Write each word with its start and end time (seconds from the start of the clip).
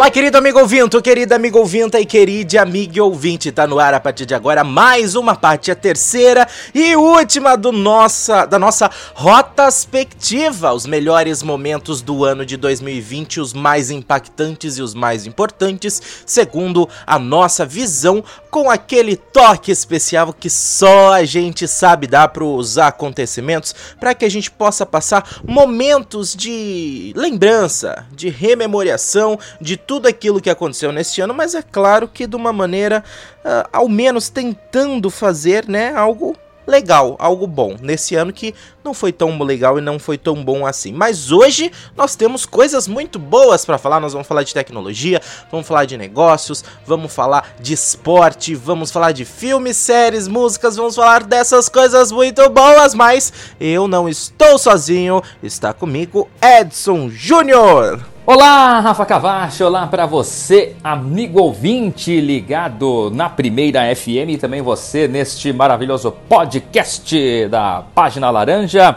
Olá, 0.00 0.10
querido 0.10 0.38
amigo 0.38 0.58
ouvinte, 0.58 0.98
querida 1.02 1.36
amigo 1.36 1.58
ouvinte 1.58 1.98
e 1.98 2.06
querida 2.06 2.62
amiga 2.62 3.04
ouvinte. 3.04 3.52
Tá 3.52 3.66
no 3.66 3.78
ar 3.78 3.92
a 3.92 4.00
partir 4.00 4.24
de 4.24 4.34
agora 4.34 4.64
mais 4.64 5.14
uma 5.14 5.36
parte, 5.36 5.70
a 5.70 5.74
terceira 5.76 6.48
e 6.74 6.96
última 6.96 7.54
do 7.54 7.70
nossa, 7.70 8.46
da 8.46 8.58
nossa 8.58 8.90
Rotaspectiva. 9.12 10.72
Os 10.72 10.86
melhores 10.86 11.42
momentos 11.42 12.00
do 12.00 12.24
ano 12.24 12.46
de 12.46 12.56
2020, 12.56 13.40
os 13.40 13.52
mais 13.52 13.90
impactantes 13.90 14.78
e 14.78 14.82
os 14.82 14.94
mais 14.94 15.26
importantes, 15.26 16.00
segundo 16.24 16.88
a 17.06 17.18
nossa 17.18 17.66
visão, 17.66 18.24
com 18.50 18.70
aquele 18.70 19.16
toque 19.16 19.70
especial 19.70 20.32
que 20.32 20.48
só 20.48 21.12
a 21.12 21.26
gente 21.26 21.68
sabe 21.68 22.06
dar 22.06 22.28
para 22.28 22.42
os 22.42 22.78
acontecimentos, 22.78 23.74
para 24.00 24.14
que 24.14 24.24
a 24.24 24.30
gente 24.30 24.50
possa 24.50 24.86
passar 24.86 25.42
momentos 25.46 26.34
de 26.34 27.12
lembrança, 27.14 28.06
de 28.12 28.30
rememoriação, 28.30 29.38
de 29.60 29.76
tudo 29.90 30.06
aquilo 30.06 30.40
que 30.40 30.48
aconteceu 30.48 30.92
neste 30.92 31.20
ano, 31.20 31.34
mas 31.34 31.52
é 31.52 31.62
claro 31.62 32.06
que 32.06 32.24
de 32.24 32.36
uma 32.36 32.52
maneira, 32.52 33.02
uh, 33.44 33.68
ao 33.72 33.88
menos 33.88 34.28
tentando 34.28 35.10
fazer, 35.10 35.66
né, 35.66 35.92
algo 35.96 36.36
legal, 36.64 37.16
algo 37.18 37.44
bom. 37.44 37.74
Nesse 37.82 38.14
ano 38.14 38.32
que 38.32 38.54
não 38.84 38.94
foi 38.94 39.10
tão 39.10 39.36
legal 39.42 39.78
e 39.78 39.80
não 39.80 39.98
foi 39.98 40.16
tão 40.16 40.44
bom 40.44 40.64
assim. 40.64 40.92
Mas 40.92 41.32
hoje 41.32 41.72
nós 41.96 42.14
temos 42.14 42.46
coisas 42.46 42.86
muito 42.86 43.18
boas 43.18 43.64
para 43.64 43.78
falar. 43.78 43.98
Nós 43.98 44.12
vamos 44.12 44.28
falar 44.28 44.44
de 44.44 44.54
tecnologia, 44.54 45.20
vamos 45.50 45.66
falar 45.66 45.86
de 45.86 45.96
negócios, 45.96 46.64
vamos 46.86 47.12
falar 47.12 47.56
de 47.58 47.72
esporte, 47.72 48.54
vamos 48.54 48.92
falar 48.92 49.10
de 49.10 49.24
filmes, 49.24 49.76
séries, 49.76 50.28
músicas, 50.28 50.76
vamos 50.76 50.94
falar 50.94 51.24
dessas 51.24 51.68
coisas 51.68 52.12
muito 52.12 52.48
boas. 52.48 52.94
Mas 52.94 53.32
eu 53.58 53.88
não 53.88 54.08
estou 54.08 54.56
sozinho, 54.56 55.20
está 55.42 55.72
comigo 55.72 56.28
Edson 56.40 57.10
Júnior. 57.10 58.00
Olá, 58.26 58.80
Rafa 58.80 59.06
Cavacho, 59.06 59.64
olá 59.64 59.86
para 59.86 60.04
você, 60.04 60.76
amigo 60.84 61.40
ouvinte 61.40 62.20
ligado 62.20 63.10
na 63.12 63.30
Primeira 63.30 63.96
FM 63.96 64.28
e 64.28 64.36
também 64.36 64.60
você 64.60 65.08
neste 65.08 65.50
maravilhoso 65.54 66.12
podcast 66.28 67.48
da 67.48 67.82
Página 67.94 68.30
Laranja. 68.30 68.94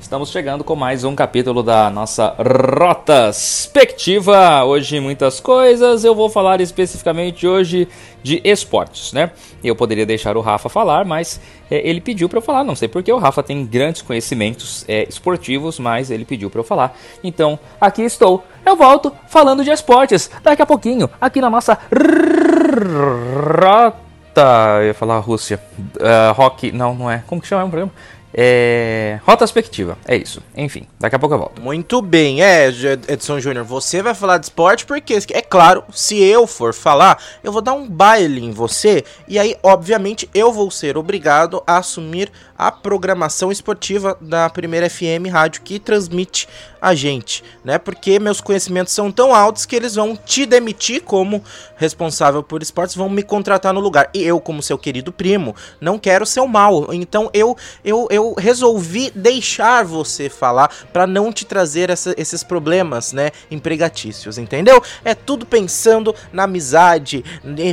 Estamos 0.00 0.30
chegando 0.30 0.64
com 0.64 0.74
mais 0.74 1.04
um 1.04 1.14
capítulo 1.14 1.62
da 1.62 1.88
nossa 1.88 2.34
Rotaspectiva. 2.38 4.64
Hoje 4.64 4.98
muitas 4.98 5.38
coisas, 5.38 6.04
eu 6.04 6.14
vou 6.14 6.28
falar 6.28 6.60
especificamente 6.60 7.46
hoje 7.46 7.86
de 8.22 8.40
esportes, 8.42 9.12
né? 9.12 9.30
Eu 9.62 9.76
poderia 9.76 10.04
deixar 10.04 10.36
o 10.36 10.40
Rafa 10.40 10.68
falar, 10.68 11.04
mas 11.04 11.40
é, 11.70 11.88
ele 11.88 12.00
pediu 12.00 12.28
para 12.28 12.38
eu 12.38 12.42
falar. 12.42 12.64
Não 12.64 12.74
sei 12.74 12.88
porque 12.88 13.12
o 13.12 13.18
Rafa 13.18 13.42
tem 13.42 13.64
grandes 13.64 14.02
conhecimentos 14.02 14.84
é, 14.88 15.06
esportivos, 15.08 15.78
mas 15.78 16.10
ele 16.10 16.24
pediu 16.24 16.50
para 16.50 16.60
eu 16.60 16.64
falar. 16.64 16.96
Então, 17.22 17.58
aqui 17.80 18.02
estou. 18.02 18.42
Eu 18.64 18.76
volto 18.76 19.12
falando 19.28 19.64
de 19.64 19.70
esportes 19.70 20.30
daqui 20.42 20.62
a 20.62 20.66
pouquinho, 20.66 21.08
aqui 21.20 21.40
na 21.40 21.50
nossa 21.50 21.78
Rota. 23.60 24.78
Eu 24.80 24.86
ia 24.86 24.94
falar 24.94 25.18
Rússia. 25.18 25.60
Uh, 25.96 26.32
rock. 26.32 26.70
Não, 26.72 26.94
não 26.94 27.10
é. 27.10 27.22
Como 27.26 27.40
que 27.40 27.48
chama 27.48 27.64
o 27.64 27.68
programa? 27.68 27.92
É. 28.32 29.18
Rotaspectiva, 29.26 29.98
é 30.06 30.16
isso. 30.16 30.42
Enfim, 30.56 30.86
daqui 30.98 31.16
a 31.16 31.18
pouco 31.18 31.34
eu 31.34 31.38
volto. 31.38 31.60
Muito 31.60 32.00
bem, 32.00 32.42
é, 32.42 32.68
Edson 33.08 33.40
Júnior, 33.40 33.64
você 33.64 34.02
vai 34.02 34.14
falar 34.14 34.38
de 34.38 34.46
esporte 34.46 34.86
porque, 34.86 35.18
é 35.32 35.42
claro, 35.42 35.84
se 35.92 36.22
eu 36.22 36.46
for 36.46 36.72
falar, 36.72 37.20
eu 37.42 37.52
vou 37.52 37.60
dar 37.60 37.72
um 37.72 37.88
baile 37.88 38.44
em 38.44 38.52
você 38.52 39.04
e 39.26 39.38
aí, 39.38 39.56
obviamente, 39.62 40.28
eu 40.32 40.52
vou 40.52 40.70
ser 40.70 40.96
obrigado 40.96 41.62
a 41.66 41.78
assumir 41.78 42.30
a 42.56 42.70
programação 42.70 43.50
esportiva 43.50 44.16
da 44.20 44.48
Primeira 44.50 44.88
FM 44.88 45.30
Rádio 45.30 45.62
que 45.62 45.78
transmite 45.78 46.46
a 46.80 46.94
gente, 46.94 47.42
né? 47.64 47.78
Porque 47.78 48.18
meus 48.18 48.40
conhecimentos 48.40 48.92
são 48.92 49.10
tão 49.10 49.34
altos 49.34 49.64
que 49.64 49.74
eles 49.74 49.94
vão 49.94 50.14
te 50.14 50.44
demitir 50.46 51.02
como 51.02 51.42
responsável 51.76 52.42
por 52.42 52.62
esportes, 52.62 52.94
vão 52.94 53.08
me 53.08 53.22
contratar 53.22 53.72
no 53.72 53.80
lugar. 53.80 54.10
E 54.12 54.22
eu, 54.22 54.40
como 54.40 54.62
seu 54.62 54.76
querido 54.76 55.10
primo, 55.10 55.54
não 55.80 55.98
quero 55.98 56.26
ser 56.26 56.40
o 56.40 56.48
mal. 56.48 56.92
Então 56.92 57.30
eu 57.32 57.56
eu, 57.84 58.06
eu 58.10 58.19
resolvi 58.38 59.10
deixar 59.14 59.84
você 59.84 60.28
falar 60.28 60.68
para 60.92 61.06
não 61.06 61.32
te 61.32 61.44
trazer 61.44 61.90
essa, 61.90 62.14
esses 62.16 62.42
problemas, 62.42 63.12
né, 63.12 63.30
empregatícios, 63.50 64.38
entendeu? 64.38 64.82
É 65.04 65.14
tudo 65.14 65.44
pensando 65.46 66.14
na 66.32 66.44
amizade 66.44 67.24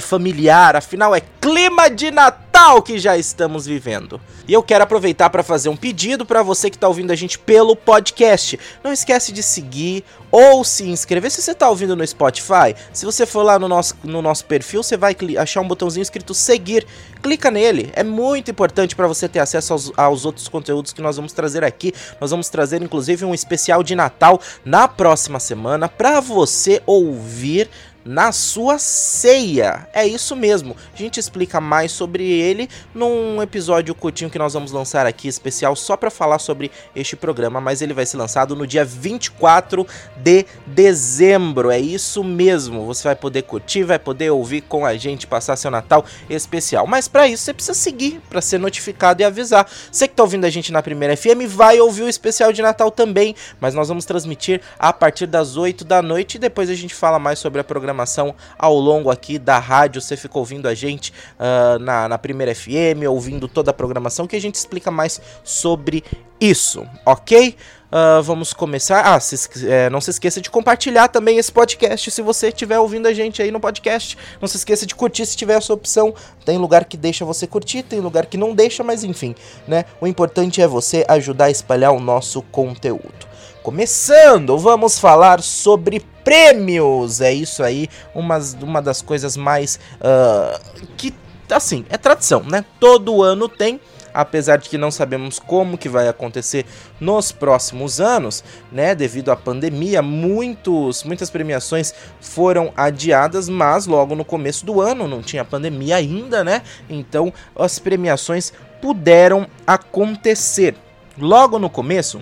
familiar, 0.02 0.76
afinal 0.76 1.16
é 1.16 1.22
clima 1.40 1.90
de 1.90 2.12
Natal 2.12 2.47
que 2.82 2.98
já 2.98 3.16
estamos 3.16 3.68
vivendo. 3.68 4.20
E 4.48 4.54
eu 4.54 4.64
quero 4.64 4.84
aproveitar 4.84 5.30
para 5.30 5.44
fazer 5.44 5.70
um 5.70 5.76
pedido 5.76 6.26
para 6.26 6.42
você 6.42 6.72
que 6.72 6.76
está 6.76 6.88
ouvindo 6.88 7.12
a 7.12 7.16
gente 7.16 7.38
pelo 7.38 7.76
podcast. 7.76 8.60
Não 8.84 8.92
esquece 8.92 9.32
de 9.32 9.44
seguir 9.44 10.04
ou 10.32 10.64
se 10.64 10.90
inscrever. 10.90 11.30
Se 11.30 11.40
você 11.40 11.52
está 11.52 11.70
ouvindo 11.70 11.96
no 11.96 12.06
Spotify, 12.06 12.76
se 12.92 13.06
você 13.06 13.28
for 13.28 13.44
lá 13.44 13.60
no 13.60 13.68
nosso, 13.68 13.96
no 14.04 14.24
nosso 14.24 14.44
perfil, 14.46 14.82
você 14.82 14.98
vai 14.98 15.16
achar 15.38 15.62
um 15.62 15.68
botãozinho 15.68 16.02
escrito 16.02 16.34
seguir. 16.34 16.86
Clica 17.22 17.52
nele. 17.52 17.92
É 17.94 18.04
muito 18.04 18.50
importante 18.50 18.96
para 18.96 19.08
você 19.08 19.30
ter 19.30 19.40
acesso 19.40 19.74
aos, 19.74 19.92
aos 19.96 20.26
outros 20.26 20.48
conteúdos 20.48 20.92
que 20.92 21.02
nós 21.02 21.16
vamos 21.16 21.34
trazer 21.34 21.64
aqui. 21.64 21.94
Nós 22.20 22.32
vamos 22.32 22.50
trazer 22.50 22.82
inclusive 22.82 23.24
um 23.24 23.36
especial 23.36 23.84
de 23.84 23.96
Natal 23.96 24.42
na 24.66 24.88
próxima 24.88 25.40
semana 25.40 25.88
para 25.88 26.20
você 26.20 26.82
ouvir 26.88 27.70
na 28.08 28.32
sua 28.32 28.80
ceia. 28.80 29.88
É 29.94 30.08
isso 30.08 30.36
mesmo. 30.36 30.76
A 30.94 30.98
gente 30.98 31.20
explica 31.20 31.60
mais 31.60 31.92
sobre 31.92 32.24
ele 32.24 32.70
num 32.96 33.42
episódio 33.42 33.94
curtinho 33.94 34.30
que 34.30 34.40
nós 34.40 34.54
vamos 34.54 34.72
lançar 34.72 35.06
aqui, 35.06 35.28
especial 35.28 35.76
só 35.76 35.98
para 35.98 36.10
falar 36.10 36.40
sobre 36.40 36.72
este 36.96 37.16
programa, 37.16 37.60
mas 37.60 37.82
ele 37.82 37.94
vai 37.94 38.06
ser 38.06 38.18
lançado 38.18 38.56
no 38.56 38.66
dia 38.66 38.86
24 38.86 39.86
de 40.16 40.46
dezembro. 40.66 41.70
É 41.70 41.80
isso 41.80 42.24
mesmo. 42.24 42.86
Você 42.86 43.04
vai 43.04 43.16
poder 43.16 43.42
curtir, 43.44 43.84
vai 43.84 44.00
poder 44.00 44.32
ouvir 44.32 44.62
com 44.62 44.86
a 44.86 44.96
gente, 44.96 45.28
passar 45.28 45.58
seu 45.58 45.70
Natal 45.70 46.06
especial. 46.30 46.88
Mas 46.88 47.08
para 47.08 47.28
isso 47.28 47.44
você 47.44 47.54
precisa 47.54 47.74
seguir 47.74 48.22
para 48.30 48.42
ser 48.42 48.58
notificado 48.58 49.22
e 49.22 49.26
avisar. 49.26 49.70
Você 49.92 50.08
que 50.08 50.16
tá 50.16 50.24
ouvindo 50.24 50.46
a 50.46 50.50
gente 50.50 50.72
na 50.72 50.82
Primeira 50.82 51.16
FM 51.18 51.46
vai 51.48 51.80
ouvir 51.82 52.04
o 52.04 52.10
especial 52.10 52.54
de 52.54 52.62
Natal 52.62 52.90
também, 52.90 53.36
mas 53.60 53.74
nós 53.74 53.90
vamos 53.90 54.06
transmitir 54.06 54.62
a 54.80 54.94
partir 54.94 55.28
das 55.28 55.58
8 55.58 55.84
da 55.84 56.02
noite 56.02 56.36
e 56.36 56.40
depois 56.40 56.70
a 56.70 56.76
gente 56.76 56.96
fala 56.96 57.20
mais 57.20 57.40
sobre 57.40 57.60
a 57.60 57.64
programação 57.64 57.97
programação 57.98 58.36
ao 58.58 58.76
longo 58.76 59.10
aqui 59.10 59.40
da 59.40 59.58
rádio. 59.58 60.02
Você 60.02 60.16
ficou 60.16 60.42
ouvindo 60.42 60.68
a 60.68 60.76
gente 60.76 61.12
uh, 61.40 61.80
na, 61.80 62.08
na 62.08 62.18
primeira 62.18 62.54
FM, 62.54 63.10
ouvindo 63.10 63.48
toda 63.48 63.72
a 63.72 63.74
programação, 63.74 64.28
que 64.28 64.36
a 64.36 64.42
gente 64.42 64.56
explica 64.56 64.92
mais 64.92 65.20
sobre 65.44 66.04
isso, 66.40 66.86
ok? 67.04 67.56
Uh, 67.88 68.22
vamos 68.22 68.54
começar. 68.54 69.02
Ah, 69.02 69.20
se, 69.20 69.66
é, 69.68 69.90
não 69.90 70.02
se 70.02 70.12
esqueça 70.12 70.42
de 70.42 70.50
compartilhar 70.52 71.08
também 71.08 71.38
esse 71.38 71.52
podcast 71.52 72.12
se 72.12 72.22
você 72.22 72.50
estiver 72.50 72.78
ouvindo 72.78 73.08
a 73.08 73.14
gente 73.14 73.42
aí 73.42 73.50
no 73.50 73.60
podcast. 73.60 74.18
Não 74.40 74.48
se 74.48 74.58
esqueça 74.58 74.86
de 74.86 74.94
curtir 74.94 75.26
se 75.26 75.36
tiver 75.36 75.56
essa 75.56 75.74
opção. 75.74 76.14
Tem 76.46 76.58
lugar 76.58 76.86
que 76.86 76.98
deixa 76.98 77.26
você 77.26 77.48
curtir, 77.48 77.84
tem 77.84 78.00
lugar 78.00 78.26
que 78.26 78.38
não 78.38 78.54
deixa, 78.54 78.84
mas 78.84 79.04
enfim, 79.04 79.34
né? 79.68 79.86
O 80.02 80.06
importante 80.06 80.62
é 80.62 80.68
você 80.68 81.06
ajudar 81.08 81.46
a 81.46 81.52
espalhar 81.52 81.94
o 81.94 82.00
nosso 82.00 82.42
conteúdo. 82.44 83.28
Começando, 83.68 84.58
vamos 84.58 84.98
falar 84.98 85.42
sobre 85.42 86.00
prêmios. 86.24 87.20
É 87.20 87.34
isso 87.34 87.62
aí, 87.62 87.90
uma, 88.16 88.40
uma 88.62 88.82
das 88.82 89.02
coisas 89.02 89.36
mais. 89.36 89.78
Uh, 89.96 90.88
que, 90.96 91.14
assim, 91.52 91.86
é 91.90 91.98
tradição, 91.98 92.44
né? 92.44 92.64
Todo 92.80 93.22
ano 93.22 93.50
tem 93.50 93.78
apesar 94.14 94.56
de 94.56 94.70
que 94.70 94.78
não 94.78 94.90
sabemos 94.90 95.38
como 95.38 95.78
que 95.78 95.90
vai 95.90 96.08
acontecer 96.08 96.66
nos 96.98 97.34
próximos 97.34 98.00
anos, 98.00 98.42
né? 98.72 98.96
Devido 98.96 99.32
à 99.32 99.36
pandemia, 99.36 100.02
muitos, 100.02 101.04
muitas 101.04 101.30
premiações 101.30 101.94
foram 102.22 102.72
adiadas, 102.74 103.50
mas 103.50 103.86
logo 103.86 104.16
no 104.16 104.24
começo 104.24 104.66
do 104.66 104.80
ano 104.80 105.10
não 105.10 105.22
tinha 105.22 105.44
pandemia 105.44 105.98
ainda, 105.98 106.42
né? 106.42 106.62
Então 106.90 107.34
as 107.54 107.80
premiações 107.80 108.54
puderam 108.82 109.46
acontecer. 109.68 110.74
Logo 111.18 111.60
no 111.60 111.70
começo, 111.70 112.22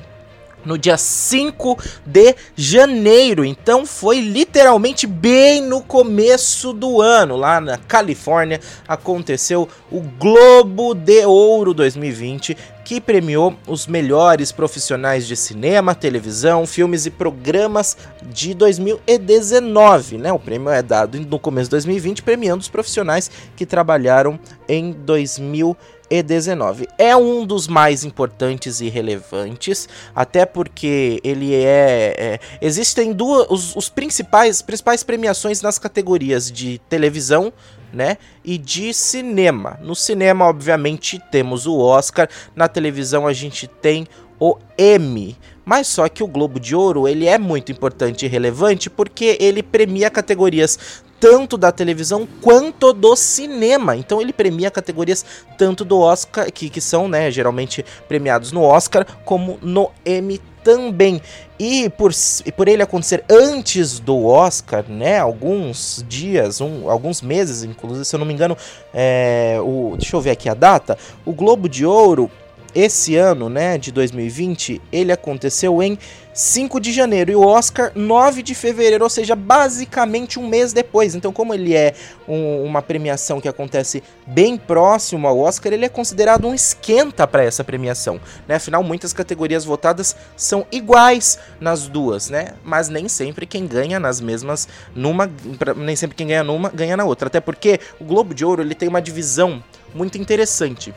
no 0.66 0.78
dia 0.78 0.98
5 0.98 1.78
de 2.06 2.36
janeiro. 2.56 3.46
Então 3.46 3.86
foi 3.86 4.20
literalmente 4.20 5.08
bem 5.08 5.62
no 5.62 5.82
começo 5.82 6.74
do 6.74 7.02
ano, 7.02 7.36
lá 7.36 7.62
na 7.62 7.78
Califórnia, 7.78 8.60
aconteceu 8.88 9.70
o 9.92 10.02
Globo 10.02 10.94
de 10.94 11.26
Ouro 11.26 11.74
2020, 11.74 12.58
que 12.84 13.02
premiou 13.02 13.56
os 13.68 13.88
melhores 13.88 14.52
profissionais 14.52 15.26
de 15.26 15.36
cinema, 15.36 15.96
televisão, 15.96 16.68
filmes 16.68 17.06
e 17.06 17.10
programas 17.10 17.98
de 18.22 18.54
2019, 18.54 20.20
né? 20.20 20.32
O 20.32 20.38
prêmio 20.38 20.70
é 20.70 20.84
dado 20.84 21.20
no 21.20 21.40
começo 21.40 21.66
de 21.66 21.72
2020, 21.72 22.22
premiando 22.22 22.62
os 22.62 22.70
profissionais 22.70 23.32
que 23.56 23.66
trabalharam 23.66 24.40
em 24.70 24.92
2019 24.92 25.95
e19. 26.10 26.88
É 26.98 27.16
um 27.16 27.46
dos 27.46 27.68
mais 27.68 28.04
importantes 28.04 28.82
e 28.82 28.90
relevantes, 28.90 29.88
até 30.16 30.46
porque 30.46 31.20
ele 31.24 31.54
é. 31.54 32.16
é 32.18 32.40
existem 32.62 33.14
duas. 33.14 33.48
Os, 33.50 33.76
os, 33.76 33.90
principais, 33.90 34.62
principais 34.62 35.04
premiações 35.04 35.62
nas 35.62 35.78
categorias 35.78 36.52
de 36.52 36.80
televisão. 36.90 37.52
Né? 37.94 38.18
E 38.44 38.58
de 38.58 38.94
cinema. 38.94 39.80
No 39.82 39.96
cinema, 39.96 40.44
obviamente, 40.46 41.18
temos 41.32 41.66
o 41.66 41.78
Oscar. 41.78 42.28
Na 42.54 42.68
televisão, 42.68 43.26
a 43.26 43.32
gente 43.32 43.68
tem 43.68 44.06
o 44.38 44.58
Emmy. 44.78 45.38
Mas 45.66 45.88
só 45.88 46.08
que 46.08 46.24
o 46.24 46.28
Globo 46.28 46.60
de 46.60 46.76
Ouro, 46.76 47.08
ele 47.08 47.26
é 47.26 47.40
muito 47.40 47.72
importante 47.72 48.26
e 48.26 48.30
relevante 48.30 48.90
porque 48.90 49.36
ele 49.40 49.64
premia 49.64 50.12
categorias 50.12 51.04
tanto 51.20 51.58
da 51.58 51.72
televisão 51.72 52.28
quanto 52.42 52.94
do 52.94 53.16
cinema. 53.16 53.96
Então 53.96 54.22
ele 54.22 54.34
premia 54.34 54.70
categorias 54.72 55.26
tanto 55.58 55.86
do 55.86 56.00
Oscar, 56.00 56.52
que, 56.52 56.70
que 56.70 56.82
são, 56.82 57.08
né, 57.08 57.32
geralmente 57.32 57.86
premiados 58.08 58.52
no 58.52 58.62
Oscar, 58.62 59.06
como 59.24 59.58
no 59.62 59.92
Emmy 60.06 60.42
também. 60.64 61.22
E 61.60 61.90
por, 61.92 62.12
por 62.58 62.68
ele 62.68 62.82
acontecer 62.82 63.24
antes 63.30 64.00
do 64.00 64.26
Oscar, 64.26 64.84
né? 64.90 65.20
Alguns 65.20 66.04
dias, 66.08 66.60
um, 66.60 66.90
alguns 66.90 67.22
meses, 67.22 67.64
inclusive, 67.64 68.04
se 68.04 68.14
eu 68.14 68.20
não 68.20 68.26
me 68.26 68.34
engano, 68.34 68.58
é, 68.94 69.58
o, 69.62 69.96
deixa 69.98 70.16
eu 70.16 70.22
ver 70.22 70.32
aqui 70.32 70.50
a 70.50 70.54
data. 70.54 70.98
O 71.24 71.32
Globo 71.32 71.70
de 71.70 71.86
Ouro 71.86 72.30
esse 72.76 73.16
ano, 73.16 73.48
né, 73.48 73.78
de 73.78 73.90
2020, 73.90 74.82
ele 74.92 75.14
aconteceu 75.14 75.82
em 75.82 75.98
5 76.36 76.82
de 76.82 76.92
janeiro 76.92 77.32
e 77.32 77.36
o 77.36 77.48
Oscar 77.48 77.94
9 77.96 78.44
de 78.44 78.54
fevereiro, 78.54 79.06
ou 79.06 79.10
seja, 79.10 79.38
basicamente 79.38 80.38
um 80.38 80.46
mês 80.46 80.74
depois. 80.74 81.16
Então, 81.16 81.32
como 81.32 81.54
ele 81.54 81.74
é 81.74 81.94
um, 82.28 82.62
uma 82.62 82.82
premiação 82.82 83.40
que 83.40 83.48
acontece 83.48 84.04
bem 84.28 84.58
próximo 84.58 85.30
ao 85.30 85.40
Oscar, 85.40 85.72
ele 85.72 85.86
é 85.86 85.90
considerado 85.90 86.46
um 86.46 86.54
esquenta 86.54 87.26
para 87.26 87.42
essa 87.42 87.64
premiação. 87.64 88.20
Né? 88.46 88.56
Afinal, 88.56 88.84
muitas 88.84 89.14
categorias 89.14 89.64
votadas 89.64 90.14
são 90.36 90.68
iguais 90.74 91.40
nas 91.58 91.88
duas, 91.88 92.30
né? 92.30 92.50
Mas 92.66 92.90
nem 92.90 93.08
sempre 93.08 93.46
quem 93.46 93.66
ganha 93.66 93.98
nas 93.98 94.20
mesmas 94.20 94.68
numa, 94.94 95.32
nem 95.78 95.96
sempre 95.96 96.18
quem 96.18 96.28
ganha 96.28 96.44
numa 96.44 96.68
ganha 96.68 96.98
na 96.98 97.06
outra. 97.06 97.28
Até 97.28 97.40
porque 97.40 97.80
o 97.98 98.04
Globo 98.04 98.34
de 98.34 98.44
Ouro 98.44 98.62
ele 98.62 98.76
tem 98.76 98.90
uma 98.90 99.02
divisão 99.02 99.64
muito 99.94 100.18
interessante 100.18 100.94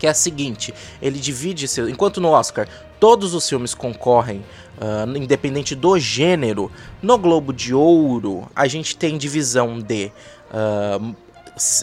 que 0.00 0.06
é 0.06 0.10
a 0.10 0.14
seguinte: 0.14 0.74
ele 1.00 1.20
divide 1.20 1.68
seu. 1.68 1.88
Enquanto 1.88 2.20
no 2.20 2.30
Oscar 2.30 2.66
todos 2.98 3.32
os 3.32 3.48
filmes 3.48 3.72
concorrem, 3.72 4.44
uh, 4.78 5.16
independente 5.16 5.74
do 5.74 5.98
gênero, 5.98 6.70
no 7.00 7.16
Globo 7.16 7.52
de 7.52 7.72
Ouro 7.72 8.50
a 8.56 8.66
gente 8.66 8.96
tem 8.96 9.16
divisão 9.16 9.78
de, 9.78 10.10
uh, 10.50 11.14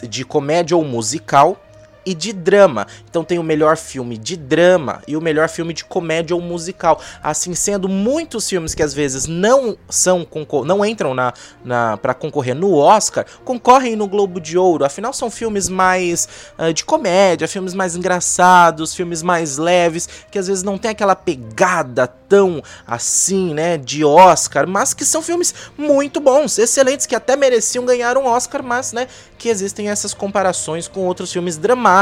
de 0.06 0.24
comédia 0.24 0.76
ou 0.76 0.84
musical 0.84 1.60
e 2.08 2.14
de 2.14 2.32
drama. 2.32 2.86
Então 3.10 3.22
tem 3.22 3.38
o 3.38 3.42
melhor 3.42 3.76
filme 3.76 4.16
de 4.16 4.34
drama 4.34 5.02
e 5.06 5.14
o 5.14 5.20
melhor 5.20 5.46
filme 5.50 5.74
de 5.74 5.84
comédia 5.84 6.34
ou 6.34 6.40
musical. 6.40 7.02
Assim 7.22 7.54
sendo, 7.54 7.86
muitos 7.86 8.48
filmes 8.48 8.74
que 8.74 8.82
às 8.82 8.94
vezes 8.94 9.26
não 9.26 9.76
são 9.90 10.26
não 10.64 10.82
entram 10.82 11.12
na, 11.12 11.34
na 11.62 11.98
para 11.98 12.14
concorrer 12.14 12.54
no 12.54 12.74
Oscar, 12.74 13.26
concorrem 13.44 13.94
no 13.94 14.06
Globo 14.06 14.40
de 14.40 14.56
Ouro. 14.56 14.86
Afinal 14.86 15.12
são 15.12 15.30
filmes 15.30 15.68
mais 15.68 16.26
uh, 16.58 16.72
de 16.72 16.82
comédia, 16.82 17.46
filmes 17.46 17.74
mais 17.74 17.94
engraçados, 17.94 18.94
filmes 18.94 19.22
mais 19.22 19.58
leves, 19.58 20.08
que 20.30 20.38
às 20.38 20.48
vezes 20.48 20.62
não 20.62 20.78
tem 20.78 20.90
aquela 20.90 21.14
pegada 21.14 22.06
tão 22.06 22.62
assim, 22.86 23.52
né, 23.52 23.76
de 23.76 24.04
Oscar, 24.04 24.66
mas 24.66 24.94
que 24.94 25.04
são 25.04 25.22
filmes 25.22 25.54
muito 25.76 26.20
bons, 26.20 26.58
excelentes 26.58 27.06
que 27.06 27.14
até 27.14 27.36
mereciam 27.36 27.84
ganhar 27.84 28.18
um 28.18 28.26
Oscar, 28.26 28.62
mas, 28.62 28.92
né, 28.92 29.08
que 29.38 29.48
existem 29.48 29.88
essas 29.88 30.12
comparações 30.12 30.86
com 30.86 31.06
outros 31.06 31.32
filmes 31.32 31.56
dramáticos 31.56 31.97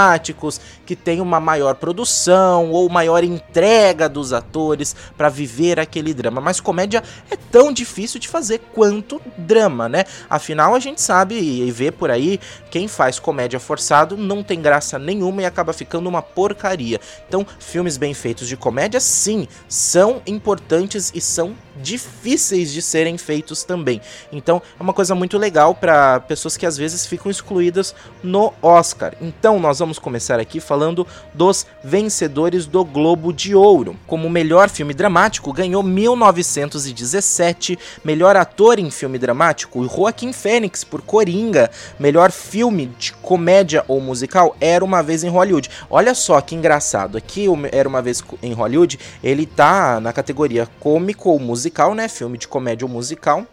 que 0.84 0.94
têm 0.94 1.20
uma 1.20 1.40
maior 1.40 1.74
produção 1.74 2.70
ou 2.70 2.88
maior 2.88 3.24
entrega 3.24 4.08
dos 4.08 4.32
atores 4.32 4.94
para 5.16 5.28
viver 5.28 5.80
aquele 5.80 6.14
drama. 6.14 6.40
Mas 6.40 6.60
comédia 6.60 7.02
é 7.30 7.36
tão 7.36 7.72
difícil 7.72 8.20
de 8.20 8.28
fazer 8.28 8.60
quanto 8.72 9.20
drama, 9.36 9.88
né? 9.88 10.04
Afinal, 10.28 10.74
a 10.74 10.78
gente 10.78 11.00
sabe 11.00 11.34
e 11.34 11.70
vê 11.70 11.90
por 11.90 12.10
aí 12.10 12.38
quem 12.70 12.88
faz 12.88 13.18
comédia 13.18 13.58
forçado 13.58 14.16
não 14.16 14.42
tem 14.42 14.60
graça 14.60 14.98
nenhuma 14.98 15.42
e 15.42 15.46
acaba 15.46 15.72
ficando 15.72 16.08
uma 16.08 16.22
porcaria. 16.22 17.00
Então, 17.28 17.46
filmes 17.58 17.96
bem 17.96 18.14
feitos 18.14 18.48
de 18.48 18.56
comédia, 18.56 19.00
sim, 19.00 19.48
são 19.68 20.22
importantes 20.26 21.12
e 21.14 21.20
são 21.20 21.54
difíceis 21.82 22.72
de 22.72 22.82
serem 22.82 23.18
feitos 23.18 23.64
também. 23.64 24.00
Então, 24.32 24.60
é 24.78 24.82
uma 24.82 24.92
coisa 24.92 25.14
muito 25.14 25.38
legal 25.38 25.74
para 25.74 26.20
pessoas 26.20 26.56
que 26.56 26.66
às 26.66 26.76
vezes 26.76 27.06
ficam 27.06 27.30
excluídas 27.30 27.94
no 28.22 28.52
Oscar. 28.62 29.14
Então 29.20 29.58
nós 29.58 29.78
vamos 29.78 29.98
começar 29.98 30.38
aqui 30.40 30.60
falando 30.60 31.06
dos 31.32 31.66
vencedores 31.82 32.66
do 32.66 32.84
Globo 32.84 33.32
de 33.32 33.54
Ouro. 33.54 33.96
Como 34.06 34.28
melhor 34.28 34.68
filme 34.68 34.92
dramático, 34.94 35.52
ganhou 35.52 35.82
1917, 35.82 37.78
melhor 38.04 38.36
ator 38.36 38.78
em 38.78 38.90
filme 38.90 39.18
dramático, 39.18 39.88
Joaquim 39.88 40.32
Fênix 40.32 40.84
por 40.84 41.02
Coringa, 41.02 41.70
melhor 41.98 42.30
filme 42.30 42.86
de 42.98 43.12
comédia 43.14 43.84
ou 43.88 44.00
musical, 44.00 44.56
Era 44.60 44.84
Uma 44.84 45.02
Vez 45.02 45.24
em 45.24 45.28
Hollywood. 45.28 45.70
Olha 45.90 46.14
só 46.14 46.40
que 46.40 46.54
engraçado, 46.54 47.16
aqui 47.18 47.46
Era 47.72 47.88
Uma 47.88 48.02
Vez 48.02 48.22
em 48.42 48.52
Hollywood, 48.52 48.98
ele 49.22 49.46
tá 49.46 50.00
na 50.00 50.12
categoria 50.12 50.68
cômico 50.80 51.30
ou 51.30 51.38
musical, 51.38 51.65
né, 51.94 52.08
filme 52.08 52.38
de 52.38 52.48
comédia 52.48 52.86
ou 52.86 52.92
musical 52.92 53.46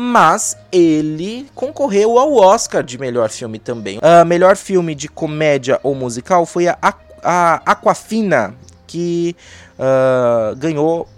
mas 0.00 0.56
ele 0.70 1.48
concorreu 1.56 2.20
ao 2.20 2.36
Oscar 2.36 2.84
de 2.84 2.96
melhor 2.96 3.30
filme 3.30 3.58
também. 3.58 3.98
Uh, 3.98 4.24
melhor 4.24 4.56
filme 4.56 4.94
de 4.94 5.08
comédia 5.08 5.80
ou 5.82 5.92
musical 5.92 6.46
foi 6.46 6.68
a, 6.68 6.78
a 7.20 7.54
Aquafina, 7.66 8.54
que 8.86 9.34
uh, 9.76 10.54
ganhou 10.54 11.08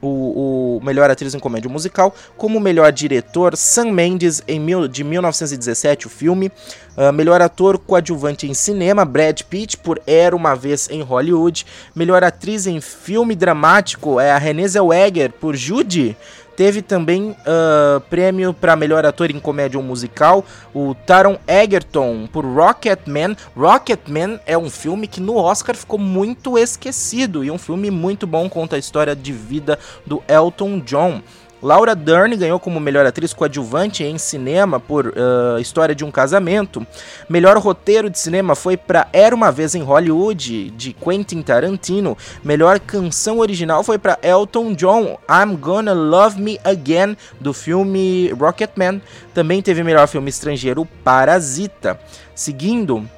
o, 0.00 0.78
o, 0.78 0.84
melhor 0.84 1.10
atriz 1.10 1.34
em 1.34 1.38
comédia 1.38 1.70
musical, 1.70 2.14
como 2.36 2.60
melhor 2.60 2.92
diretor, 2.92 3.56
Sam 3.56 3.92
Mendes, 3.92 4.42
em 4.46 4.60
mil, 4.60 4.86
de 4.86 5.02
1917, 5.02 6.06
o 6.06 6.10
filme. 6.10 6.50
Uh, 6.96 7.12
melhor 7.12 7.40
ator 7.40 7.78
coadjuvante 7.78 8.48
em 8.48 8.54
cinema, 8.54 9.04
Brad 9.04 9.42
Pitt, 9.42 9.76
por 9.76 10.00
Era 10.06 10.34
Uma 10.34 10.54
Vez 10.54 10.88
em 10.90 11.00
Hollywood. 11.00 11.64
Melhor 11.94 12.24
atriz 12.24 12.66
em 12.66 12.80
filme 12.80 13.36
dramático, 13.36 14.18
é 14.18 14.32
a 14.32 14.38
Renée 14.38 14.66
Zellweger, 14.66 15.32
por 15.32 15.54
Judy. 15.54 16.16
Teve 16.58 16.82
também 16.82 17.30
uh, 17.30 18.00
prêmio 18.10 18.52
para 18.52 18.74
melhor 18.74 19.06
ator 19.06 19.30
em 19.30 19.38
comédia 19.38 19.78
ou 19.78 19.84
musical, 19.84 20.44
o 20.74 20.92
Taron 20.92 21.38
Egerton 21.46 22.26
por 22.26 22.44
Rocketman. 22.44 23.36
Rocketman 23.56 24.40
é 24.44 24.58
um 24.58 24.68
filme 24.68 25.06
que 25.06 25.20
no 25.20 25.36
Oscar 25.36 25.76
ficou 25.76 26.00
muito 26.00 26.58
esquecido 26.58 27.44
e 27.44 27.50
um 27.52 27.58
filme 27.58 27.92
muito 27.92 28.26
bom 28.26 28.50
conta 28.50 28.74
a 28.74 28.78
história 28.80 29.14
de 29.14 29.32
vida 29.32 29.78
do 30.04 30.20
Elton 30.26 30.80
John. 30.80 31.22
Laura 31.62 31.94
Dern 31.94 32.36
ganhou 32.36 32.60
como 32.60 32.78
melhor 32.78 33.04
atriz 33.04 33.32
coadjuvante 33.32 34.04
em 34.04 34.16
cinema 34.16 34.78
por 34.78 35.06
uh, 35.06 35.58
História 35.58 35.94
de 35.94 36.04
um 36.04 36.10
Casamento. 36.10 36.86
Melhor 37.28 37.56
roteiro 37.58 38.08
de 38.08 38.18
cinema 38.18 38.54
foi 38.54 38.76
para 38.76 39.08
Era 39.12 39.34
uma 39.34 39.50
Vez 39.50 39.74
em 39.74 39.82
Hollywood, 39.82 40.70
de 40.70 40.92
Quentin 40.92 41.42
Tarantino. 41.42 42.16
Melhor 42.44 42.78
canção 42.78 43.38
original 43.38 43.82
foi 43.82 43.98
para 43.98 44.18
Elton 44.22 44.72
John, 44.74 45.18
I'm 45.28 45.56
Gonna 45.56 45.92
Love 45.92 46.40
Me 46.40 46.60
Again, 46.62 47.16
do 47.40 47.52
filme 47.52 48.30
Rocketman. 48.30 49.02
Também 49.34 49.60
teve 49.60 49.82
melhor 49.82 50.06
filme 50.06 50.30
estrangeiro, 50.30 50.86
Parasita. 51.02 51.98
Seguindo, 52.34 53.08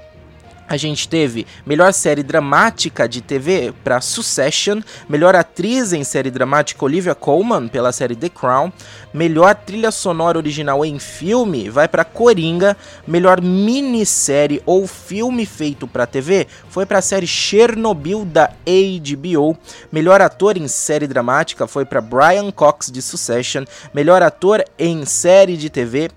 a 0.71 0.77
gente 0.77 1.09
teve 1.09 1.49
melhor 1.67 1.93
série 1.93 2.23
dramática 2.23 3.09
de 3.09 3.21
TV 3.21 3.75
para 3.83 4.01
Succession, 4.01 4.81
melhor 5.09 5.35
atriz 5.35 5.93
em 5.93 6.05
série 6.05 6.31
dramática 6.31 6.85
Olivia 6.85 7.13
Colman 7.13 7.67
pela 7.67 7.91
série 7.91 8.15
The 8.15 8.29
Crown, 8.29 8.73
melhor 9.13 9.57
trilha 9.57 9.91
sonora 9.91 10.39
original 10.39 10.85
em 10.85 11.01
filme 11.01 11.69
vai 11.69 11.89
para 11.89 12.05
Coringa, 12.05 12.77
melhor 13.05 13.41
minissérie 13.41 14.63
ou 14.65 14.87
filme 14.87 15.45
feito 15.45 15.89
para 15.89 16.07
TV 16.07 16.47
foi 16.69 16.87
para 16.87 16.99
a 16.99 17.03
série 17.03 17.27
Chernobyl 17.27 18.25
da 18.25 18.53
HBO, 18.65 19.59
melhor 19.91 20.21
ator 20.21 20.57
em 20.57 20.69
série 20.69 21.09
dramática 21.09 21.67
foi 21.67 21.85
para 21.85 22.01
Brian 22.01 22.53
Cox 22.53 22.93
de 22.93 23.03
Succession, 23.03 23.65
melhor 23.93 24.23
ator 24.23 24.65
em 24.79 25.05
série 25.05 25.57
de 25.57 25.69
TV 25.69 26.11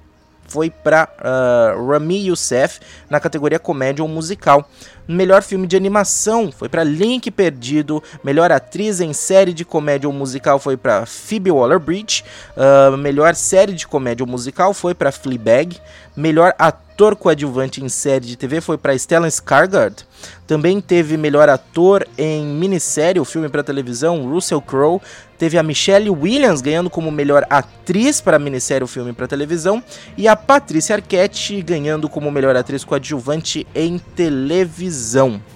foi 0.54 0.70
para 0.70 1.06
uh, 1.06 1.24
ah, 1.24 1.76
Rami 1.76 2.28
Youssef 2.28 2.80
na 3.10 3.20
categoria 3.20 3.58
comédia 3.58 4.04
ou 4.04 4.08
musical. 4.08 4.70
Melhor 5.08 5.44
filme 5.44 5.68
de 5.68 5.76
animação 5.76 6.52
foi 6.52 6.70
para 6.70 6.84
Link 6.84 7.30
Perdido. 7.30 8.02
Melhor 8.24 8.52
atriz 8.52 9.02
em 9.02 9.12
série 9.12 9.54
de 9.54 9.66
comédia 9.66 10.08
ou 10.08 10.14
musical 10.14 10.60
foi 10.60 10.78
para 10.78 11.06
Phoebe 11.06 11.52
Waller-Bridge. 11.52 12.24
Uh, 12.56 12.98
melhor 12.98 13.36
série 13.36 13.74
de 13.74 13.86
comédia 13.86 14.24
ou 14.24 14.30
musical 14.30 14.74
foi 14.74 14.94
para 14.94 15.12
Fleabag. 15.12 15.78
Melhor 16.16 16.54
ator 16.58 17.16
coadjuvante 17.16 17.84
em 17.84 17.90
série 17.90 18.26
de 18.26 18.38
TV 18.38 18.62
foi 18.62 18.78
para 18.78 18.98
Stellan 18.98 19.28
Skarsgård. 19.28 20.06
Também 20.46 20.80
teve 20.80 21.18
melhor 21.18 21.50
ator 21.50 22.08
em 22.18 22.46
minissérie, 22.46 23.20
o 23.20 23.26
filme 23.26 23.50
para 23.50 23.64
televisão, 23.64 24.30
Russell 24.30 24.62
Crowe. 24.62 25.02
Teve 25.38 25.58
a 25.58 25.64
Michelle 25.64 26.10
Williams 26.10 26.62
ganhando 26.62 26.90
como 26.90 27.12
melhor 27.12 27.46
atriz 27.50 28.22
para 28.22 28.38
minissérie, 28.38 28.84
o 28.84 28.88
filme 28.88 29.12
para 29.12 29.28
televisão. 29.28 29.84
E 30.16 30.28
a 30.28 30.36
Patrícia 30.36 30.96
Arquette 30.96 31.62
ganhando 31.62 32.08
como 32.08 32.32
melhor 32.32 32.56
atriz 32.56 32.84
coadjuvante 32.84 33.66
em 33.74 33.98
televisão. 33.98 34.93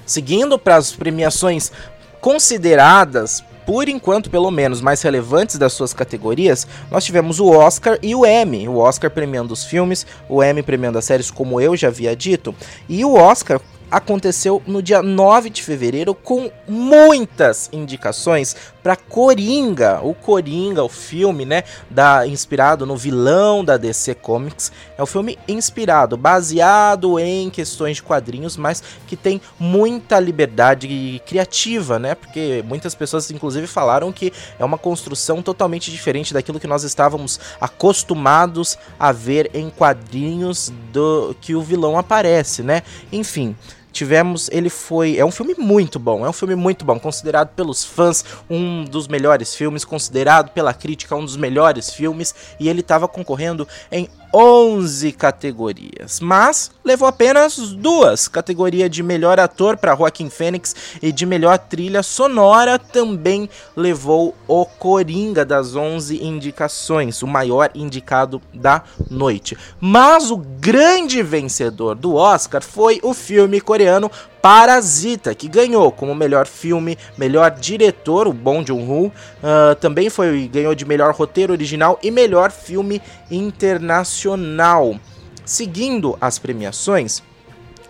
Seguindo 0.05 0.57
para 0.57 0.75
as 0.75 0.91
premiações 0.91 1.71
consideradas 2.19 3.43
por 3.67 3.89
enquanto, 3.89 4.29
pelo 4.29 4.49
menos, 4.49 4.79
mais 4.79 5.01
relevantes 5.01 5.57
das 5.57 5.73
suas 5.73 5.93
categorias, 5.93 6.65
nós 6.89 7.03
tivemos 7.03 7.37
o 7.41 7.49
Oscar 7.49 7.99
e 8.01 8.15
o 8.15 8.25
Emmy. 8.25 8.65
O 8.69 8.77
Oscar 8.77 9.11
premiando 9.11 9.53
os 9.53 9.65
filmes, 9.65 10.07
o 10.29 10.41
Emmy 10.41 10.63
premiando 10.63 10.97
as 10.97 11.03
séries, 11.03 11.29
como 11.29 11.59
eu 11.59 11.75
já 11.75 11.89
havia 11.89 12.15
dito. 12.15 12.55
E 12.87 13.03
o 13.03 13.15
Oscar 13.15 13.59
aconteceu 13.91 14.61
no 14.65 14.81
dia 14.81 15.01
9 15.01 15.49
de 15.49 15.63
fevereiro 15.63 16.15
com 16.15 16.49
muitas 16.65 17.69
indicações 17.73 18.55
para 18.87 18.95
Coringa, 18.95 19.99
o 20.01 20.13
Coringa, 20.13 20.81
o 20.81 20.87
filme, 20.87 21.43
né, 21.43 21.65
da 21.89 22.25
inspirado 22.25 22.85
no 22.85 22.95
vilão 22.95 23.61
da 23.61 23.75
DC 23.75 24.15
Comics. 24.15 24.71
É 24.97 25.03
um 25.03 25.05
filme 25.05 25.37
inspirado, 25.45 26.15
baseado 26.15 27.19
em 27.19 27.49
questões 27.49 27.97
de 27.97 28.03
quadrinhos, 28.03 28.55
mas 28.55 28.81
que 29.05 29.17
tem 29.17 29.41
muita 29.59 30.21
liberdade 30.21 31.21
criativa, 31.25 31.99
né? 31.99 32.15
Porque 32.15 32.63
muitas 32.65 32.95
pessoas 32.95 33.29
inclusive 33.29 33.67
falaram 33.67 34.09
que 34.09 34.31
é 34.57 34.63
uma 34.63 34.77
construção 34.77 35.41
totalmente 35.41 35.91
diferente 35.91 36.33
daquilo 36.33 36.57
que 36.57 36.65
nós 36.65 36.85
estávamos 36.85 37.41
acostumados 37.59 38.77
a 38.97 39.11
ver 39.11 39.51
em 39.53 39.69
quadrinhos 39.69 40.71
do 40.93 41.35
que 41.41 41.53
o 41.55 41.61
vilão 41.61 41.97
aparece, 41.97 42.63
né? 42.63 42.83
Enfim, 43.11 43.53
tivemos, 43.97 44.47
ele 44.51 44.69
foi, 44.69 45.17
é 45.17 45.25
um 45.25 45.31
filme 45.31 45.55
muito 45.57 45.97
bom, 45.97 46.25
é 46.25 46.29
um 46.29 46.33
filme 46.33 46.55
muito 46.55 46.85
bom, 46.85 46.99
considerado 46.99 47.49
pelos 47.49 47.83
fãs 47.83 48.23
um 48.49 48.83
dos 48.83 49.07
melhores 49.07 49.55
filmes, 49.55 49.83
considerado 49.83 50.51
pela 50.51 50.73
crítica 50.73 51.15
um 51.15 51.25
dos 51.25 51.35
melhores 51.35 51.91
filmes, 51.91 52.35
e 52.59 52.69
ele 52.69 52.81
estava 52.81 53.07
concorrendo 53.07 53.67
em 53.91 54.07
11 54.33 55.11
categorias, 55.13 56.19
mas 56.19 56.71
levou 56.83 57.07
apenas 57.07 57.57
duas: 57.57 58.27
categoria 58.27 58.89
de 58.89 59.01
melhor 59.01 59.39
ator 59.39 59.77
para 59.77 59.95
Joaquim 59.95 60.29
Fênix 60.29 60.75
e 61.01 61.11
de 61.11 61.25
melhor 61.25 61.57
trilha 61.57 62.03
sonora 62.03 62.77
também 62.77 63.49
levou 63.75 64.35
o 64.47 64.65
Coringa 64.65 65.45
das 65.45 65.75
11 65.75 66.23
indicações, 66.23 67.21
o 67.21 67.27
maior 67.27 67.69
indicado 67.73 68.41
da 68.53 68.83
noite. 69.09 69.57
Mas 69.79 70.31
o 70.31 70.37
grande 70.37 71.23
vencedor 71.23 71.95
do 71.95 72.15
Oscar 72.15 72.61
foi 72.61 72.99
o 73.03 73.13
filme 73.13 73.61
coreano 73.61 74.11
Parasita, 74.47 75.35
que 75.35 75.49
ganhou 75.49 75.91
como 75.91 76.15
melhor 76.15 76.47
filme, 76.47 76.97
melhor 77.17 77.51
diretor, 77.51 78.29
o 78.29 78.33
Bong 78.33 78.65
Joon-ho, 78.65 79.07
uh, 79.07 79.75
também 79.75 80.09
foi 80.09 80.47
ganhou 80.47 80.73
de 80.73 80.85
melhor 80.85 81.13
roteiro 81.13 81.51
original 81.51 81.99
e 82.01 82.09
melhor 82.09 82.49
filme 82.49 83.01
internacional. 83.29 84.97
Seguindo 85.43 86.17
as 86.21 86.39
premiações, 86.39 87.21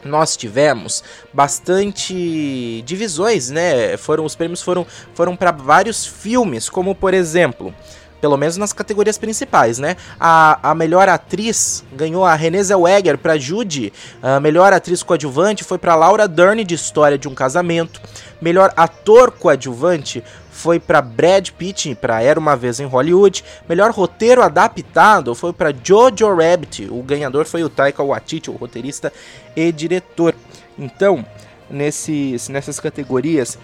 nós 0.04 0.36
tivemos 0.36 1.04
bastante 1.32 2.82
divisões, 2.88 3.52
né? 3.52 3.96
Foram 3.96 4.26
os 4.26 4.36
prêmios 4.36 4.64
foram 4.64 4.84
foram 5.14 5.36
para 5.36 5.52
vários 5.52 6.08
filmes, 6.08 6.70
como 6.70 6.96
por 6.96 7.14
exemplo, 7.14 7.72
pelo 8.20 8.38
menos 8.38 8.58
nas 8.58 8.74
categorias 8.74 9.18
principais, 9.18 9.78
né? 9.78 9.96
A, 10.20 10.72
a 10.72 10.76
melhor 10.76 11.08
atriz 11.10 11.84
ganhou 11.94 12.26
a 12.26 12.36
Renée 12.36 12.64
Zellweger 12.64 13.18
para 13.18 13.38
Judy. 13.38 13.94
A 14.22 14.40
melhor 14.40 14.74
atriz 14.74 15.04
coadjuvante 15.04 15.64
foi 15.64 15.78
para 15.78 15.96
Laura 15.96 16.28
Dern 16.28 16.64
de 16.64 16.76
História 16.76 17.18
de 17.18 17.28
um 17.28 17.36
Casamento. 17.36 18.02
Melhor 18.42 18.74
ator 18.76 19.32
coadjuvante 19.32 20.24
foi 20.58 20.80
para 20.80 21.02
Brad 21.02 21.50
Pitt 21.52 21.94
para 21.96 22.22
Era 22.22 22.40
uma 22.40 22.56
vez 22.56 22.80
em 22.80 22.86
Hollywood. 22.86 23.44
Melhor 23.70 23.92
roteiro 23.92 24.42
adaptado 24.42 25.36
foi 25.36 25.54
para 25.54 25.74
Jojo 25.84 26.34
Rabbit. 26.36 26.88
O 26.90 27.04
ganhador 27.04 27.46
foi 27.46 27.64
o 27.64 27.70
Taika 27.70 28.04
Waititi, 28.04 28.50
o 28.50 28.56
roteirista 28.56 29.14
e 29.56 29.72
diretor. 29.72 30.34
Então, 30.78 31.24
nesses, 31.70 32.50
nessas 32.50 32.80
categorias 32.80 33.58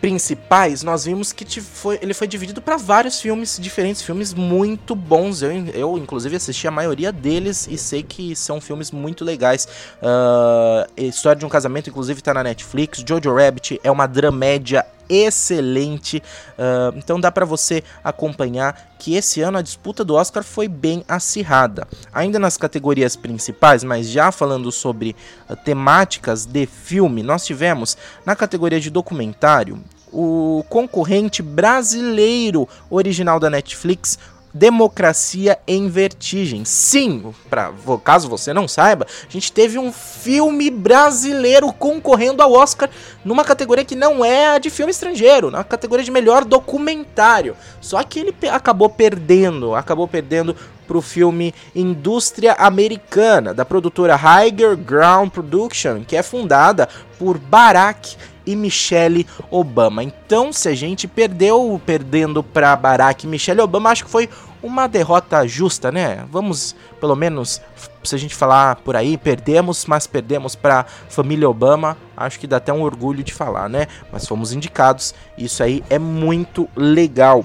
principais, 0.00 0.82
nós 0.82 1.04
vimos 1.04 1.32
que 1.32 1.60
foi, 1.60 1.98
ele 2.00 2.14
foi 2.14 2.26
dividido 2.26 2.62
para 2.62 2.76
vários 2.76 3.20
filmes 3.20 3.58
diferentes, 3.60 4.02
filmes 4.02 4.32
muito 4.32 4.94
bons. 4.94 5.42
Eu, 5.42 5.50
eu, 5.74 5.98
inclusive, 5.98 6.36
assisti 6.36 6.68
a 6.68 6.70
maioria 6.70 7.12
deles 7.12 7.68
e 7.70 7.76
sei 7.76 8.02
que 8.02 8.34
são 8.36 8.60
filmes 8.60 8.90
muito 8.90 9.24
legais. 9.24 9.66
Uh, 10.00 11.08
História 11.08 11.38
de 11.38 11.46
um 11.46 11.48
Casamento, 11.48 11.90
inclusive, 11.90 12.20
está 12.20 12.32
na 12.32 12.42
Netflix. 12.42 13.02
Jojo 13.06 13.34
Rabbit 13.34 13.80
é 13.82 13.90
uma 13.90 14.06
dramédia 14.06 14.84
excelente. 15.08 16.22
Uh, 16.58 16.96
então 16.96 17.20
dá 17.20 17.30
para 17.30 17.44
você 17.44 17.82
acompanhar 18.02 18.94
que 18.98 19.14
esse 19.14 19.40
ano 19.40 19.58
a 19.58 19.62
disputa 19.62 20.04
do 20.04 20.14
Oscar 20.14 20.42
foi 20.42 20.68
bem 20.68 21.04
acirrada. 21.08 21.86
Ainda 22.12 22.38
nas 22.38 22.56
categorias 22.56 23.16
principais, 23.16 23.84
mas 23.84 24.08
já 24.08 24.30
falando 24.32 24.70
sobre 24.72 25.14
uh, 25.48 25.56
temáticas 25.56 26.44
de 26.44 26.66
filme, 26.66 27.22
nós 27.22 27.44
tivemos 27.44 27.96
na 28.24 28.34
categoria 28.34 28.80
de 28.80 28.90
documentário 28.90 29.82
o 30.12 30.64
concorrente 30.68 31.42
brasileiro 31.42 32.68
original 32.90 33.38
da 33.38 33.50
Netflix, 33.50 34.18
Democracia 34.52 35.58
em 35.66 35.88
Vertigem. 35.88 36.64
Sim, 36.64 37.34
pra, 37.48 37.72
caso 38.02 38.28
você 38.28 38.52
não 38.52 38.66
saiba, 38.66 39.06
a 39.28 39.32
gente 39.32 39.52
teve 39.52 39.78
um 39.78 39.92
filme 39.92 40.70
brasileiro 40.70 41.72
concorrendo 41.72 42.42
ao 42.42 42.52
Oscar 42.52 42.88
numa 43.24 43.44
categoria 43.44 43.84
que 43.84 43.96
não 43.96 44.24
é 44.24 44.54
a 44.54 44.58
de 44.58 44.70
filme 44.70 44.90
estrangeiro, 44.90 45.50
na 45.50 45.62
categoria 45.62 46.04
de 46.04 46.10
melhor 46.10 46.44
documentário. 46.44 47.56
Só 47.80 48.02
que 48.02 48.20
ele 48.20 48.34
acabou 48.50 48.88
perdendo, 48.88 49.74
acabou 49.74 50.08
perdendo 50.08 50.56
pro 50.86 51.02
filme 51.02 51.54
Indústria 51.74 52.54
Americana, 52.54 53.52
da 53.52 53.64
produtora 53.64 54.16
Higher 54.16 54.74
Ground 54.74 55.30
Production, 55.30 56.02
que 56.02 56.16
é 56.16 56.22
fundada 56.22 56.88
por 57.18 57.36
Barack 57.36 58.16
e 58.48 58.56
Michelle 58.56 59.26
Obama. 59.50 60.02
Então, 60.02 60.52
se 60.52 60.68
a 60.68 60.74
gente 60.74 61.06
perdeu 61.06 61.80
perdendo 61.84 62.42
para 62.42 62.74
Barack 62.74 63.24
e 63.24 63.28
Michelle 63.28 63.60
Obama, 63.60 63.90
acho 63.90 64.06
que 64.06 64.10
foi 64.10 64.28
uma 64.62 64.86
derrota 64.86 65.46
justa, 65.46 65.92
né? 65.92 66.26
Vamos, 66.30 66.74
pelo 66.98 67.14
menos, 67.14 67.60
se 68.02 68.14
a 68.14 68.18
gente 68.18 68.34
falar 68.34 68.76
por 68.76 68.96
aí, 68.96 69.16
perdemos, 69.16 69.84
mas 69.86 70.06
perdemos 70.06 70.54
para 70.54 70.84
família 71.08 71.48
Obama. 71.48 71.96
Acho 72.16 72.40
que 72.40 72.46
dá 72.46 72.56
até 72.56 72.72
um 72.72 72.82
orgulho 72.82 73.22
de 73.22 73.34
falar, 73.34 73.68
né? 73.68 73.86
Mas 74.10 74.26
fomos 74.26 74.52
indicados. 74.52 75.14
Isso 75.36 75.62
aí 75.62 75.84
é 75.90 75.98
muito 75.98 76.68
legal 76.74 77.44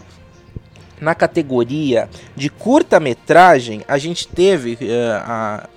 na 1.03 1.13
categoria 1.13 2.10
de 2.36 2.50
curta-metragem, 2.50 3.83
a 3.88 3.98
gente 3.98 4.27
teve 4.27 4.74
uh, 4.75 4.77
a, 5.25 5.69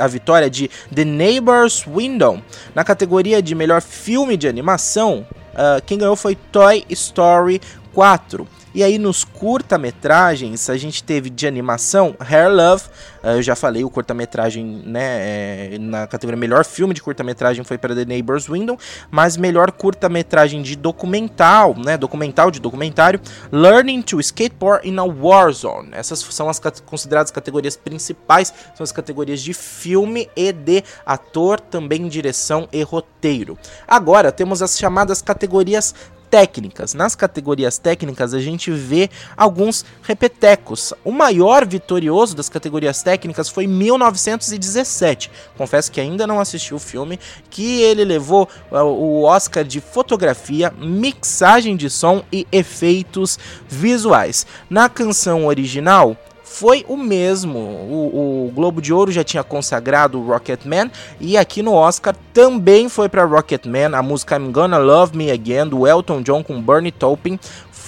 a 0.00 0.06
vitória 0.08 0.50
de 0.50 0.68
The 0.94 1.04
Neighbor's 1.04 1.84
Window. 1.86 2.42
Na 2.74 2.84
categoria 2.84 3.40
de 3.40 3.54
melhor 3.54 3.80
filme 3.80 4.36
de 4.36 4.48
animação, 4.48 5.24
uh, 5.54 5.80
quem 5.86 5.98
ganhou 5.98 6.16
foi 6.16 6.34
Toy 6.34 6.84
Story 6.90 7.60
4. 7.94 8.46
E 8.74 8.82
aí 8.82 8.98
nos 8.98 9.22
curta-metragens 9.22 10.70
a 10.70 10.76
gente 10.78 11.04
teve 11.04 11.28
de 11.28 11.46
animação 11.46 12.16
Hair 12.18 12.50
Love, 12.50 12.84
uh, 13.22 13.28
eu 13.28 13.42
já 13.42 13.54
falei 13.54 13.84
o 13.84 13.90
curta-metragem, 13.90 14.82
né, 14.86 15.74
é, 15.74 15.78
na 15.78 16.06
categoria 16.06 16.38
melhor 16.38 16.64
filme 16.64 16.94
de 16.94 17.02
curta-metragem 17.02 17.64
foi 17.64 17.76
para 17.76 17.94
The 17.94 18.06
Neighbor's 18.06 18.48
Window, 18.48 18.78
mas 19.10 19.36
melhor 19.36 19.72
curta-metragem 19.72 20.62
de 20.62 20.74
documental, 20.74 21.74
né, 21.76 21.98
documental 21.98 22.50
de 22.50 22.60
documentário, 22.60 23.20
Learning 23.50 24.00
to 24.00 24.18
Skateboard 24.20 24.88
in 24.88 24.98
a 24.98 25.04
War 25.04 25.52
Zone. 25.52 25.90
Essas 25.92 26.20
são 26.20 26.48
as 26.48 26.58
consideradas 26.86 27.30
categorias 27.30 27.76
principais, 27.76 28.54
são 28.74 28.84
as 28.84 28.92
categorias 28.92 29.42
de 29.42 29.52
filme 29.52 30.30
e 30.34 30.50
de 30.50 30.82
ator, 31.04 31.60
também 31.60 32.08
direção 32.08 32.66
e 32.72 32.82
roteiro. 32.82 33.58
Agora 33.86 34.32
temos 34.32 34.62
as 34.62 34.78
chamadas 34.78 35.20
categorias 35.20 35.94
técnicas. 36.32 36.94
Nas 36.94 37.14
categorias 37.14 37.76
técnicas, 37.76 38.32
a 38.32 38.40
gente 38.40 38.70
vê 38.70 39.10
alguns 39.36 39.84
repetecos. 40.02 40.94
O 41.04 41.12
maior 41.12 41.66
vitorioso 41.66 42.34
das 42.34 42.48
categorias 42.48 43.02
técnicas 43.02 43.50
foi 43.50 43.66
1917. 43.66 45.30
Confesso 45.58 45.92
que 45.92 46.00
ainda 46.00 46.26
não 46.26 46.40
assisti 46.40 46.72
o 46.72 46.78
filme, 46.78 47.20
que 47.50 47.82
ele 47.82 48.02
levou 48.02 48.48
uh, 48.70 48.78
o 48.78 49.24
Oscar 49.24 49.62
de 49.62 49.78
fotografia, 49.78 50.72
mixagem 50.78 51.76
de 51.76 51.90
som 51.90 52.24
e 52.32 52.46
efeitos 52.50 53.38
visuais. 53.68 54.46
Na 54.70 54.88
canção 54.88 55.44
original, 55.44 56.16
foi 56.52 56.84
o 56.86 56.96
mesmo. 56.96 57.58
O, 57.58 58.46
o, 58.46 58.52
Globo 58.54 58.82
de 58.82 58.92
Ouro 58.92 59.10
já 59.10 59.24
tinha 59.24 59.42
consagrado 59.42 60.20
o 60.20 60.26
Rocketman 60.26 60.90
e 61.18 61.36
aqui 61.36 61.62
no 61.62 61.72
Oscar 61.72 62.14
também 62.34 62.88
foi 62.88 63.08
para 63.08 63.24
Rocketman 63.24 63.94
a 63.94 64.02
música 64.02 64.36
I'm 64.36 64.52
Gonna 64.52 64.76
Love 64.76 65.16
Me 65.16 65.30
Again 65.30 65.68
do 65.68 65.86
Elton 65.86 66.20
John 66.20 66.44
com 66.44 66.60
Bernie 66.60 66.92
Taupin 66.92 67.38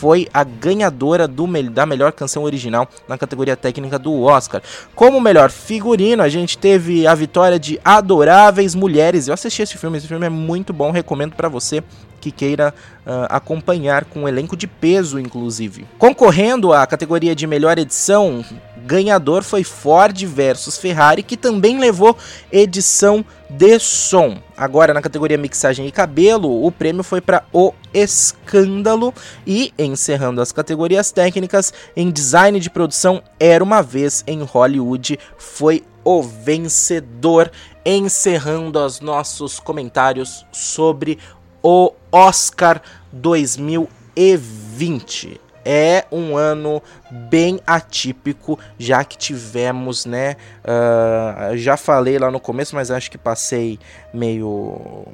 foi 0.05 0.29
a 0.35 0.45
ganhadora 0.45 1.27
do, 1.27 1.47
da 1.71 1.87
melhor 1.87 2.13
canção 2.13 2.43
original 2.43 2.87
na 3.09 3.17
categoria 3.17 3.57
técnica 3.57 3.99
do 3.99 4.21
Oscar. 4.21 4.61
Como 4.95 5.19
melhor 5.19 5.51
figurino, 5.51 6.23
a 6.23 6.29
gente 6.29 6.59
teve 6.59 7.07
a 7.07 7.15
vitória 7.15 7.59
de 7.59 7.81
Adoráveis 7.83 8.75
Mulheres. 8.75 9.29
Eu 9.29 9.33
assisti 9.33 9.63
esse 9.63 9.79
filme, 9.79 9.97
esse 9.97 10.07
filme 10.07 10.27
é 10.27 10.29
muito 10.29 10.75
bom, 10.75 10.91
recomendo 10.91 11.35
para 11.35 11.49
você 11.49 11.83
que 12.21 12.31
queira 12.31 12.75
uh, 13.07 13.29
acompanhar 13.31 14.05
com 14.05 14.25
um 14.25 14.29
elenco 14.29 14.59
de 14.59 14.67
peso, 14.67 15.19
inclusive. 15.19 15.87
Concorrendo 15.99 16.75
à 16.75 16.87
categoria 16.87 17.35
de 17.35 17.47
melhor 17.47 17.79
edição, 17.79 18.45
ganhador 18.85 19.43
foi 19.43 19.65
Ford 19.65 20.23
versus 20.27 20.77
Ferrari, 20.77 21.23
que 21.23 21.37
também 21.37 21.79
levou 21.79 22.17
edição 22.53 23.25
de 23.49 23.79
som. 23.79 24.37
Agora, 24.57 24.95
na 24.95 25.03
categoria 25.03 25.39
mixagem 25.39 25.87
e 25.87 25.93
cabelo, 25.93 26.65
o 26.65 26.71
prêmio 26.71 27.03
foi 27.03 27.21
para 27.21 27.45
O 27.53 27.75
Escândalo. 27.93 29.13
E, 29.47 29.75
encerrando 29.79 30.41
as 30.41 30.53
categorias 30.53 31.13
técnicas, 31.13 31.75
em 31.97 32.11
design 32.11 32.61
de 32.61 32.71
produção, 32.71 33.23
Era 33.39 33.65
uma 33.65 33.83
Vez 33.83 34.25
em 34.27 34.43
Hollywood, 34.43 35.19
foi 35.39 35.85
o 36.05 36.23
vencedor. 36.23 37.51
Encerrando 37.87 38.79
os 38.79 39.01
nossos 39.01 39.61
comentários 39.61 40.47
sobre 40.51 41.19
o 41.63 41.93
Oscar 42.11 42.81
2020. 43.13 45.44
2020 45.65 45.67
é 45.67 46.05
um 46.13 46.37
ano 46.37 46.83
bem 47.11 47.59
atípico, 47.67 48.59
já 48.79 49.03
que 49.05 49.17
tivemos, 49.17 50.05
né? 50.05 50.37
Uh, 50.63 51.57
já 51.57 51.77
falei 51.77 52.19
lá 52.19 52.31
no 52.31 52.39
começo, 52.39 52.75
mas 52.75 52.91
acho 52.91 53.11
que 53.11 53.19
passei 53.19 53.79
meio. 54.13 55.07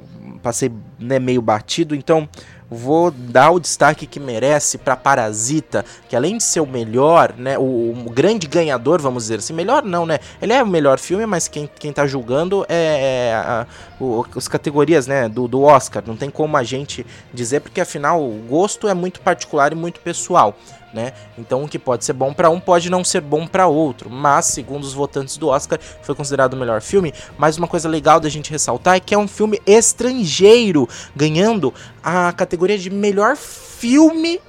Passei 0.43 0.71
né, 0.99 1.19
meio 1.19 1.41
batido, 1.41 1.95
então 1.95 2.27
vou 2.73 3.11
dar 3.11 3.51
o 3.51 3.59
destaque 3.59 4.07
que 4.07 4.17
merece 4.17 4.77
para 4.77 4.95
Parasita, 4.95 5.83
que 6.07 6.15
além 6.15 6.37
de 6.37 6.43
ser 6.43 6.61
o 6.61 6.65
melhor, 6.65 7.33
né, 7.37 7.57
o, 7.57 7.61
o, 7.61 8.09
grande 8.09 8.47
ganhador, 8.47 9.01
vamos 9.01 9.23
dizer 9.23 9.39
assim, 9.39 9.51
melhor 9.51 9.83
não, 9.83 10.05
né? 10.05 10.19
Ele 10.41 10.53
é 10.53 10.63
o 10.63 10.67
melhor 10.67 10.97
filme, 10.97 11.25
mas 11.25 11.49
quem, 11.49 11.69
quem 11.77 11.91
tá 11.91 12.07
julgando 12.07 12.65
é, 12.69 13.29
é 13.29 13.33
a, 13.35 13.67
o, 13.99 14.25
as 14.33 14.47
categorias, 14.47 15.05
né, 15.05 15.27
do, 15.27 15.49
do 15.49 15.63
Oscar. 15.63 16.01
Não 16.07 16.15
tem 16.15 16.29
como 16.29 16.55
a 16.55 16.63
gente 16.63 17.05
dizer, 17.33 17.59
porque 17.59 17.81
afinal 17.81 18.23
o 18.23 18.41
gosto 18.47 18.87
é 18.87 18.93
muito 18.93 19.19
particular 19.19 19.73
e 19.73 19.75
muito 19.75 19.99
pessoal 19.99 20.57
né? 20.93 21.13
Então 21.37 21.63
o 21.63 21.67
que 21.67 21.79
pode 21.79 22.05
ser 22.05 22.13
bom 22.13 22.33
para 22.33 22.49
um 22.49 22.59
pode 22.59 22.89
não 22.89 23.03
ser 23.03 23.21
bom 23.21 23.47
para 23.47 23.67
outro, 23.67 24.09
mas 24.09 24.45
segundo 24.45 24.83
os 24.83 24.93
votantes 24.93 25.37
do 25.37 25.47
Oscar 25.47 25.79
foi 26.01 26.15
considerado 26.15 26.53
o 26.53 26.57
melhor 26.57 26.81
filme. 26.81 27.13
Mas 27.37 27.57
uma 27.57 27.67
coisa 27.67 27.87
legal 27.87 28.19
da 28.19 28.29
gente 28.29 28.51
ressaltar 28.51 28.95
é 28.95 28.99
que 28.99 29.13
é 29.13 29.17
um 29.17 29.27
filme 29.27 29.61
estrangeiro, 29.65 30.87
ganhando 31.15 31.73
a 32.03 32.31
categoria 32.33 32.77
de 32.77 32.89
melhor 32.89 33.35
filme 33.35 34.39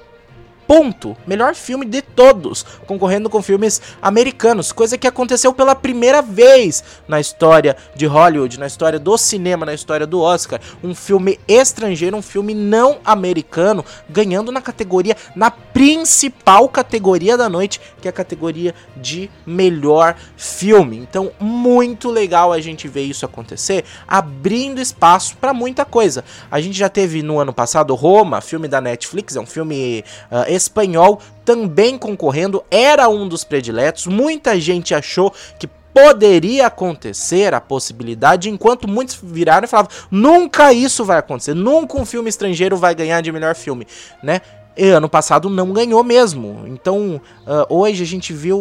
Ponto. 0.67 1.15
Melhor 1.27 1.55
filme 1.55 1.85
de 1.85 2.01
todos, 2.01 2.63
concorrendo 2.85 3.29
com 3.29 3.41
filmes 3.41 3.81
americanos, 4.01 4.71
coisa 4.71 4.97
que 4.97 5.07
aconteceu 5.07 5.53
pela 5.53 5.75
primeira 5.75 6.21
vez 6.21 6.83
na 7.07 7.19
história 7.19 7.75
de 7.95 8.05
Hollywood, 8.05 8.59
na 8.59 8.67
história 8.67 8.97
do 8.97 9.17
cinema, 9.17 9.65
na 9.65 9.73
história 9.73 10.07
do 10.07 10.21
Oscar. 10.21 10.59
Um 10.83 10.95
filme 10.95 11.39
estrangeiro, 11.47 12.15
um 12.15 12.21
filme 12.21 12.53
não 12.53 12.99
americano, 13.03 13.83
ganhando 14.09 14.51
na 14.51 14.61
categoria, 14.61 15.17
na 15.35 15.51
principal 15.51 16.69
categoria 16.69 17.37
da 17.37 17.49
noite, 17.49 17.81
que 18.01 18.07
é 18.07 18.09
a 18.09 18.13
categoria 18.13 18.73
de 18.95 19.29
melhor 19.45 20.15
filme. 20.37 20.97
Então, 20.97 21.31
muito 21.39 22.09
legal 22.09 22.53
a 22.53 22.61
gente 22.61 22.87
ver 22.87 23.03
isso 23.03 23.25
acontecer, 23.25 23.83
abrindo 24.07 24.79
espaço 24.79 25.35
para 25.37 25.53
muita 25.53 25.83
coisa. 25.83 26.23
A 26.49 26.61
gente 26.61 26.77
já 26.77 26.89
teve 26.89 27.21
no 27.21 27.39
ano 27.39 27.53
passado 27.53 27.95
Roma, 27.95 28.41
filme 28.41 28.67
da 28.67 28.79
Netflix, 28.79 29.35
é 29.35 29.39
um 29.39 29.45
filme 29.45 30.03
uh, 30.31 30.52
espanhol 30.53 31.19
também 31.43 31.97
concorrendo, 31.97 32.63
era 32.71 33.09
um 33.09 33.27
dos 33.27 33.43
prediletos. 33.43 34.07
Muita 34.07 34.59
gente 34.59 34.93
achou 34.93 35.33
que 35.59 35.67
poderia 35.93 36.67
acontecer 36.67 37.53
a 37.53 37.61
possibilidade, 37.61 38.49
enquanto 38.49 38.87
muitos 38.87 39.19
viraram 39.21 39.65
e 39.65 39.67
falavam: 39.67 39.91
nunca 40.09 40.73
isso 40.73 41.05
vai 41.05 41.19
acontecer, 41.19 41.53
nunca 41.53 41.97
um 41.97 42.05
filme 42.05 42.29
estrangeiro 42.29 42.75
vai 42.75 42.95
ganhar 42.95 43.21
de 43.21 43.31
melhor 43.31 43.55
filme, 43.55 43.87
né? 44.21 44.41
E 44.75 44.89
ano 44.89 45.07
passado 45.07 45.49
não 45.51 45.71
ganhou 45.71 46.03
mesmo. 46.03 46.63
Então, 46.65 47.21
uh, 47.45 47.65
hoje 47.69 48.01
a 48.01 48.05
gente 48.07 48.33
viu 48.33 48.57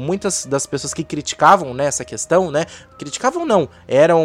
muitas 0.00 0.46
das 0.46 0.64
pessoas 0.64 0.94
que 0.94 1.02
criticavam 1.02 1.74
né, 1.74 1.86
essa 1.86 2.04
questão, 2.04 2.52
né? 2.52 2.66
Criticavam 2.96 3.44
não, 3.44 3.68
eram. 3.88 4.24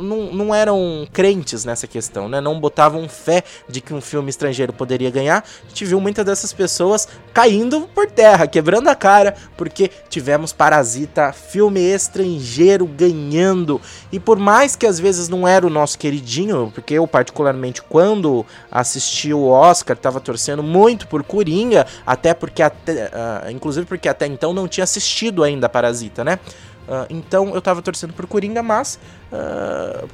Não, 0.00 0.32
não 0.32 0.54
eram 0.54 1.08
crentes 1.10 1.64
nessa 1.64 1.86
questão, 1.86 2.28
né? 2.28 2.40
Não 2.40 2.60
botavam 2.60 3.08
fé 3.08 3.42
de 3.66 3.80
que 3.80 3.94
um 3.94 4.00
filme 4.00 4.28
estrangeiro 4.28 4.72
poderia 4.72 5.10
ganhar. 5.10 5.42
A 5.64 5.68
gente 5.68 5.86
viu 5.86 6.00
muitas 6.00 6.24
dessas 6.24 6.52
pessoas 6.52 7.08
caindo 7.32 7.88
por 7.94 8.10
terra, 8.10 8.46
quebrando 8.46 8.88
a 8.88 8.94
cara, 8.94 9.34
porque 9.56 9.90
tivemos 10.10 10.52
Parasita, 10.52 11.32
filme 11.32 11.80
estrangeiro 11.80 12.86
ganhando. 12.86 13.80
E 14.12 14.20
por 14.20 14.38
mais 14.38 14.76
que 14.76 14.86
às 14.86 15.00
vezes 15.00 15.28
não 15.28 15.48
era 15.48 15.66
o 15.66 15.70
nosso 15.70 15.98
queridinho, 15.98 16.70
porque 16.74 16.94
eu, 16.94 17.06
particularmente, 17.06 17.82
quando 17.82 18.44
assisti 18.70 19.32
o 19.32 19.46
Oscar, 19.48 19.96
tava 19.96 20.20
torcendo 20.20 20.57
torcendo 20.58 20.62
muito 20.62 21.06
por 21.06 21.22
Coringa, 21.22 21.86
até 22.06 22.34
porque 22.34 22.62
até, 22.62 23.06
uh, 23.06 23.50
inclusive 23.50 23.86
porque 23.86 24.08
até 24.08 24.26
então 24.26 24.52
não 24.52 24.66
tinha 24.68 24.84
assistido 24.84 25.42
ainda 25.44 25.68
Parasita, 25.68 26.24
né? 26.24 26.38
Uh, 26.86 27.06
então 27.10 27.54
eu 27.54 27.60
tava 27.60 27.82
torcendo 27.82 28.12
por 28.12 28.26
Coringa, 28.26 28.62
mas 28.62 28.98
uh, 29.32 30.08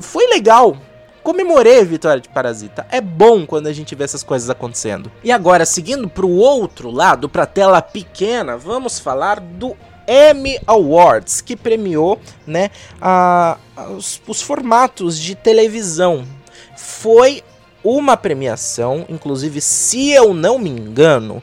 foi 0.00 0.26
legal. 0.28 0.76
Comemorei 1.22 1.80
a 1.80 1.84
vitória 1.84 2.20
de 2.20 2.28
Parasita. 2.28 2.86
É 2.88 3.00
bom 3.00 3.44
quando 3.44 3.66
a 3.66 3.72
gente 3.72 3.96
vê 3.96 4.04
essas 4.04 4.22
coisas 4.22 4.48
acontecendo. 4.48 5.10
E 5.24 5.32
agora, 5.32 5.66
seguindo 5.66 6.08
pro 6.08 6.28
outro 6.28 6.88
lado, 6.88 7.28
pra 7.28 7.44
tela 7.44 7.82
pequena, 7.82 8.56
vamos 8.56 9.00
falar 9.00 9.40
do 9.40 9.76
Emmy 10.06 10.60
Awards, 10.68 11.40
que 11.40 11.56
premiou 11.56 12.20
né, 12.46 12.70
a, 13.00 13.58
os, 13.96 14.22
os 14.24 14.40
formatos 14.40 15.18
de 15.18 15.34
televisão. 15.34 16.24
Foi 16.76 17.42
uma 17.86 18.16
premiação, 18.16 19.04
inclusive, 19.08 19.60
se 19.60 20.10
eu 20.10 20.34
não 20.34 20.58
me 20.58 20.70
engano, 20.70 21.42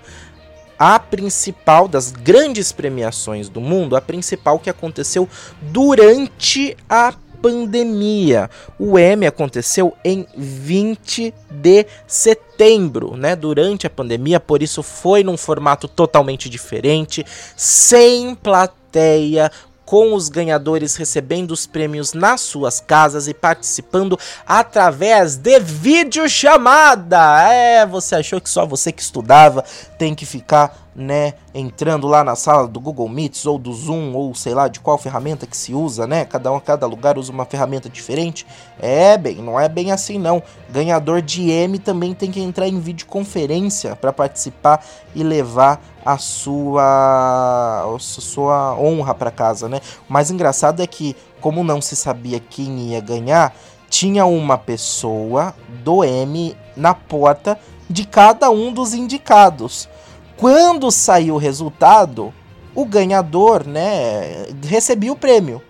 a 0.77 0.99
principal 0.99 1.88
das 1.88 2.12
grandes 2.12 2.71
premiações 2.71 3.47
do 3.47 3.62
mundo, 3.62 3.95
a 3.95 4.01
principal 4.01 4.60
que 4.60 4.69
aconteceu 4.69 5.29
durante 5.62 6.75
a 6.89 7.13
pandemia. 7.41 8.49
O 8.79 8.97
Emmy 8.97 9.25
aconteceu 9.25 9.93
em 10.03 10.25
20 10.38 11.34
de 11.49 11.86
setembro, 12.08 13.17
né, 13.17 13.36
durante 13.36 13.86
a 13.86 13.89
pandemia, 13.89 14.39
por 14.39 14.63
isso 14.63 14.82
foi 14.82 15.23
num 15.23 15.36
formato 15.36 15.88
totalmente 15.88 16.49
diferente, 16.49 17.25
sem 17.56 18.34
plateia, 18.34 19.51
com 19.93 20.15
os 20.15 20.27
ganhadores 20.27 20.95
recebendo 20.95 21.51
os 21.51 21.67
prêmios 21.67 22.13
nas 22.13 22.41
suas 22.41 22.79
casas 22.79 23.27
e 23.27 23.34
participando 23.34 24.17
através 24.43 25.36
de 25.36 25.60
videochamada. 25.60 27.43
É, 27.47 27.86
você 27.86 28.15
achou 28.15 28.41
que 28.41 28.49
só 28.49 28.65
você 28.65 28.91
que 28.91 29.03
estudava 29.03 29.63
tem 29.99 30.15
que 30.15 30.25
ficar 30.25 30.83
né, 30.95 31.34
entrando 31.53 32.08
lá 32.08 32.23
na 32.23 32.36
sala 32.36 32.67
do 32.67 32.79
Google 32.79 33.10
Meets 33.10 33.45
ou 33.45 33.58
do 33.58 33.73
Zoom 33.73 34.13
ou 34.13 34.36
sei 34.36 34.53
lá 34.53 34.67
de 34.67 34.79
qual 34.79 34.97
ferramenta 34.97 35.47
que 35.47 35.58
se 35.58 35.73
usa, 35.73 36.06
né? 36.06 36.25
Cada 36.25 36.51
um, 36.51 36.60
cada 36.60 36.86
lugar 36.86 37.17
usa 37.17 37.32
uma 37.32 37.45
ferramenta 37.45 37.89
diferente. 37.89 38.45
É, 38.79 39.17
bem, 39.17 39.38
não 39.38 39.60
é 39.60 39.67
bem 39.67 39.91
assim 39.91 40.19
não. 40.19 40.41
Ganhador 40.69 41.21
de 41.21 41.49
M 41.49 41.79
também 41.79 42.13
tem 42.13 42.32
que 42.32 42.39
entrar 42.39 42.67
em 42.67 42.79
videoconferência 42.79 43.95
para 43.95 44.13
participar 44.13 44.86
e 45.15 45.23
levar 45.23 45.82
a 46.06 46.17
sua 46.17 47.95
a 47.95 47.99
sua 47.99 48.75
honra 48.77 49.15
para 49.15 49.32
casa, 49.32 49.67
né? 49.67 49.79
O 50.10 50.13
mais 50.13 50.29
engraçado 50.29 50.82
é 50.82 50.88
que 50.88 51.15
como 51.41 51.63
não 51.63 51.82
se 51.82 51.95
sabia 51.95 52.39
quem 52.39 52.91
ia 52.91 53.01
ganhar, 53.01 53.53
tinha 53.89 54.25
uma 54.25 54.58
pessoa 54.58 55.53
do 55.84 56.03
M 56.03 56.56
na 56.75 56.93
porta 56.93 57.60
de 57.89 58.06
cada 58.06 58.49
um 58.49 58.71
dos 58.71 58.93
indicados. 58.93 59.89
Quando 60.38 60.91
saiu 60.91 61.36
o 61.36 61.39
resultado, 61.39 62.34
o 62.76 62.86
ganhador, 62.86 63.65
né, 63.65 64.48
recebia 64.63 65.12
o 65.12 65.15
prêmio. 65.15 65.62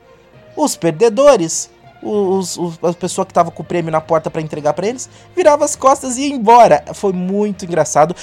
Os 0.56 0.76
perdedores, 0.76 1.70
os, 2.04 2.58
os, 2.58 2.80
a 2.84 2.94
pessoa 2.94 3.26
que 3.26 3.32
estava 3.32 3.50
com 3.50 3.64
o 3.64 3.66
prêmio 3.66 3.92
na 3.92 4.02
porta 4.02 4.30
para 4.30 4.42
entregar 4.42 4.74
para 4.74 4.88
eles, 4.88 5.10
virava 5.36 5.64
as 5.66 5.76
costas 5.76 6.18
e 6.18 6.28
ia 6.28 6.36
embora. 6.36 6.84
Foi 6.94 7.14
muito 7.14 7.66
engraçado, 7.66 8.16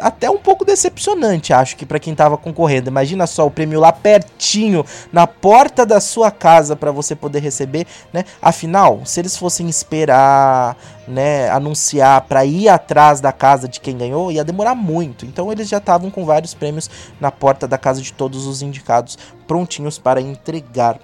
até 0.00 0.30
um 0.30 0.38
pouco 0.38 0.64
decepcionante, 0.64 1.52
acho 1.52 1.76
que 1.76 1.84
para 1.84 1.98
quem 1.98 2.12
estava 2.12 2.36
concorrendo. 2.36 2.88
Imagina 2.88 3.26
só 3.26 3.46
o 3.46 3.50
prêmio 3.50 3.80
lá 3.80 3.92
pertinho, 3.92 4.84
na 5.12 5.26
porta 5.26 5.84
da 5.84 6.00
sua 6.00 6.30
casa 6.30 6.76
para 6.76 6.92
você 6.92 7.14
poder 7.14 7.40
receber, 7.40 7.86
né? 8.12 8.24
Afinal, 8.40 9.02
se 9.04 9.20
eles 9.20 9.36
fossem 9.36 9.68
esperar 9.68 10.76
né, 11.06 11.50
anunciar 11.50 12.22
para 12.22 12.44
ir 12.44 12.68
atrás 12.68 13.20
da 13.20 13.32
casa 13.32 13.68
de 13.68 13.80
quem 13.80 13.96
ganhou, 13.96 14.30
ia 14.30 14.44
demorar 14.44 14.74
muito. 14.74 15.26
Então 15.26 15.50
eles 15.50 15.68
já 15.68 15.78
estavam 15.78 16.10
com 16.10 16.24
vários 16.24 16.54
prêmios 16.54 16.88
na 17.20 17.30
porta 17.30 17.66
da 17.66 17.78
casa 17.78 18.00
de 18.00 18.12
todos 18.12 18.46
os 18.46 18.62
indicados, 18.62 19.18
prontinhos 19.46 19.98
para 19.98 20.20
entregar. 20.20 20.98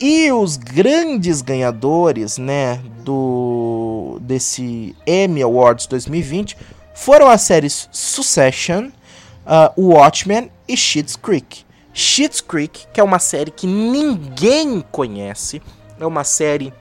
E 0.00 0.30
os 0.30 0.56
grandes 0.56 1.42
ganhadores, 1.42 2.38
né, 2.38 2.80
do 3.04 4.18
desse 4.20 4.94
Emmy 5.06 5.42
Awards 5.42 5.86
2020 5.86 6.56
foram 6.94 7.28
as 7.28 7.42
séries 7.42 7.88
Succession, 7.90 8.90
uh, 9.46 9.72
Watchmen 9.76 10.50
e 10.68 10.76
Schitt's 10.76 11.16
Creek. 11.16 11.64
Schitt's 11.92 12.40
Creek, 12.40 12.86
que 12.92 13.00
é 13.00 13.02
uma 13.02 13.18
série 13.18 13.50
que 13.50 13.66
ninguém 13.66 14.84
conhece, 14.92 15.60
é 15.98 16.06
uma 16.06 16.22
série 16.22 16.72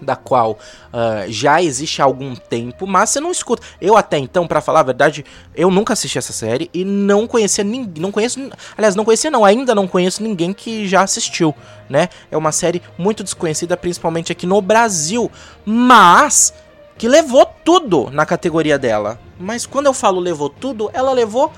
da 0.00 0.16
qual 0.16 0.52
uh, 0.52 1.30
já 1.30 1.62
existe 1.62 2.00
há 2.00 2.04
algum 2.04 2.34
tempo, 2.34 2.86
mas 2.86 3.10
você 3.10 3.20
não 3.20 3.30
escuta. 3.30 3.62
Eu 3.80 3.96
até 3.96 4.18
então, 4.18 4.46
para 4.46 4.60
falar 4.60 4.80
a 4.80 4.84
verdade, 4.84 5.24
eu 5.54 5.70
nunca 5.70 5.92
assisti 5.92 6.18
essa 6.18 6.32
série 6.32 6.70
e 6.72 6.84
não 6.84 7.26
conhecia 7.26 7.64
ninguém, 7.64 8.02
não 8.02 8.12
conheço, 8.12 8.38
aliás, 8.76 8.94
não 8.94 9.04
conhecia 9.04 9.30
não, 9.30 9.44
ainda 9.44 9.74
não 9.74 9.86
conheço 9.88 10.22
ninguém 10.22 10.52
que 10.52 10.86
já 10.86 11.02
assistiu, 11.02 11.54
né? 11.88 12.08
É 12.30 12.36
uma 12.36 12.52
série 12.52 12.82
muito 12.98 13.22
desconhecida, 13.22 13.76
principalmente 13.76 14.32
aqui 14.32 14.46
no 14.46 14.60
Brasil, 14.60 15.30
mas 15.64 16.52
que 16.98 17.08
levou 17.08 17.46
tudo 17.64 18.10
na 18.10 18.24
categoria 18.24 18.78
dela. 18.78 19.18
Mas 19.38 19.66
quando 19.66 19.86
eu 19.86 19.92
falo 19.92 20.18
levou 20.18 20.48
tudo, 20.48 20.90
ela 20.92 21.12
levou 21.12 21.52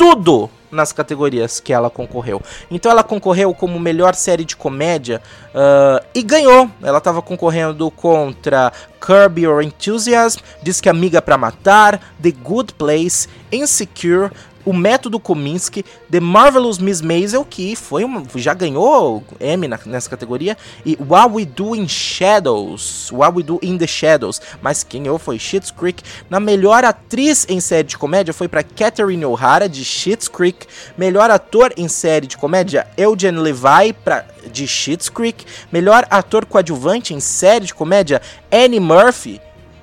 tudo 0.00 0.48
nas 0.70 0.94
categorias 0.94 1.60
que 1.60 1.74
ela 1.74 1.90
concorreu. 1.90 2.40
Então 2.70 2.90
ela 2.90 3.02
concorreu 3.02 3.52
como 3.52 3.78
melhor 3.78 4.14
série 4.14 4.46
de 4.46 4.56
comédia 4.56 5.20
uh, 5.48 6.02
e 6.14 6.22
ganhou. 6.22 6.70
Ela 6.82 6.96
estava 6.96 7.20
concorrendo 7.20 7.90
contra 7.90 8.72
Kirby 8.98 9.42
Your 9.42 9.62
Enthusiasm, 9.62 10.40
Diz 10.62 10.80
que 10.80 10.88
Amiga 10.88 11.20
para 11.20 11.36
Matar, 11.36 12.00
The 12.22 12.30
Good 12.30 12.74
Place, 12.74 13.28
Insecure, 13.52 14.30
o 14.64 14.72
Método 14.72 15.18
Kominsky, 15.18 15.84
The 16.10 16.20
Marvelous 16.20 16.78
Miss 16.78 17.00
Maisel, 17.00 17.44
que 17.44 17.74
foi 17.74 18.04
uma, 18.04 18.22
já 18.36 18.54
ganhou 18.54 19.22
M 19.38 19.68
nessa 19.86 20.10
categoria, 20.10 20.56
e 20.84 20.96
What 21.00 21.34
We 21.34 21.44
Do 21.44 21.74
in 21.74 21.88
Shadows, 21.88 23.10
What 23.12 23.36
We 23.36 23.42
Do 23.42 23.58
in 23.62 23.78
the 23.78 23.86
Shadows, 23.86 24.40
mas 24.62 24.84
quem 24.84 25.04
ganhou 25.04 25.18
foi 25.18 25.38
Schitt's 25.38 25.70
Creek. 25.70 26.02
Na 26.28 26.38
melhor 26.38 26.84
atriz 26.84 27.46
em 27.48 27.60
série 27.60 27.88
de 27.88 27.98
comédia 27.98 28.34
foi 28.34 28.48
para 28.48 28.62
Catherine 28.62 29.24
O'Hara, 29.24 29.68
de 29.68 29.84
Schitt's 29.84 30.28
Creek. 30.28 30.66
Melhor 30.96 31.30
ator 31.30 31.72
em 31.76 31.88
série 31.88 32.26
de 32.26 32.36
comédia, 32.36 32.86
Eugene 32.96 33.38
Levi, 33.38 33.92
pra, 34.04 34.24
de 34.52 34.66
Schitt's 34.66 35.08
Creek. 35.08 35.44
Melhor 35.72 36.06
ator 36.10 36.44
coadjuvante 36.44 37.14
em 37.14 37.20
série 37.20 37.66
de 37.66 37.74
comédia, 37.74 38.20
Annie 38.50 38.80
Murphy, 38.80 39.40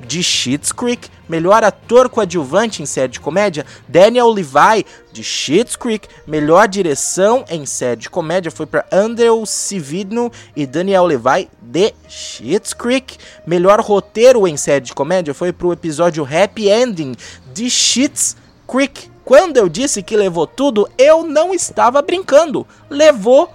de 0.08 0.24
Schitt's 0.24 0.72
Creek. 0.72 1.10
Melhor 1.28 1.64
ator 1.64 2.10
coadjuvante 2.10 2.82
em 2.82 2.86
série 2.86 3.12
de 3.12 3.20
comédia, 3.20 3.66
Daniel 3.88 4.30
Levi, 4.30 4.86
de 5.12 5.22
Schitt's 5.22 5.76
Creek. 5.76 6.08
Melhor 6.26 6.68
direção 6.68 7.44
em 7.50 7.66
série 7.66 8.02
de 8.02 8.10
comédia 8.10 8.50
foi 8.50 8.66
para 8.66 8.86
Andrew 8.92 9.46
Cividno 9.46 10.32
e 10.56 10.66
Daniel 10.66 11.06
Levi, 11.06 11.50
de 11.62 11.94
Schitt's 12.08 12.74
Creek. 12.74 13.18
Melhor 13.46 13.82
roteiro 13.82 14.48
em 14.48 14.56
série 14.56 14.86
de 14.86 14.94
comédia 14.94 15.34
foi 15.34 15.52
para 15.52 15.68
o 15.68 15.74
episódio 15.74 16.26
Happy 16.26 16.70
Ending, 16.70 17.16
de 17.54 17.70
Schitt's 17.70 18.38
Creek. 18.66 19.10
Quando 19.26 19.58
eu 19.58 19.68
disse 19.68 20.02
que 20.02 20.16
levou 20.16 20.48
tudo, 20.48 20.90
eu 20.98 21.24
não 21.24 21.54
estava 21.54 22.02
brincando. 22.02 22.66
Levou 22.90 23.50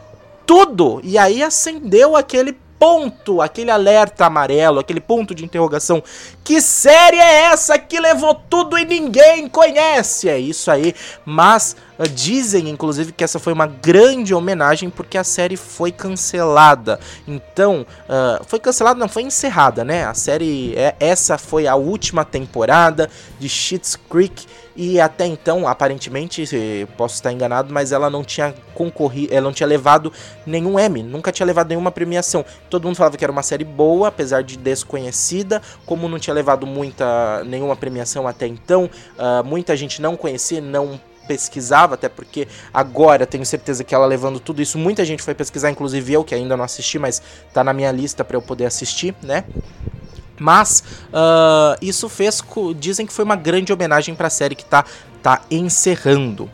tudo. 0.47 1.01
E 1.03 1.17
aí 1.17 1.43
acendeu 1.43 2.15
aquele 2.15 2.53
ponto, 2.83 3.41
aquele 3.41 3.71
alerta 3.71 4.27
amarelo, 4.27 4.81
aquele 4.81 5.01
ponto 5.01 5.37
de 5.37 5.45
interrogação. 5.45 6.03
Que 6.43 6.61
série 6.61 7.17
é 7.17 7.43
essa 7.43 7.79
que 7.79 8.01
levou 8.01 8.35
tudo 8.35 8.77
e 8.77 8.85
ninguém 8.85 9.49
conhece? 9.49 10.29
É 10.29 10.37
isso 10.37 10.69
aí, 10.69 10.93
mas 11.25 11.77
uh, 11.97 12.09
dizem 12.09 12.69
inclusive 12.69 13.13
que 13.13 13.23
essa 13.23 13.39
foi 13.39 13.53
uma 13.53 13.69
grande 13.69 14.35
homenagem 14.35 14.91
porque 14.91 15.17
a 15.17 15.23
série 15.23 15.57
foi 15.57 15.93
cancelada. 15.93 16.99
Então, 17.29 17.87
uh, 18.09 18.45
foi 18.49 18.59
cancelada, 18.59 18.99
não, 18.99 19.09
foi 19.09 19.23
encerrada, 19.23 19.85
né? 19.85 20.05
A 20.05 20.15
série, 20.15 20.75
é, 20.75 20.97
essa 20.99 21.39
foi 21.39 21.69
a 21.69 21.77
última 21.77 22.25
temporada 22.25 23.09
de 23.39 23.49
Schitt's 23.49 23.95
Creek 23.95 24.45
e 24.75 25.01
até 25.01 25.27
então, 25.27 25.69
aparentemente, 25.69 26.45
posso 26.97 27.17
estar 27.17 27.33
enganado, 27.33 27.73
mas 27.73 27.93
ela 27.93 28.09
não 28.09 28.25
tinha 28.25 28.55
concorrido, 28.75 29.33
ela 29.33 29.45
não 29.45 29.53
tinha 29.53 29.67
levado 29.67 30.13
nenhum 30.47 30.79
Emmy, 30.79 31.03
nunca 31.03 31.31
tinha 31.31 31.47
levado 31.47 31.69
nenhuma 31.69 31.91
premiação. 31.91 32.45
Todo 32.71 32.85
mundo 32.85 32.97
falava 32.97 33.17
que 33.17 33.25
era 33.25 33.33
uma 33.33 33.43
série 33.43 33.65
boa, 33.65 34.09
apesar 34.09 34.43
de 34.43 34.57
desconhecida, 34.57 35.61
como 35.85 36.09
não 36.09 36.19
tinha 36.19 36.35
levado 36.35 36.67
muita 36.67 37.43
nenhuma 37.45 37.77
premiação 37.77 38.27
até 38.27 38.47
então, 38.47 38.89
uh, 39.19 39.45
muita 39.45 39.77
gente 39.77 40.01
não 40.01 40.17
conhecia, 40.17 40.61
não 40.61 40.99
pesquisava, 41.27 41.95
até 41.95 42.09
porque 42.09 42.49
agora 42.73 43.27
tenho 43.27 43.47
certeza 43.47 43.85
que 43.85 43.95
ela 43.95 44.07
levando 44.07 44.41
tudo 44.41 44.61
isso, 44.61 44.77
muita 44.79 45.05
gente 45.05 45.23
foi 45.23 45.35
pesquisar, 45.35 45.71
inclusive 45.71 46.13
eu 46.13 46.25
que 46.25 46.35
ainda 46.35 46.57
não 46.57 46.65
assisti, 46.65 46.99
mas 46.99 47.23
tá 47.53 47.63
na 47.63 47.73
minha 47.73 47.93
lista 47.93 48.25
para 48.25 48.37
eu 48.37 48.43
poder 48.43 48.67
assistir, 48.67 49.15
né? 49.23 49.45
Mas 50.39 50.83
uh, 51.09 51.77
isso 51.81 52.09
fez. 52.09 52.43
Dizem 52.79 53.07
que 53.07 53.13
foi 53.13 53.25
uma 53.25 53.37
grande 53.37 53.73
homenagem 53.73 54.15
para 54.15 54.27
a 54.27 54.31
série 54.31 54.55
que 54.55 54.65
tá, 54.65 54.85
tá 55.23 55.43
encerrando. 55.51 56.51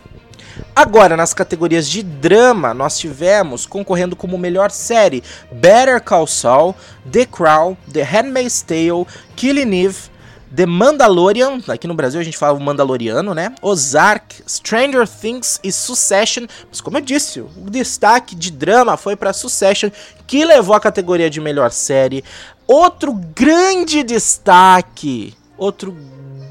Agora, 0.74 1.16
nas 1.16 1.32
categorias 1.32 1.88
de 1.88 2.02
drama, 2.02 2.74
nós 2.74 2.98
tivemos 2.98 3.66
concorrendo 3.66 4.16
como 4.16 4.36
melhor 4.38 4.70
série 4.70 5.22
Better 5.52 6.02
Call 6.02 6.26
Saul, 6.26 6.74
The 7.10 7.26
Crown, 7.26 7.76
The 7.92 8.02
Handmaid's 8.02 8.62
Tale, 8.62 9.06
Killing 9.36 9.84
Eve, 9.84 10.10
The 10.54 10.64
Mandalorian, 10.64 11.60
aqui 11.68 11.86
no 11.86 11.94
Brasil 11.94 12.20
a 12.20 12.24
gente 12.24 12.38
fala 12.38 12.56
o 12.56 12.60
Mandaloriano, 12.60 13.34
né? 13.34 13.54
Ozark, 13.60 14.42
Stranger 14.48 15.06
Things 15.06 15.60
e 15.62 15.70
Succession. 15.70 16.46
Mas 16.70 16.80
como 16.80 16.96
eu 16.96 17.02
disse, 17.02 17.40
o 17.40 17.68
destaque 17.68 18.34
de 18.34 18.50
drama 18.50 18.96
foi 18.96 19.14
para 19.14 19.32
Succession, 19.34 19.90
que 20.26 20.44
levou 20.44 20.74
a 20.74 20.80
categoria 20.80 21.28
de 21.28 21.40
melhor 21.40 21.70
série. 21.70 22.24
Outro 22.68 23.14
grande 23.14 24.02
destaque, 24.02 25.34
outro 25.56 25.96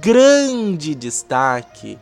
grande 0.01 0.95
destaque 0.95 1.99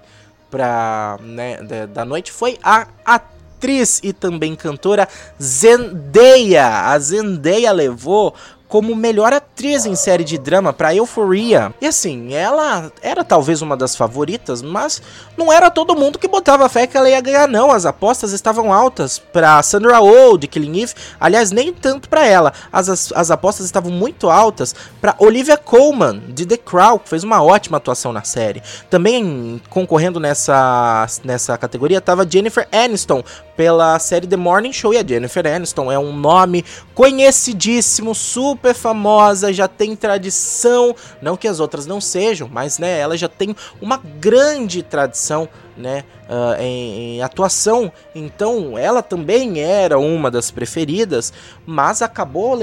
pra, 0.50 1.20
né, 1.22 1.58
da, 1.88 2.06
noite 2.06 2.32
foi 2.32 2.58
a 2.64 2.88
atriz 3.04 4.00
e 4.02 4.14
também 4.14 4.56
cantora 4.56 5.06
Zendaya. 5.38 6.86
A 6.86 6.98
Zendaya 6.98 7.74
levou 7.74 8.34
como 8.68 8.96
melhor 8.96 9.32
atriz 9.32 9.86
em 9.86 9.96
série 9.96 10.24
de 10.24 10.38
drama 10.38 10.74
para 10.74 10.96
Euphoria. 10.96 11.74
E 11.80 11.88
assim, 11.88 12.34
ela 12.34 12.92
era 13.02 13.24
talvez 13.24 13.62
uma 13.62 13.78
das 13.78 13.96
favoritas, 13.96 14.62
mas 14.62 15.02
não 15.38 15.52
era 15.52 15.70
todo 15.70 15.96
mundo 15.96 16.20
que 16.20 16.28
botava 16.28 16.68
fé 16.68 16.88
que 16.88 16.98
ela 16.98 17.10
ia 17.10 17.22
ganhar 17.22 17.48
não. 17.48 17.72
As 17.72 17.86
apostas 17.86 18.32
estavam 18.32 18.74
altas 18.74 19.20
para 19.20 19.62
Sandra 19.64 20.02
Oh 20.02 20.38
de 20.38 20.48
Killing 20.48 20.82
Eve, 20.82 20.94
aliás, 21.20 21.52
nem 21.52 21.72
tanto 21.72 22.10
para 22.10 22.26
ela. 22.26 22.54
As, 22.72 22.90
as, 22.90 23.12
as, 23.14 23.32
apostas 23.32 23.66
estavam 23.66 23.92
muito 23.92 24.30
altas 24.30 24.76
para 25.00 25.16
Olivia 25.20 25.58
Colman 25.58 26.22
de 26.30 26.46
The 26.46 26.58
Crown, 26.58 27.00
que 27.00 27.10
fez 27.10 27.24
uma 27.24 27.44
ótima 27.44 27.78
atuação 27.78 28.12
na 28.12 28.24
série. 28.24 28.64
Também 28.90 29.62
concorrendo 29.70 30.20
nessa 30.20 31.08
nessa 31.24 31.58
categoria 31.58 32.00
estava 32.00 32.28
Jennifer 32.30 32.68
Aniston 32.72 33.24
pela 33.56 33.98
série 34.00 34.28
The 34.28 34.36
Morning 34.36 34.74
Show 34.74 34.94
e 34.94 34.98
a 34.98 35.06
Jennifer 35.06 35.46
Aniston 35.46 35.92
é 35.92 35.98
um 35.98 36.14
nome 36.14 36.66
conhecidíssimo, 36.94 38.14
super 38.14 38.55
super 38.56 38.74
famosa, 38.74 39.52
já 39.52 39.68
tem 39.68 39.96
tradição, 39.98 40.96
não 41.22 41.36
que 41.36 41.48
as 41.48 41.60
outras 41.60 41.86
não 41.86 42.00
sejam, 42.00 42.50
mas 42.50 42.80
né, 42.80 42.98
ela 42.98 43.18
já 43.18 43.28
tem 43.28 43.54
uma 43.82 43.98
grande 43.98 44.82
tradição 44.82 45.48
né, 45.78 46.04
uh, 46.30 46.62
em, 46.62 47.18
em, 47.18 47.22
atuação. 47.22 47.92
Então 48.14 48.78
ela 48.78 49.02
também 49.02 49.60
era 49.60 49.98
uma 49.98 50.32
das 50.32 50.52
preferidas, 50.52 51.34
mas 51.66 52.02
acabou 52.02 52.58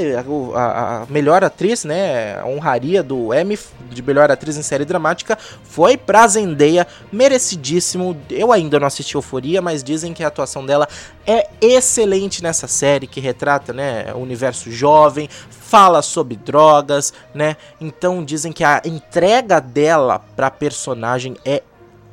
a, 0.55 1.03
a, 1.03 1.07
melhor 1.07 1.45
atriz, 1.45 1.85
né, 1.85 2.39
a 2.39 2.47
honraria 2.47 3.03
do 3.03 3.35
Emmy 3.35 3.59
de 3.91 4.03
melhor 4.03 4.31
atriz 4.31 4.57
em 4.57 4.63
série 4.63 4.85
dramática 4.85 5.39
foi 5.63 5.97
pra 5.97 6.27
Zendaya, 6.27 6.87
merecidíssimo. 7.13 8.17
Eu 8.31 8.53
ainda 8.53 8.81
não 8.81 8.87
assisti 8.87 9.15
Euforia, 9.15 9.61
mas 9.61 9.83
dizem 9.83 10.13
que 10.13 10.25
a 10.25 10.29
atuação 10.29 10.65
dela 10.65 10.89
é 11.27 11.49
excelente 11.61 12.43
nessa 12.43 12.67
série 12.67 13.07
que 13.07 13.21
retrata, 13.21 13.73
né, 13.73 14.13
o 14.15 14.19
universo 14.19 14.71
jovem, 14.71 15.29
fala 15.73 16.03
sobre 16.03 16.37
drogas, 16.37 17.15
né? 17.33 17.57
Então 17.81 18.23
dizem 18.23 18.53
que 18.53 18.63
a 18.63 18.83
entrega 18.85 19.59
dela 19.59 20.19
pra 20.37 20.51
personagem 20.51 21.35
é 21.47 21.63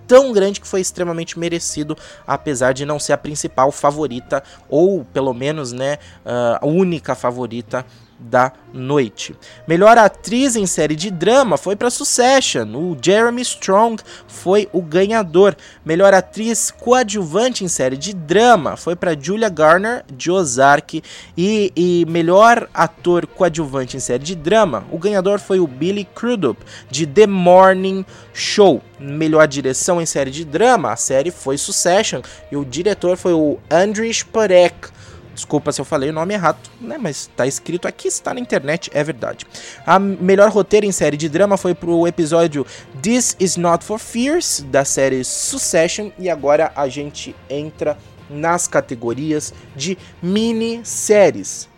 tão 0.09 0.33
grande 0.33 0.59
que 0.59 0.67
foi 0.67 0.81
extremamente 0.81 1.37
merecido, 1.37 1.95
apesar 2.25 2.73
de 2.73 2.83
não 2.83 2.97
ser 2.97 3.13
a 3.13 3.17
principal 3.17 3.71
favorita, 3.71 4.43
ou 4.67 5.05
pelo 5.05 5.35
menos, 5.35 5.71
né, 5.71 5.99
a 6.59 6.65
única 6.65 7.13
favorita 7.13 7.85
da 8.19 8.51
noite. 8.73 9.35
Melhor 9.67 9.97
atriz 9.97 10.55
em 10.55 10.65
série 10.65 10.95
de 10.95 11.09
drama 11.09 11.57
foi 11.57 11.75
para 11.75 11.89
Succession. 11.89 12.67
O 12.75 12.97
Jeremy 13.01 13.41
Strong 13.41 14.01
foi 14.27 14.67
o 14.73 14.81
ganhador. 14.81 15.55
Melhor 15.85 16.13
atriz 16.13 16.71
coadjuvante 16.71 17.63
em 17.63 17.67
série 17.67 17.97
de 17.97 18.13
drama 18.13 18.75
foi 18.75 18.95
para 18.95 19.17
Julia 19.19 19.49
Garner 19.49 20.03
de 20.11 20.29
Ozark 20.29 21.01
e, 21.37 21.71
e, 21.75 22.05
melhor 22.09 22.69
ator 22.73 23.25
coadjuvante 23.25 23.95
em 23.95 23.99
série 23.99 24.23
de 24.23 24.35
drama, 24.35 24.85
o 24.91 24.97
ganhador 24.97 25.39
foi 25.39 25.59
o 25.59 25.67
Billy 25.67 26.03
Crudup 26.03 26.61
de 26.89 27.05
The 27.05 27.27
Morning 27.27 28.05
Show. 28.33 28.81
Melhor 28.99 29.47
direção 29.47 30.01
em 30.01 30.05
série 30.05 30.31
de 30.31 30.43
drama, 30.43 30.91
a 30.91 30.95
série 30.95 31.31
foi 31.31 31.57
Succession 31.57 32.21
e 32.51 32.57
o 32.57 32.65
diretor 32.65 33.15
foi 33.15 33.33
o 33.33 33.57
Andriy 33.71 34.09
Parek. 34.25 34.89
Desculpa 35.39 35.71
se 35.71 35.79
eu 35.79 35.85
falei 35.85 36.09
o 36.09 36.13
nome 36.13 36.33
errado, 36.33 36.57
né? 36.81 36.97
Mas 36.99 37.29
tá 37.33 37.47
escrito 37.47 37.87
aqui, 37.87 38.09
está 38.09 38.33
na 38.33 38.41
internet, 38.41 38.91
é 38.93 39.01
verdade. 39.01 39.47
A 39.85 39.97
melhor 39.97 40.49
roteiro 40.49 40.85
em 40.85 40.91
série 40.91 41.15
de 41.15 41.29
drama 41.29 41.55
foi 41.55 41.73
pro 41.73 42.05
episódio 42.05 42.67
This 43.01 43.37
Is 43.39 43.55
Not 43.55 43.85
for 43.85 43.99
Fears, 43.99 44.65
da 44.67 44.83
série 44.83 45.23
Succession. 45.23 46.11
E 46.19 46.29
agora 46.29 46.73
a 46.75 46.89
gente 46.89 47.33
entra 47.49 47.97
nas 48.29 48.67
categorias 48.67 49.53
de 49.77 49.97
minisséries. 50.21 51.69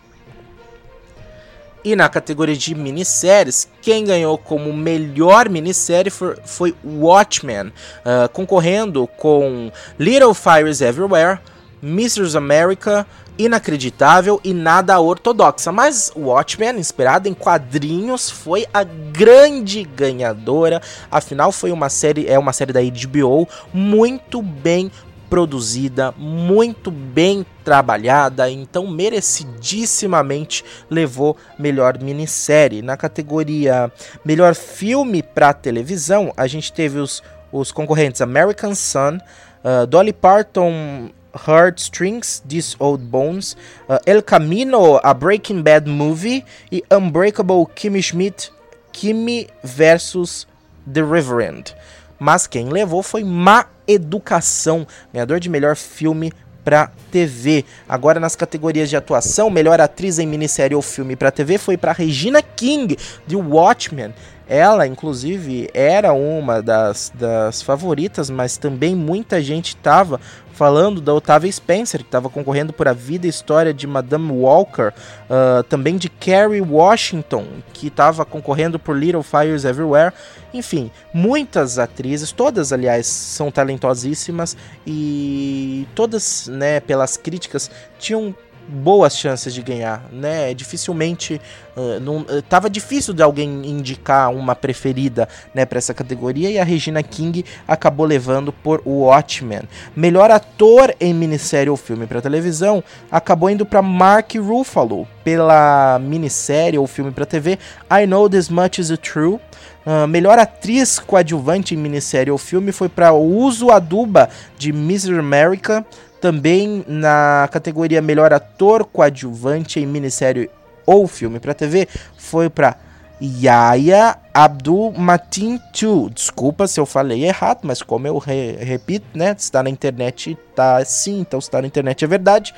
E 1.84 1.94
na 1.94 2.08
categoria 2.08 2.56
de 2.56 2.74
minisséries, 2.74 3.68
quem 3.80 4.04
ganhou 4.04 4.36
como 4.36 4.72
melhor 4.72 5.48
minissérie 5.48 6.10
foi, 6.10 6.34
foi 6.44 6.74
Watchmen, 6.84 7.68
uh, 7.68 8.28
concorrendo 8.32 9.06
com 9.06 9.70
Little 10.00 10.34
Fires 10.34 10.80
Everywhere, 10.80 11.38
Mrs. 11.82 12.36
America, 12.36 13.04
inacreditável 13.38 14.40
e 14.44 14.52
nada 14.52 14.98
ortodoxa. 15.00 15.72
Mas 15.72 16.12
Watchmen, 16.14 16.78
inspirado 16.78 17.28
em 17.28 17.34
quadrinhos, 17.34 18.30
foi 18.30 18.66
a 18.72 18.84
grande 18.84 19.84
ganhadora. 19.84 20.80
Afinal, 21.10 21.52
foi 21.52 21.72
uma 21.72 21.88
série, 21.88 22.26
é 22.26 22.38
uma 22.38 22.52
série 22.52 22.72
da 22.72 22.80
HBO 22.80 23.48
muito 23.72 24.42
bem 24.42 24.90
produzida, 25.32 26.12
muito 26.18 26.90
bem 26.90 27.46
trabalhada, 27.64 28.50
então 28.50 28.86
merecidíssimamente 28.86 30.62
levou 30.90 31.38
melhor 31.58 31.98
minissérie. 31.98 32.82
Na 32.82 32.98
categoria 32.98 33.90
melhor 34.22 34.54
filme 34.54 35.22
para 35.22 35.54
televisão, 35.54 36.34
a 36.36 36.46
gente 36.46 36.70
teve 36.70 36.98
os, 36.98 37.22
os 37.50 37.72
concorrentes 37.72 38.20
American 38.20 38.74
Sun, 38.74 39.16
uh, 39.64 39.86
Dolly 39.86 40.12
Parton 40.12 41.08
Heartstrings, 41.34 42.42
These 42.46 42.76
Old 42.78 43.04
Bones, 43.04 43.56
uh, 43.88 43.98
El 44.06 44.22
Camino, 44.22 45.00
a 45.02 45.14
Breaking 45.14 45.62
Bad 45.62 45.88
Movie 45.88 46.44
e 46.70 46.82
Unbreakable 46.90 47.66
Kimmy 47.74 48.02
Schmidt, 48.02 48.50
Kimmy 48.92 49.48
versus 49.62 50.46
The 50.92 51.02
Reverend. 51.02 51.74
Mas 52.18 52.46
quem 52.46 52.68
levou 52.68 53.02
foi 53.02 53.24
Má 53.24 53.66
Educação, 53.86 54.86
ganhador 55.12 55.40
de 55.40 55.48
melhor 55.48 55.74
filme 55.74 56.32
para 56.64 56.90
TV. 57.10 57.64
Agora 57.88 58.20
nas 58.20 58.36
categorias 58.36 58.88
de 58.88 58.96
atuação, 58.96 59.50
melhor 59.50 59.80
atriz 59.80 60.18
em 60.18 60.26
minissérie 60.26 60.74
ou 60.74 60.82
filme 60.82 61.16
para 61.16 61.30
TV 61.30 61.58
foi 61.58 61.76
para 61.76 61.92
Regina 61.92 62.42
King 62.42 62.96
de 63.26 63.36
Watchmen. 63.36 64.14
Ela, 64.48 64.86
inclusive, 64.86 65.70
era 65.72 66.12
uma 66.12 66.60
das, 66.60 67.12
das 67.14 67.62
favoritas, 67.62 68.28
mas 68.28 68.56
também 68.56 68.94
muita 68.94 69.40
gente 69.40 69.68
estava 69.68 70.20
falando 70.52 71.00
da 71.00 71.12
Otávia 71.14 71.50
Spencer, 71.50 72.00
que 72.00 72.06
estava 72.06 72.28
concorrendo 72.28 72.72
por 72.72 72.86
A 72.86 72.92
Vida 72.92 73.26
e 73.26 73.30
História 73.30 73.72
de 73.72 73.86
Madame 73.86 74.30
Walker, 74.30 74.92
uh, 75.28 75.62
também 75.64 75.96
de 75.96 76.08
Kerry 76.08 76.60
Washington, 76.60 77.46
que 77.72 77.88
estava 77.88 78.24
concorrendo 78.24 78.78
por 78.78 78.96
Little 78.96 79.22
Fires 79.22 79.64
Everywhere. 79.64 80.12
Enfim, 80.52 80.90
muitas 81.12 81.78
atrizes, 81.78 82.30
todas, 82.30 82.72
aliás, 82.72 83.06
são 83.06 83.50
talentosíssimas 83.50 84.56
e 84.86 85.86
todas, 85.94 86.46
né, 86.48 86.78
pelas 86.80 87.16
críticas, 87.16 87.70
tinham 87.98 88.34
boas 88.68 89.16
chances 89.16 89.52
de 89.52 89.62
ganhar, 89.62 90.04
né? 90.12 90.54
Dificilmente 90.54 91.40
uh, 91.76 92.00
não, 92.00 92.24
tava 92.48 92.70
difícil 92.70 93.12
de 93.12 93.22
alguém 93.22 93.66
indicar 93.66 94.32
uma 94.32 94.54
preferida, 94.54 95.28
né, 95.54 95.64
para 95.64 95.78
essa 95.78 95.92
categoria 95.92 96.50
e 96.50 96.58
a 96.58 96.64
Regina 96.64 97.02
King 97.02 97.44
acabou 97.66 98.06
levando 98.06 98.52
por 98.52 98.82
Watchmen. 98.86 99.62
Melhor 99.94 100.30
ator 100.30 100.94
em 101.00 101.12
minissérie 101.12 101.70
ou 101.70 101.76
filme 101.76 102.06
para 102.06 102.20
televisão 102.20 102.82
acabou 103.10 103.50
indo 103.50 103.66
para 103.66 103.82
Mark 103.82 104.34
Ruffalo 104.36 105.06
pela 105.24 105.98
minissérie 106.00 106.78
ou 106.78 106.86
filme 106.86 107.10
para 107.10 107.26
TV 107.26 107.58
I 107.90 108.06
Know 108.06 108.28
This 108.28 108.48
Much 108.48 108.78
Is 108.78 108.92
True. 108.98 109.38
Uh, 109.84 110.06
melhor 110.06 110.38
atriz 110.38 111.00
coadjuvante 111.00 111.74
em 111.74 111.78
minissérie 111.78 112.30
ou 112.30 112.38
filme 112.38 112.70
foi 112.70 112.88
para 112.88 113.12
Uso 113.12 113.70
Aduba 113.70 114.28
de 114.56 114.70
Mr. 114.70 115.18
America. 115.18 115.84
Também 116.22 116.84
na 116.86 117.48
categoria 117.50 118.00
Melhor 118.00 118.32
Ator 118.32 118.84
Coadjuvante 118.84 119.80
em 119.80 119.86
Minissérie 119.86 120.48
ou 120.86 121.08
Filme 121.08 121.40
para 121.40 121.52
TV 121.52 121.88
foi 122.16 122.48
para 122.48 122.76
Yaya 123.20 124.16
Abdul 124.32 124.92
Matin 124.92 125.60
2. 125.72 126.14
Desculpa 126.14 126.68
se 126.68 126.78
eu 126.78 126.86
falei 126.86 127.24
errado, 127.24 127.62
mas 127.64 127.82
como 127.82 128.06
eu 128.06 128.18
re 128.18 128.52
repito, 128.52 129.06
né? 129.12 129.34
Está 129.36 129.64
na 129.64 129.68
internet, 129.70 130.38
tá 130.54 130.84
sim, 130.84 131.18
então 131.18 131.40
está 131.40 131.60
na 131.60 131.66
internet 131.66 132.04
é 132.04 132.08
verdade. 132.08 132.54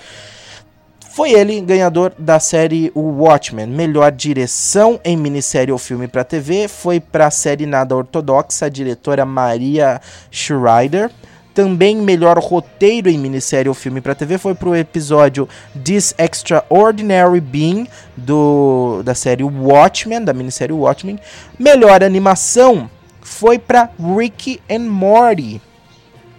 Foi 1.14 1.32
ele 1.32 1.58
ganhador 1.62 2.12
da 2.18 2.38
série 2.38 2.92
Watchmen. 2.94 3.68
Melhor 3.68 4.12
direção 4.12 5.00
em 5.02 5.16
minissérie 5.16 5.72
ou 5.72 5.78
filme 5.78 6.06
para 6.06 6.22
TV 6.22 6.68
foi 6.68 7.00
para 7.00 7.28
a 7.28 7.30
série 7.30 7.64
Nada 7.64 7.96
Ortodoxa, 7.96 8.66
a 8.66 8.68
diretora 8.68 9.24
Maria 9.24 10.02
Schreider. 10.30 11.10
Também 11.54 11.96
melhor 11.96 12.36
roteiro 12.38 13.08
em 13.08 13.16
minissérie 13.16 13.68
ou 13.68 13.74
filme 13.74 14.00
para 14.00 14.14
TV 14.14 14.38
foi 14.38 14.56
pro 14.56 14.74
episódio 14.74 15.48
This 15.84 16.12
Extraordinary 16.18 17.40
Being 17.40 17.86
do 18.16 19.02
da 19.04 19.14
série 19.14 19.44
Watchmen, 19.44 20.24
da 20.24 20.32
minissérie 20.32 20.74
Watchmen. 20.74 21.18
Melhor 21.56 22.02
animação 22.02 22.90
foi 23.22 23.56
para 23.58 23.88
Ricky 24.18 24.60
and 24.68 24.90
Morty. 24.90 25.62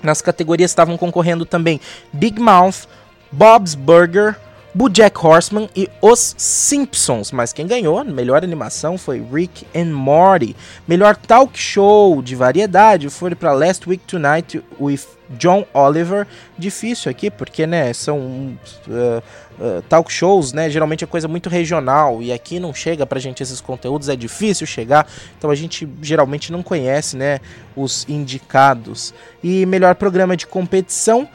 Nas 0.04 0.22
categorias 0.22 0.70
estavam 0.70 0.98
concorrendo 0.98 1.46
também 1.46 1.80
Big 2.12 2.40
Mouth, 2.40 2.86
Bob's 3.32 3.74
Burger, 3.74 4.36
BoJack 4.76 5.26
Horseman 5.26 5.70
e 5.74 5.90
Os 6.02 6.36
Simpsons. 6.38 7.32
Mas 7.32 7.54
quem 7.54 7.66
ganhou, 7.66 8.04
melhor 8.04 8.44
animação 8.44 8.98
foi 8.98 9.26
Rick 9.32 9.66
and 9.74 9.94
Morty. 9.94 10.54
Melhor 10.86 11.16
talk 11.16 11.58
show 11.58 12.22
de 12.22 12.36
variedade 12.36 13.10
foi 13.10 13.34
para 13.34 13.54
Last 13.54 13.88
Week 13.90 14.04
Tonight 14.06 14.62
with 14.78 15.00
John 15.30 15.66
Oliver. 15.74 16.28
Difícil 16.58 17.10
aqui 17.10 17.32
porque, 17.32 17.66
né, 17.66 17.94
são 17.94 18.20
uh, 18.20 19.24
uh, 19.58 19.82
talk 19.88 20.12
shows, 20.12 20.52
né, 20.52 20.70
geralmente 20.70 21.06
é 21.06 21.08
coisa 21.08 21.28
muito 21.28 21.50
regional 21.50 22.22
e 22.22 22.34
aqui 22.34 22.60
não 22.60 22.74
chega 22.74 23.06
pra 23.06 23.18
gente 23.18 23.42
esses 23.42 23.62
conteúdos, 23.62 24.10
é 24.10 24.16
difícil 24.18 24.68
chegar. 24.68 25.08
Então 25.38 25.50
a 25.50 25.56
gente 25.56 25.88
geralmente 26.02 26.52
não 26.52 26.62
conhece, 26.62 27.16
né, 27.16 27.40
os 27.78 28.06
indicados. 28.10 29.14
E 29.42 29.66
melhor 29.66 29.96
programa 29.96 30.36
de 30.36 30.46
competição 30.46 31.30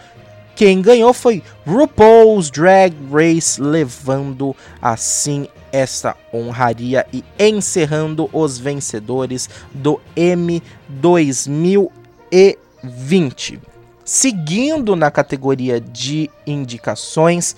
quem 0.54 0.82
ganhou 0.82 1.14
foi 1.14 1.42
RuPaul's 1.66 2.50
Drag 2.50 2.94
Race, 3.10 3.60
levando 3.60 4.54
assim 4.80 5.48
esta 5.72 6.16
honraria 6.32 7.04
e 7.12 7.24
encerrando 7.38 8.30
os 8.32 8.58
vencedores 8.58 9.50
do 9.72 10.00
M 10.16 10.60
2020. 10.88 13.60
Seguindo 14.04 14.96
na 14.96 15.08
categoria 15.10 15.80
de 15.80 16.30
indicações, 16.46 17.56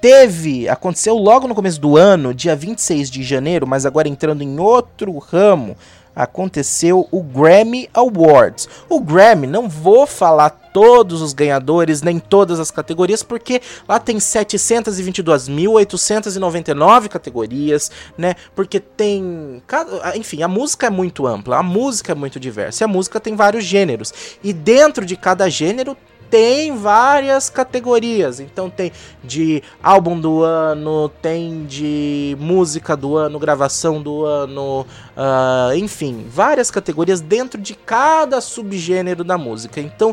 teve, 0.00 0.68
aconteceu 0.68 1.16
logo 1.16 1.46
no 1.48 1.54
começo 1.54 1.80
do 1.80 1.96
ano, 1.96 2.34
dia 2.34 2.54
26 2.54 3.10
de 3.10 3.22
janeiro, 3.22 3.66
mas 3.66 3.86
agora 3.86 4.06
entrando 4.06 4.42
em 4.42 4.60
outro 4.60 5.16
ramo, 5.18 5.74
aconteceu 6.14 7.08
o 7.10 7.22
Grammy 7.22 7.88
Awards. 7.94 8.68
O 8.88 9.00
Grammy, 9.00 9.46
não 9.46 9.68
vou 9.68 10.06
falar 10.06 10.63
todos 10.74 11.22
os 11.22 11.32
ganhadores, 11.32 12.02
nem 12.02 12.18
todas 12.18 12.58
as 12.58 12.72
categorias, 12.72 13.22
porque 13.22 13.62
lá 13.88 14.00
tem 14.00 14.16
722.899 14.16 17.08
categorias, 17.08 17.92
né? 18.18 18.34
Porque 18.56 18.80
tem. 18.80 19.62
Enfim, 20.16 20.42
a 20.42 20.48
música 20.48 20.88
é 20.88 20.90
muito 20.90 21.28
ampla, 21.28 21.58
a 21.58 21.62
música 21.62 22.10
é 22.10 22.14
muito 22.16 22.40
diversa, 22.40 22.82
e 22.82 22.84
a 22.84 22.88
música 22.88 23.20
tem 23.20 23.36
vários 23.36 23.64
gêneros. 23.64 24.12
E 24.42 24.52
dentro 24.52 25.06
de 25.06 25.16
cada 25.16 25.48
gênero 25.48 25.96
tem 26.34 26.76
várias 26.76 27.48
categorias. 27.48 28.40
Então 28.40 28.68
tem 28.68 28.90
de 29.22 29.62
álbum 29.80 30.18
do 30.18 30.42
ano, 30.42 31.08
tem 31.22 31.64
de 31.64 32.36
música 32.40 32.96
do 32.96 33.16
ano, 33.16 33.38
gravação 33.38 34.02
do 34.02 34.24
ano, 34.24 34.84
uh, 35.16 35.76
enfim, 35.76 36.26
várias 36.28 36.72
categorias 36.72 37.20
dentro 37.20 37.60
de 37.60 37.76
cada 37.76 38.40
subgênero 38.40 39.22
da 39.22 39.38
música. 39.38 39.80
Então, 39.80 40.12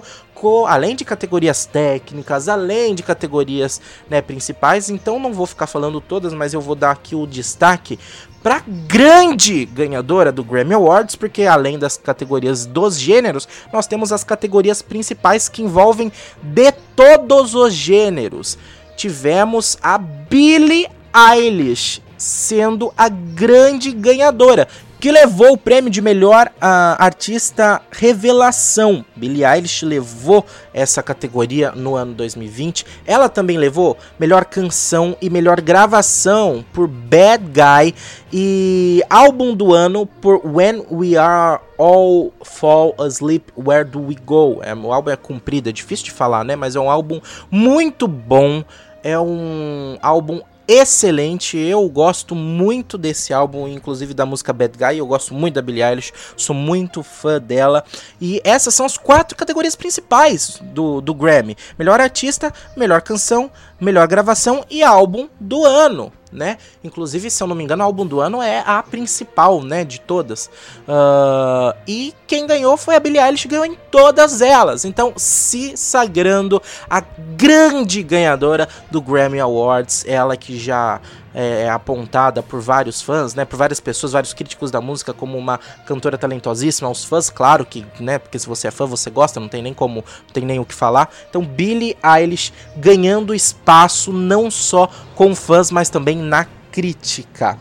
além 0.68 0.96
de 0.96 1.06
categorias 1.06 1.66
técnicas, 1.66 2.50
além 2.50 2.96
de 2.96 3.04
categorias 3.04 3.82
né, 4.10 4.22
principais, 4.22 4.90
então 4.90 5.20
não 5.20 5.34
vou 5.34 5.46
ficar 5.46 5.68
falando 5.68 6.02
todas, 6.02 6.34
mas 6.34 6.54
eu 6.54 6.62
vou 6.62 6.76
dar 6.76 6.92
aqui 6.92 7.16
o 7.16 7.28
destaque 7.28 8.00
para 8.42 8.64
grande 8.68 9.66
ganhadora 9.66 10.32
do 10.32 10.44
Grammy 10.44 10.74
Awards, 10.74 11.16
porque 11.16 11.44
além 11.44 11.78
das 11.78 11.96
categorias 11.96 12.66
dos 12.66 13.00
gêneros, 13.00 13.48
nós 13.72 13.86
temos 13.86 14.12
as 14.12 14.24
categorias 14.24 14.82
principais 14.82 15.48
que 15.48 15.62
envolvem 15.62 16.12
de 16.42 16.72
todos 16.96 17.54
os 17.54 17.74
gêneros. 17.74 18.58
Tivemos 18.98 19.78
a 19.82 19.98
Billie 19.98 20.88
Eilish 21.14 22.02
sendo 22.18 22.94
a 22.96 23.10
grande 23.10 23.92
ganhadora 23.92 24.68
que 25.02 25.12
levou 25.12 25.54
o 25.54 25.58
prêmio 25.58 25.90
de 25.90 26.00
melhor 26.00 26.46
uh, 26.58 26.96
artista 27.00 27.82
revelação. 27.92 29.04
Billie 29.16 29.44
Eilish 29.44 29.84
levou 29.84 30.46
essa 30.72 31.02
categoria 31.02 31.72
no 31.72 31.96
ano 31.96 32.14
2020. 32.14 32.86
Ela 33.04 33.28
também 33.28 33.58
levou 33.58 33.98
melhor 34.20 34.46
canção 34.46 35.18
e 35.20 35.28
melhor 35.28 35.60
gravação 35.60 36.64
por 36.72 36.88
Bad 36.88 37.46
Guy 37.46 37.96
e 38.32 39.02
álbum 39.10 39.56
do 39.56 39.74
ano 39.74 40.06
por 40.06 40.40
When 40.46 40.86
We 40.92 41.18
Are 41.18 41.60
All 41.80 42.32
Fall 42.44 42.94
Asleep, 43.00 43.52
Where 43.58 43.84
Do 43.84 44.06
We 44.06 44.18
Go? 44.24 44.60
É, 44.62 44.76
o 44.76 44.94
álbum 44.94 45.10
é 45.10 45.16
comprido, 45.16 45.68
é 45.68 45.72
difícil 45.72 46.06
de 46.06 46.12
falar, 46.12 46.46
né? 46.46 46.56
Mas 46.56 46.76
é 46.76 46.80
um 46.80 46.92
álbum 46.92 47.20
muito 47.50 48.08
bom. 48.08 48.64
É 49.04 49.20
um 49.20 49.98
álbum 50.00 50.42
excelente. 50.72 51.58
Eu 51.58 51.88
gosto 51.90 52.34
muito 52.34 52.98
desse 52.98 53.34
álbum, 53.34 53.68
inclusive 53.68 54.14
da 54.14 54.26
música 54.26 54.54
Bad 54.54 54.78
Guy. 54.78 54.98
Eu 54.98 55.06
gosto 55.06 55.34
muito 55.34 55.56
da 55.56 55.62
Billie 55.62 55.84
Eilish, 55.84 56.14
sou 56.38 56.56
muito 56.56 57.04
fã 57.04 57.40
dela. 57.40 57.84
E 58.20 58.42
essas 58.44 58.74
são 58.74 58.86
as 58.86 58.98
quatro 58.98 59.36
categorias 59.38 59.76
principais 59.76 60.60
do, 60.62 61.02
do 61.02 61.14
Grammy: 61.14 61.58
melhor 61.78 62.00
artista, 62.00 62.54
melhor 62.78 63.02
canção, 63.02 63.52
melhor 63.80 64.08
gravação 64.08 64.66
e 64.70 64.82
álbum 64.82 65.28
do 65.40 65.66
ano 65.66 66.12
né? 66.32 66.58
Inclusive, 66.84 67.30
se 67.30 67.42
eu 67.42 67.48
não 67.48 67.56
me 67.56 67.64
engano, 67.64 67.84
o 67.84 67.86
álbum 67.86 68.06
do 68.06 68.22
ano 68.22 68.42
é 68.42 68.64
a 68.66 68.82
principal, 68.82 69.62
né, 69.62 69.84
de 69.84 70.00
todas. 70.00 70.50
Uh, 70.88 71.76
e 71.88 72.14
quem 72.26 72.48
ganhou 72.48 72.78
foi 72.78 72.96
a 72.96 73.00
Billie 73.00 73.20
Eilish, 73.20 73.48
ganhou 73.48 73.66
em 73.66 73.76
todas 73.90 74.42
elas. 74.42 74.86
Então, 74.86 75.14
se 75.18 75.76
sagrando 75.76 76.62
a 76.90 77.02
grande 77.36 78.02
ganhadora 78.04 78.68
do 78.90 79.02
Grammy 79.02 79.40
Awards, 79.40 80.06
ela 80.08 80.38
que 80.38 80.58
já 80.58 81.02
é, 81.34 81.64
é, 81.64 81.70
apontada 81.70 82.44
por 82.44 82.62
vários 82.62 83.02
fãs, 83.02 83.34
né, 83.34 83.46
por 83.46 83.58
várias 83.58 83.80
pessoas, 83.80 84.14
vários 84.14 84.34
críticos 84.34 84.72
da 84.72 84.82
música 84.82 85.14
como 85.14 85.38
uma 85.38 85.60
cantora 85.86 86.18
talentosíssima. 86.18 86.90
Os 86.90 87.04
fãs, 87.04 87.30
claro 87.30 87.66
que, 87.66 87.86
né, 88.00 88.20
porque 88.20 88.38
se 88.38 88.48
você 88.48 88.68
é 88.68 88.72
fã, 88.72 88.86
você 88.86 89.10
gosta, 89.10 89.40
não 89.40 89.48
tem 89.48 89.62
nem 89.62 89.74
como, 89.74 90.04
não 90.28 90.34
tem 90.34 90.46
nem 90.46 90.60
o 90.60 90.66
que 90.66 90.74
falar. 90.74 91.10
Então, 91.30 91.44
Billie 91.44 91.98
Eilish 92.04 92.54
ganhando 92.76 93.34
espaço 93.34 94.12
não 94.12 94.52
só 94.52 94.90
com 95.16 95.36
fãs, 95.36 95.72
mas 95.72 95.90
também 95.90 96.18
na 96.18 96.46
crítica. 96.72 97.58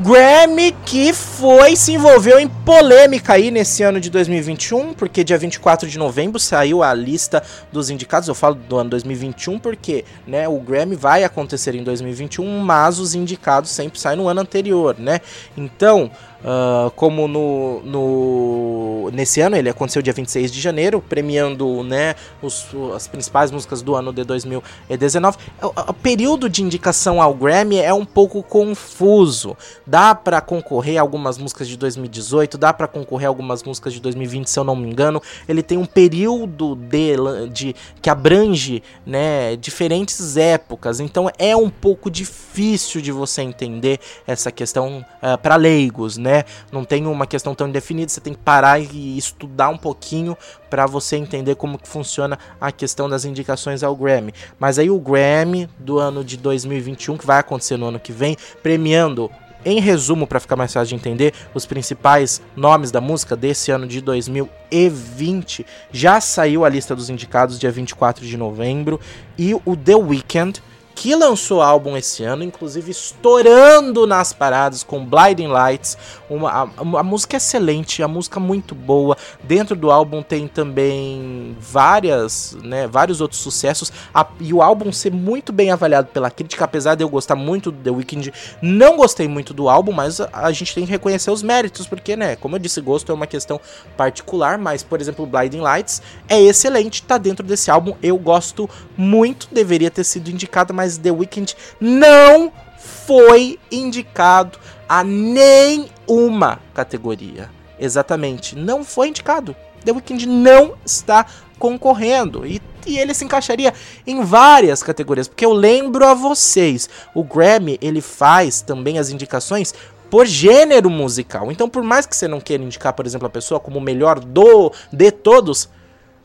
Grammy 0.00 0.70
que 0.86 1.12
foi 1.12 1.74
se 1.74 1.94
envolveu 1.94 2.38
em 2.38 2.46
polêmica 2.46 3.32
aí 3.32 3.50
nesse 3.50 3.82
ano 3.82 4.00
de 4.00 4.08
2021, 4.10 4.94
porque 4.94 5.24
dia 5.24 5.36
24 5.36 5.88
de 5.88 5.98
novembro 5.98 6.38
saiu 6.38 6.84
a 6.84 6.94
lista 6.94 7.42
dos 7.72 7.90
indicados. 7.90 8.28
Eu 8.28 8.34
falo 8.34 8.54
do 8.54 8.76
ano 8.78 8.90
2021 8.90 9.58
porque, 9.58 10.04
né, 10.24 10.46
o 10.46 10.60
Grammy 10.60 10.94
vai 10.94 11.24
acontecer 11.24 11.74
em 11.74 11.82
2021, 11.82 12.60
mas 12.60 13.00
os 13.00 13.16
indicados 13.16 13.70
sempre 13.70 13.98
saem 13.98 14.16
no 14.16 14.28
ano 14.28 14.40
anterior, 14.40 14.94
né? 14.96 15.20
Então, 15.56 16.12
Uh, 16.38 16.88
como 16.92 17.26
no, 17.26 17.82
no, 17.82 19.10
nesse 19.10 19.40
ano, 19.40 19.56
ele 19.56 19.68
aconteceu 19.68 20.00
dia 20.00 20.12
26 20.12 20.52
de 20.52 20.60
janeiro, 20.60 21.00
premiando 21.00 21.82
né, 21.82 22.14
os, 22.40 22.68
as 22.94 23.08
principais 23.08 23.50
músicas 23.50 23.82
do 23.82 23.96
ano 23.96 24.12
de 24.12 24.22
2019. 24.22 25.36
O, 25.60 25.66
o, 25.66 25.94
período 25.94 26.48
de 26.48 26.62
indicação 26.62 27.20
ao 27.20 27.34
Grammy 27.34 27.78
é 27.78 27.92
um 27.92 28.04
pouco 28.04 28.40
confuso. 28.40 29.56
Dá 29.84 30.14
para 30.14 30.40
concorrer 30.40 31.00
algumas 31.00 31.38
músicas 31.38 31.66
de 31.66 31.76
2018, 31.76 32.56
dá 32.56 32.72
para 32.72 32.86
concorrer 32.86 33.26
algumas 33.26 33.64
músicas 33.64 33.92
de 33.92 34.00
2020, 34.00 34.46
se 34.46 34.60
eu 34.60 34.64
não 34.64 34.76
me 34.76 34.88
engano. 34.88 35.20
Ele 35.48 35.62
tem 35.62 35.76
um 35.76 35.86
período 35.86 36.76
de, 36.76 37.16
de 37.52 37.76
que 38.00 38.08
abrange 38.08 38.80
né, 39.04 39.56
diferentes 39.56 40.36
épocas, 40.36 41.00
então 41.00 41.28
é 41.36 41.56
um 41.56 41.68
pouco 41.68 42.08
difícil 42.08 43.00
de 43.00 43.10
você 43.10 43.42
entender 43.42 43.98
essa 44.24 44.52
questão 44.52 45.04
uh, 45.20 45.36
para 45.38 45.56
leigos, 45.56 46.16
né? 46.16 46.27
Né? 46.28 46.44
Não 46.70 46.84
tem 46.84 47.06
uma 47.06 47.26
questão 47.26 47.54
tão 47.54 47.70
definida, 47.70 48.12
você 48.12 48.20
tem 48.20 48.34
que 48.34 48.40
parar 48.40 48.78
e 48.78 49.16
estudar 49.16 49.70
um 49.70 49.78
pouquinho 49.78 50.36
para 50.68 50.84
você 50.84 51.16
entender 51.16 51.54
como 51.54 51.78
que 51.78 51.88
funciona 51.88 52.38
a 52.60 52.70
questão 52.70 53.08
das 53.08 53.24
indicações 53.24 53.82
ao 53.82 53.96
Grammy. 53.96 54.34
Mas 54.58 54.78
aí 54.78 54.90
o 54.90 55.00
Grammy 55.00 55.70
do 55.78 55.98
ano 55.98 56.22
de 56.22 56.36
2021, 56.36 57.16
que 57.16 57.24
vai 57.26 57.38
acontecer 57.38 57.78
no 57.78 57.86
ano 57.86 57.98
que 57.98 58.12
vem, 58.12 58.36
premiando 58.62 59.30
em 59.64 59.80
resumo, 59.80 60.26
para 60.26 60.38
ficar 60.38 60.54
mais 60.54 60.72
fácil 60.72 60.90
de 60.90 60.94
entender, 60.96 61.32
os 61.54 61.64
principais 61.64 62.42
nomes 62.54 62.90
da 62.90 63.00
música 63.00 63.34
desse 63.34 63.70
ano 63.70 63.86
de 63.86 64.02
2020 64.02 65.64
já 65.90 66.20
saiu 66.20 66.64
a 66.64 66.68
lista 66.68 66.94
dos 66.94 67.08
indicados 67.08 67.58
dia 67.58 67.70
24 67.70 68.24
de 68.24 68.36
novembro 68.36 69.00
e 69.36 69.54
o 69.54 69.76
The 69.76 69.96
Weeknd 69.96 70.62
que 71.00 71.14
lançou 71.14 71.62
álbum 71.62 71.96
esse 71.96 72.24
ano, 72.24 72.42
inclusive 72.42 72.90
estourando 72.90 74.04
nas 74.04 74.32
paradas 74.32 74.82
com 74.82 75.06
Blinding 75.06 75.46
Lights, 75.46 75.96
uma, 76.28 76.50
a, 76.50 76.62
a, 76.98 77.02
música 77.04 77.36
é 77.36 77.38
excelente, 77.38 78.02
a 78.02 78.08
música 78.08 78.40
muito 78.40 78.74
boa. 78.74 79.16
Dentro 79.44 79.76
do 79.76 79.92
álbum 79.92 80.24
tem 80.24 80.48
também 80.48 81.56
várias, 81.60 82.58
né, 82.64 82.88
vários 82.88 83.20
outros 83.20 83.40
sucessos. 83.40 83.92
A, 84.12 84.26
e 84.40 84.52
o 84.52 84.60
álbum 84.60 84.90
ser 84.90 85.12
muito 85.12 85.52
bem 85.52 85.70
avaliado 85.70 86.08
pela 86.08 86.32
crítica, 86.32 86.64
apesar 86.64 86.96
de 86.96 87.04
eu 87.04 87.08
gostar 87.08 87.36
muito 87.36 87.70
do 87.70 87.78
The 87.80 87.90
Weeknd, 87.90 88.32
não 88.60 88.96
gostei 88.96 89.28
muito 89.28 89.54
do 89.54 89.68
álbum, 89.68 89.92
mas 89.92 90.20
a, 90.20 90.28
a 90.32 90.50
gente 90.50 90.74
tem 90.74 90.84
que 90.84 90.90
reconhecer 90.90 91.30
os 91.30 91.44
méritos, 91.44 91.86
porque, 91.86 92.16
né, 92.16 92.34
como 92.34 92.56
eu 92.56 92.58
disse, 92.58 92.80
gosto 92.80 93.12
é 93.12 93.14
uma 93.14 93.26
questão 93.28 93.60
particular, 93.96 94.58
mas, 94.58 94.82
por 94.82 95.00
exemplo, 95.00 95.24
Blinding 95.24 95.60
Lights 95.60 96.02
é 96.28 96.42
excelente, 96.42 97.04
tá 97.04 97.18
dentro 97.18 97.46
desse 97.46 97.70
álbum, 97.70 97.94
eu 98.02 98.18
gosto 98.18 98.68
muito, 98.96 99.46
deveria 99.52 99.92
ter 99.92 100.02
sido 100.02 100.28
indicada, 100.28 100.72
mas 100.72 100.87
mas 100.88 100.96
The 100.96 101.10
Weeknd 101.10 101.54
não 101.78 102.50
foi 102.78 103.58
indicado 103.70 104.58
a 104.88 105.04
nenhuma 105.04 106.60
categoria. 106.72 107.50
Exatamente, 107.78 108.56
não 108.56 108.82
foi 108.82 109.08
indicado. 109.08 109.54
The 109.84 109.92
Weeknd 109.92 110.26
não 110.26 110.74
está 110.84 111.26
concorrendo 111.58 112.46
e, 112.46 112.62
e, 112.86 112.98
ele 112.98 113.12
se 113.12 113.24
encaixaria 113.24 113.74
em 114.06 114.22
várias 114.22 114.82
categorias, 114.82 115.28
porque 115.28 115.44
eu 115.44 115.52
lembro 115.52 116.06
a 116.06 116.14
vocês, 116.14 116.88
o 117.14 117.22
Grammy 117.22 117.78
ele 117.82 118.00
faz 118.00 118.62
também 118.62 118.98
as 118.98 119.10
indicações 119.10 119.74
por 120.08 120.24
gênero 120.24 120.88
musical. 120.88 121.52
Então, 121.52 121.68
por 121.68 121.82
mais 121.82 122.06
que 122.06 122.16
você 122.16 122.26
não 122.26 122.40
queira 122.40 122.62
indicar, 122.62 122.94
por 122.94 123.04
exemplo, 123.04 123.26
a 123.26 123.30
pessoa 123.30 123.60
como 123.60 123.78
o 123.78 123.82
melhor 123.82 124.18
do 124.18 124.72
de 124.90 125.10
todos, 125.10 125.68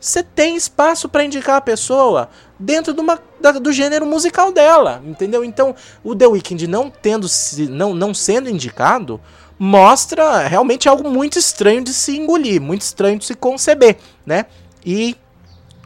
você 0.04 0.22
tem 0.22 0.54
espaço 0.54 1.08
para 1.08 1.24
indicar 1.24 1.56
a 1.56 1.60
pessoa 1.62 2.28
dentro 2.58 2.92
de 2.92 3.00
uma, 3.00 3.18
da, 3.40 3.52
do 3.52 3.72
gênero 3.72 4.04
musical 4.04 4.52
dela, 4.52 5.02
entendeu? 5.02 5.42
Então, 5.42 5.74
o 6.02 6.14
The 6.14 6.26
Weeknd 6.26 6.66
não 6.66 6.90
tendo 6.90 7.26
não, 7.70 7.94
não 7.94 8.12
sendo 8.12 8.50
indicado 8.50 9.18
mostra 9.58 10.46
realmente 10.46 10.90
algo 10.90 11.08
muito 11.08 11.38
estranho 11.38 11.82
de 11.82 11.94
se 11.94 12.18
engolir, 12.18 12.60
muito 12.60 12.82
estranho 12.82 13.18
de 13.18 13.24
se 13.24 13.34
conceber, 13.34 13.96
né? 14.26 14.44
E 14.84 15.16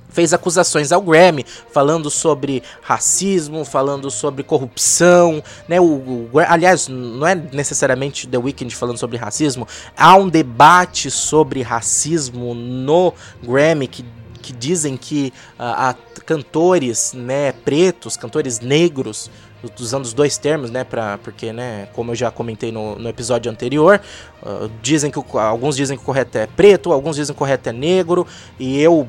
fez 0.08 0.32
acusações 0.32 0.92
ao 0.92 1.02
Grammy, 1.02 1.44
falando 1.70 2.10
sobre 2.10 2.62
racismo, 2.82 3.64
falando 3.64 4.10
sobre 4.10 4.42
corrupção, 4.42 5.42
né? 5.68 5.80
O, 5.80 5.84
o, 5.84 6.30
aliás, 6.46 6.88
não 6.88 7.26
é 7.26 7.34
necessariamente 7.34 8.26
The 8.26 8.38
Weeknd 8.38 8.74
falando 8.74 8.98
sobre 8.98 9.16
racismo, 9.16 9.66
há 9.96 10.16
um 10.16 10.28
debate 10.28 11.10
sobre 11.10 11.62
racismo 11.62 12.54
no 12.54 13.12
Grammy 13.42 13.86
que 13.86 14.04
que 14.48 14.52
dizem 14.54 14.96
que 14.96 15.30
uh, 15.58 16.22
cantores, 16.24 17.12
né, 17.12 17.52
pretos, 17.52 18.16
cantores 18.16 18.60
negros, 18.60 19.30
usando 19.78 20.04
os 20.04 20.14
dois 20.14 20.38
termos, 20.38 20.70
né, 20.70 20.84
pra, 20.84 21.18
porque, 21.18 21.52
né, 21.52 21.88
como 21.92 22.12
eu 22.12 22.14
já 22.14 22.30
comentei 22.30 22.72
no, 22.72 22.98
no 22.98 23.08
episódio 23.10 23.50
anterior, 23.50 24.00
uh, 24.42 24.70
dizem 24.80 25.10
que 25.10 25.20
alguns 25.36 25.76
dizem 25.76 25.98
que 25.98 26.02
o 26.02 26.06
correto 26.06 26.38
é 26.38 26.46
preto, 26.46 26.92
alguns 26.92 27.16
dizem 27.16 27.34
que 27.34 27.36
o 27.36 27.38
correto 27.38 27.68
é 27.68 27.72
negro, 27.72 28.26
e 28.58 28.80
eu 28.80 29.06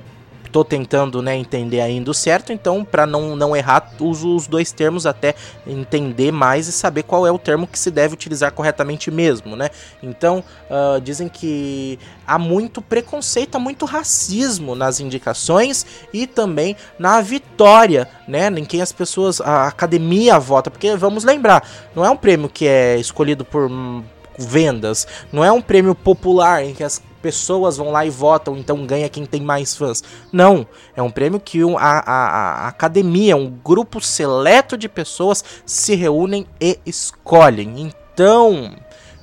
tô 0.51 0.63
tentando 0.63 1.21
né, 1.21 1.35
entender 1.35 1.81
ainda 1.81 2.11
o 2.11 2.13
certo, 2.13 2.51
então 2.51 2.83
para 2.83 3.05
não, 3.05 3.35
não 3.35 3.55
errar, 3.55 3.91
uso 3.99 4.35
os 4.35 4.47
dois 4.47 4.71
termos 4.71 5.05
até 5.05 5.35
entender 5.65 6.31
mais 6.31 6.67
e 6.67 6.71
saber 6.71 7.03
qual 7.03 7.25
é 7.25 7.31
o 7.31 7.37
termo 7.37 7.67
que 7.67 7.77
se 7.77 7.91
deve 7.91 8.13
utilizar 8.13 8.51
corretamente 8.51 9.11
mesmo, 9.11 9.55
né? 9.55 9.69
Então, 10.01 10.43
uh, 10.69 10.99
dizem 11.01 11.27
que 11.29 11.99
há 12.25 12.37
muito 12.37 12.81
preconceito, 12.81 13.55
há 13.55 13.59
muito 13.59 13.85
racismo 13.85 14.75
nas 14.75 14.99
indicações 14.99 15.85
e 16.13 16.27
também 16.27 16.75
na 16.97 17.21
vitória, 17.21 18.07
né? 18.27 18.47
Em 18.49 18.65
quem 18.65 18.81
as 18.81 18.91
pessoas, 18.91 19.39
a 19.41 19.67
academia 19.67 20.39
vota, 20.39 20.69
porque 20.69 20.95
vamos 20.95 21.23
lembrar, 21.23 21.67
não 21.95 22.05
é 22.05 22.09
um 22.09 22.17
prêmio 22.17 22.49
que 22.49 22.67
é 22.67 22.97
escolhido 22.97 23.45
por 23.45 23.69
vendas, 24.37 25.05
não 25.31 25.43
é 25.43 25.51
um 25.51 25.61
prêmio 25.61 25.93
popular 25.93 26.63
em 26.63 26.73
que 26.73 26.83
as 26.83 27.01
pessoas 27.21 27.77
vão 27.77 27.91
lá 27.91 28.05
e 28.05 28.09
votam, 28.09 28.57
então 28.57 28.85
ganha 28.85 29.09
quem 29.09 29.25
tem 29.25 29.41
mais 29.41 29.75
fãs. 29.75 30.03
Não, 30.31 30.65
é 30.95 31.01
um 31.01 31.11
prêmio 31.11 31.39
que 31.39 31.59
a, 31.77 31.77
a, 31.77 32.65
a 32.65 32.67
academia, 32.67 33.35
um 33.35 33.49
grupo 33.49 34.01
seleto 34.01 34.77
de 34.77 34.89
pessoas 34.89 35.43
se 35.65 35.95
reúnem 35.95 36.47
e 36.59 36.79
escolhem. 36.85 37.79
Então, 37.79 38.75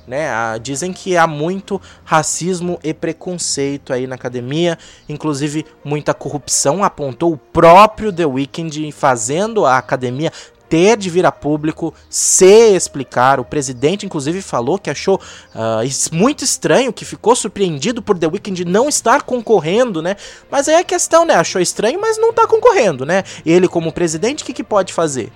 né, 0.07 0.29
dizem 0.61 0.93
que 0.93 1.17
há 1.17 1.27
muito 1.27 1.81
racismo 2.05 2.79
e 2.81 2.93
preconceito 2.93 3.91
aí 3.91 4.07
na 4.07 4.15
academia, 4.15 4.77
inclusive 5.09 5.65
muita 5.83 6.13
corrupção, 6.13 6.83
apontou 6.83 7.33
o 7.33 7.37
próprio 7.37 8.13
The 8.13 8.25
Weeknd 8.25 8.91
fazendo 8.93 9.65
a 9.65 9.77
academia 9.77 10.31
ter 10.69 10.97
de 10.97 11.09
vir 11.09 11.25
a 11.25 11.31
público, 11.31 11.93
se 12.09 12.75
explicar. 12.75 13.39
O 13.39 13.45
presidente, 13.45 14.05
inclusive, 14.05 14.41
falou 14.41 14.77
que 14.77 14.89
achou 14.89 15.15
uh, 15.55 16.15
muito 16.15 16.43
estranho, 16.43 16.93
que 16.93 17.05
ficou 17.05 17.35
surpreendido 17.35 18.01
por 18.01 18.17
The 18.17 18.27
Weeknd 18.27 18.65
não 18.65 18.89
estar 18.89 19.21
concorrendo, 19.23 20.01
né? 20.01 20.15
Mas 20.49 20.67
aí 20.67 20.75
é 20.75 20.79
a 20.79 20.83
questão, 20.83 21.25
né? 21.25 21.35
Achou 21.35 21.61
estranho, 21.61 21.99
mas 21.99 22.17
não 22.17 22.29
está 22.29 22.45
concorrendo, 22.47 23.05
né? 23.05 23.23
Ele, 23.45 23.67
como 23.67 23.91
presidente, 23.91 24.43
o 24.43 24.45
que, 24.45 24.53
que 24.53 24.63
pode 24.63 24.93
fazer? 24.93 25.31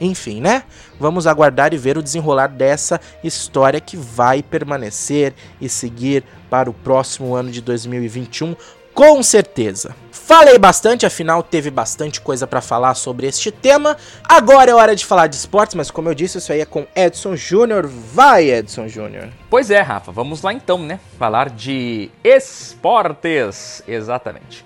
Enfim, 0.00 0.40
né? 0.40 0.64
Vamos 0.98 1.26
aguardar 1.26 1.74
e 1.74 1.78
ver 1.78 1.98
o 1.98 2.02
desenrolar 2.02 2.46
dessa 2.46 2.98
história 3.22 3.80
que 3.80 3.96
vai 3.98 4.42
permanecer 4.42 5.34
e 5.60 5.68
seguir 5.68 6.24
para 6.48 6.70
o 6.70 6.72
próximo 6.72 7.34
ano 7.34 7.50
de 7.50 7.60
2021 7.60 8.56
Com 8.94 9.22
certeza. 9.22 9.94
Falei 10.30 10.58
bastante, 10.58 11.04
afinal 11.04 11.42
teve 11.42 11.70
bastante 11.70 12.20
coisa 12.20 12.46
para 12.46 12.60
falar 12.60 12.94
sobre 12.94 13.26
este 13.26 13.50
tema. 13.50 13.96
Agora 14.22 14.70
é 14.70 14.74
hora 14.74 14.94
de 14.94 15.04
falar 15.04 15.26
de 15.26 15.34
esportes, 15.34 15.74
mas 15.74 15.90
como 15.90 16.08
eu 16.08 16.14
disse, 16.14 16.38
isso 16.38 16.52
aí 16.52 16.60
é 16.60 16.64
com 16.64 16.86
Edson 16.94 17.34
Júnior. 17.34 17.88
Vai, 17.88 18.48
Edson 18.48 18.86
Júnior. 18.86 19.28
Pois 19.48 19.72
é, 19.72 19.80
Rafa, 19.80 20.12
vamos 20.12 20.42
lá 20.42 20.52
então, 20.52 20.78
né? 20.78 21.00
Falar 21.18 21.50
de 21.50 22.10
esportes. 22.22 23.82
Exatamente. 23.88 24.64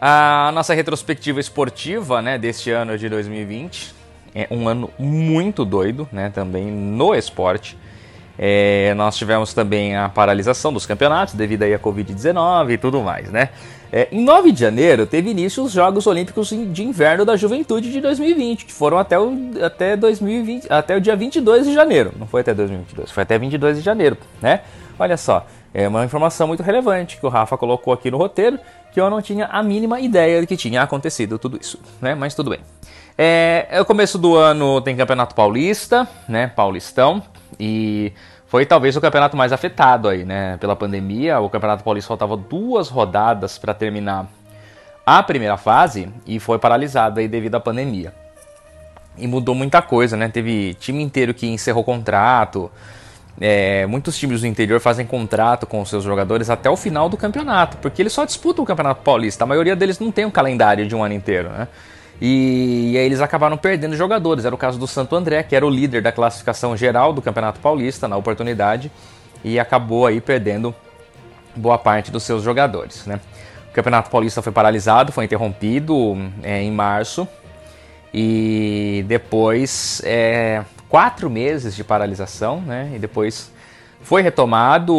A 0.00 0.50
nossa 0.54 0.72
retrospectiva 0.72 1.38
esportiva, 1.38 2.22
né, 2.22 2.38
deste 2.38 2.70
ano 2.70 2.96
de 2.96 3.08
2020 3.08 3.94
é 4.34 4.46
um 4.50 4.68
ano 4.68 4.90
muito 4.98 5.64
doido, 5.64 6.08
né, 6.10 6.30
também 6.30 6.66
no 6.66 7.14
esporte. 7.14 7.76
É, 8.38 8.92
nós 8.94 9.16
tivemos 9.16 9.54
também 9.54 9.96
a 9.96 10.08
paralisação 10.08 10.72
dos 10.72 10.86
campeonatos 10.86 11.34
devido 11.34 11.62
aí 11.62 11.72
à 11.72 11.78
Covid-19 11.78 12.72
e 12.72 12.78
tudo 12.78 13.00
mais, 13.00 13.30
né? 13.30 13.50
É, 13.92 14.08
em 14.10 14.24
9 14.24 14.50
de 14.50 14.60
janeiro 14.60 15.06
teve 15.06 15.30
início 15.30 15.62
os 15.62 15.70
Jogos 15.70 16.06
Olímpicos 16.08 16.48
de 16.48 16.82
Inverno 16.82 17.24
da 17.24 17.36
Juventude 17.36 17.92
de 17.92 18.00
2020, 18.00 18.66
que 18.66 18.72
foram 18.72 18.98
até 18.98 19.16
o, 19.16 19.32
até 19.62 19.96
2020, 19.96 20.66
até 20.68 20.96
o 20.96 21.00
dia 21.00 21.14
22 21.14 21.66
de 21.66 21.72
janeiro. 21.72 22.12
Não 22.18 22.26
foi 22.26 22.40
até 22.40 22.52
2022, 22.52 23.12
foi 23.12 23.22
até 23.22 23.38
22 23.38 23.76
de 23.76 23.84
janeiro, 23.84 24.16
né? 24.42 24.62
Olha 24.98 25.16
só, 25.16 25.46
é 25.72 25.86
uma 25.86 26.04
informação 26.04 26.48
muito 26.48 26.62
relevante 26.62 27.18
que 27.18 27.26
o 27.26 27.28
Rafa 27.28 27.56
colocou 27.56 27.92
aqui 27.92 28.10
no 28.10 28.16
roteiro, 28.18 28.58
que 28.92 29.00
eu 29.00 29.08
não 29.08 29.22
tinha 29.22 29.46
a 29.46 29.62
mínima 29.62 30.00
ideia 30.00 30.40
de 30.40 30.46
que 30.46 30.56
tinha 30.56 30.82
acontecido 30.82 31.38
tudo 31.38 31.56
isso, 31.60 31.78
né? 32.00 32.16
Mas 32.16 32.34
tudo 32.34 32.50
bem. 32.50 32.60
É, 33.16 33.66
é 33.70 33.80
o 33.80 33.84
começo 33.84 34.18
do 34.18 34.36
ano 34.36 34.80
tem 34.80 34.96
Campeonato 34.96 35.36
Paulista, 35.36 36.08
né? 36.28 36.48
Paulistão. 36.48 37.22
E 37.58 38.12
foi 38.46 38.64
talvez 38.64 38.96
o 38.96 39.00
campeonato 39.00 39.36
mais 39.36 39.52
afetado 39.52 40.08
aí, 40.08 40.24
né? 40.24 40.56
Pela 40.58 40.76
pandemia. 40.76 41.40
O 41.40 41.50
Campeonato 41.50 41.82
Paulista 41.82 42.08
faltava 42.08 42.36
duas 42.36 42.88
rodadas 42.88 43.58
para 43.58 43.74
terminar 43.74 44.26
a 45.04 45.22
primeira 45.22 45.56
fase 45.56 46.08
e 46.26 46.38
foi 46.40 46.58
paralisado 46.58 47.20
aí 47.20 47.28
devido 47.28 47.56
à 47.56 47.60
pandemia. 47.60 48.14
E 49.16 49.26
mudou 49.26 49.54
muita 49.54 49.82
coisa, 49.82 50.16
né? 50.16 50.28
Teve 50.28 50.74
time 50.74 51.02
inteiro 51.02 51.34
que 51.34 51.46
encerrou 51.46 51.84
contrato. 51.84 52.70
É, 53.40 53.84
muitos 53.86 54.16
times 54.16 54.42
do 54.42 54.46
interior 54.46 54.80
fazem 54.80 55.04
contrato 55.04 55.66
com 55.66 55.80
os 55.80 55.88
seus 55.88 56.04
jogadores 56.04 56.48
até 56.48 56.70
o 56.70 56.76
final 56.76 57.08
do 57.08 57.16
campeonato, 57.16 57.76
porque 57.78 58.00
eles 58.00 58.12
só 58.12 58.24
disputam 58.24 58.62
o 58.62 58.66
Campeonato 58.66 59.02
Paulista. 59.02 59.42
A 59.44 59.46
maioria 59.46 59.74
deles 59.74 59.98
não 59.98 60.12
tem 60.12 60.24
um 60.24 60.30
calendário 60.30 60.86
de 60.86 60.94
um 60.94 61.02
ano 61.02 61.14
inteiro, 61.14 61.48
né? 61.48 61.68
E, 62.20 62.92
e, 62.92 62.98
aí 62.98 63.04
eles 63.04 63.20
acabaram 63.20 63.56
perdendo 63.56 63.96
jogadores. 63.96 64.44
Era 64.44 64.54
o 64.54 64.58
caso 64.58 64.78
do 64.78 64.86
Santo 64.86 65.16
André, 65.16 65.42
que 65.42 65.56
era 65.56 65.66
o 65.66 65.70
líder 65.70 66.02
da 66.02 66.12
classificação 66.12 66.76
geral 66.76 67.12
do 67.12 67.20
Campeonato 67.20 67.60
Paulista 67.60 68.06
na 68.06 68.16
oportunidade 68.16 68.90
e 69.42 69.58
acabou 69.58 70.06
aí 70.06 70.20
perdendo 70.20 70.74
boa 71.54 71.78
parte 71.78 72.10
dos 72.10 72.22
seus 72.22 72.42
jogadores. 72.42 73.06
Né? 73.06 73.20
O 73.70 73.72
Campeonato 73.74 74.10
Paulista 74.10 74.40
foi 74.40 74.52
paralisado, 74.52 75.12
foi 75.12 75.24
interrompido 75.24 76.16
é, 76.42 76.62
em 76.62 76.70
março 76.70 77.28
e 78.12 79.04
depois 79.08 80.00
é, 80.04 80.62
quatro 80.88 81.28
meses 81.28 81.74
de 81.74 81.82
paralisação, 81.82 82.60
né? 82.60 82.92
E 82.94 82.98
depois 83.00 83.50
foi 84.00 84.22
retomado 84.22 84.94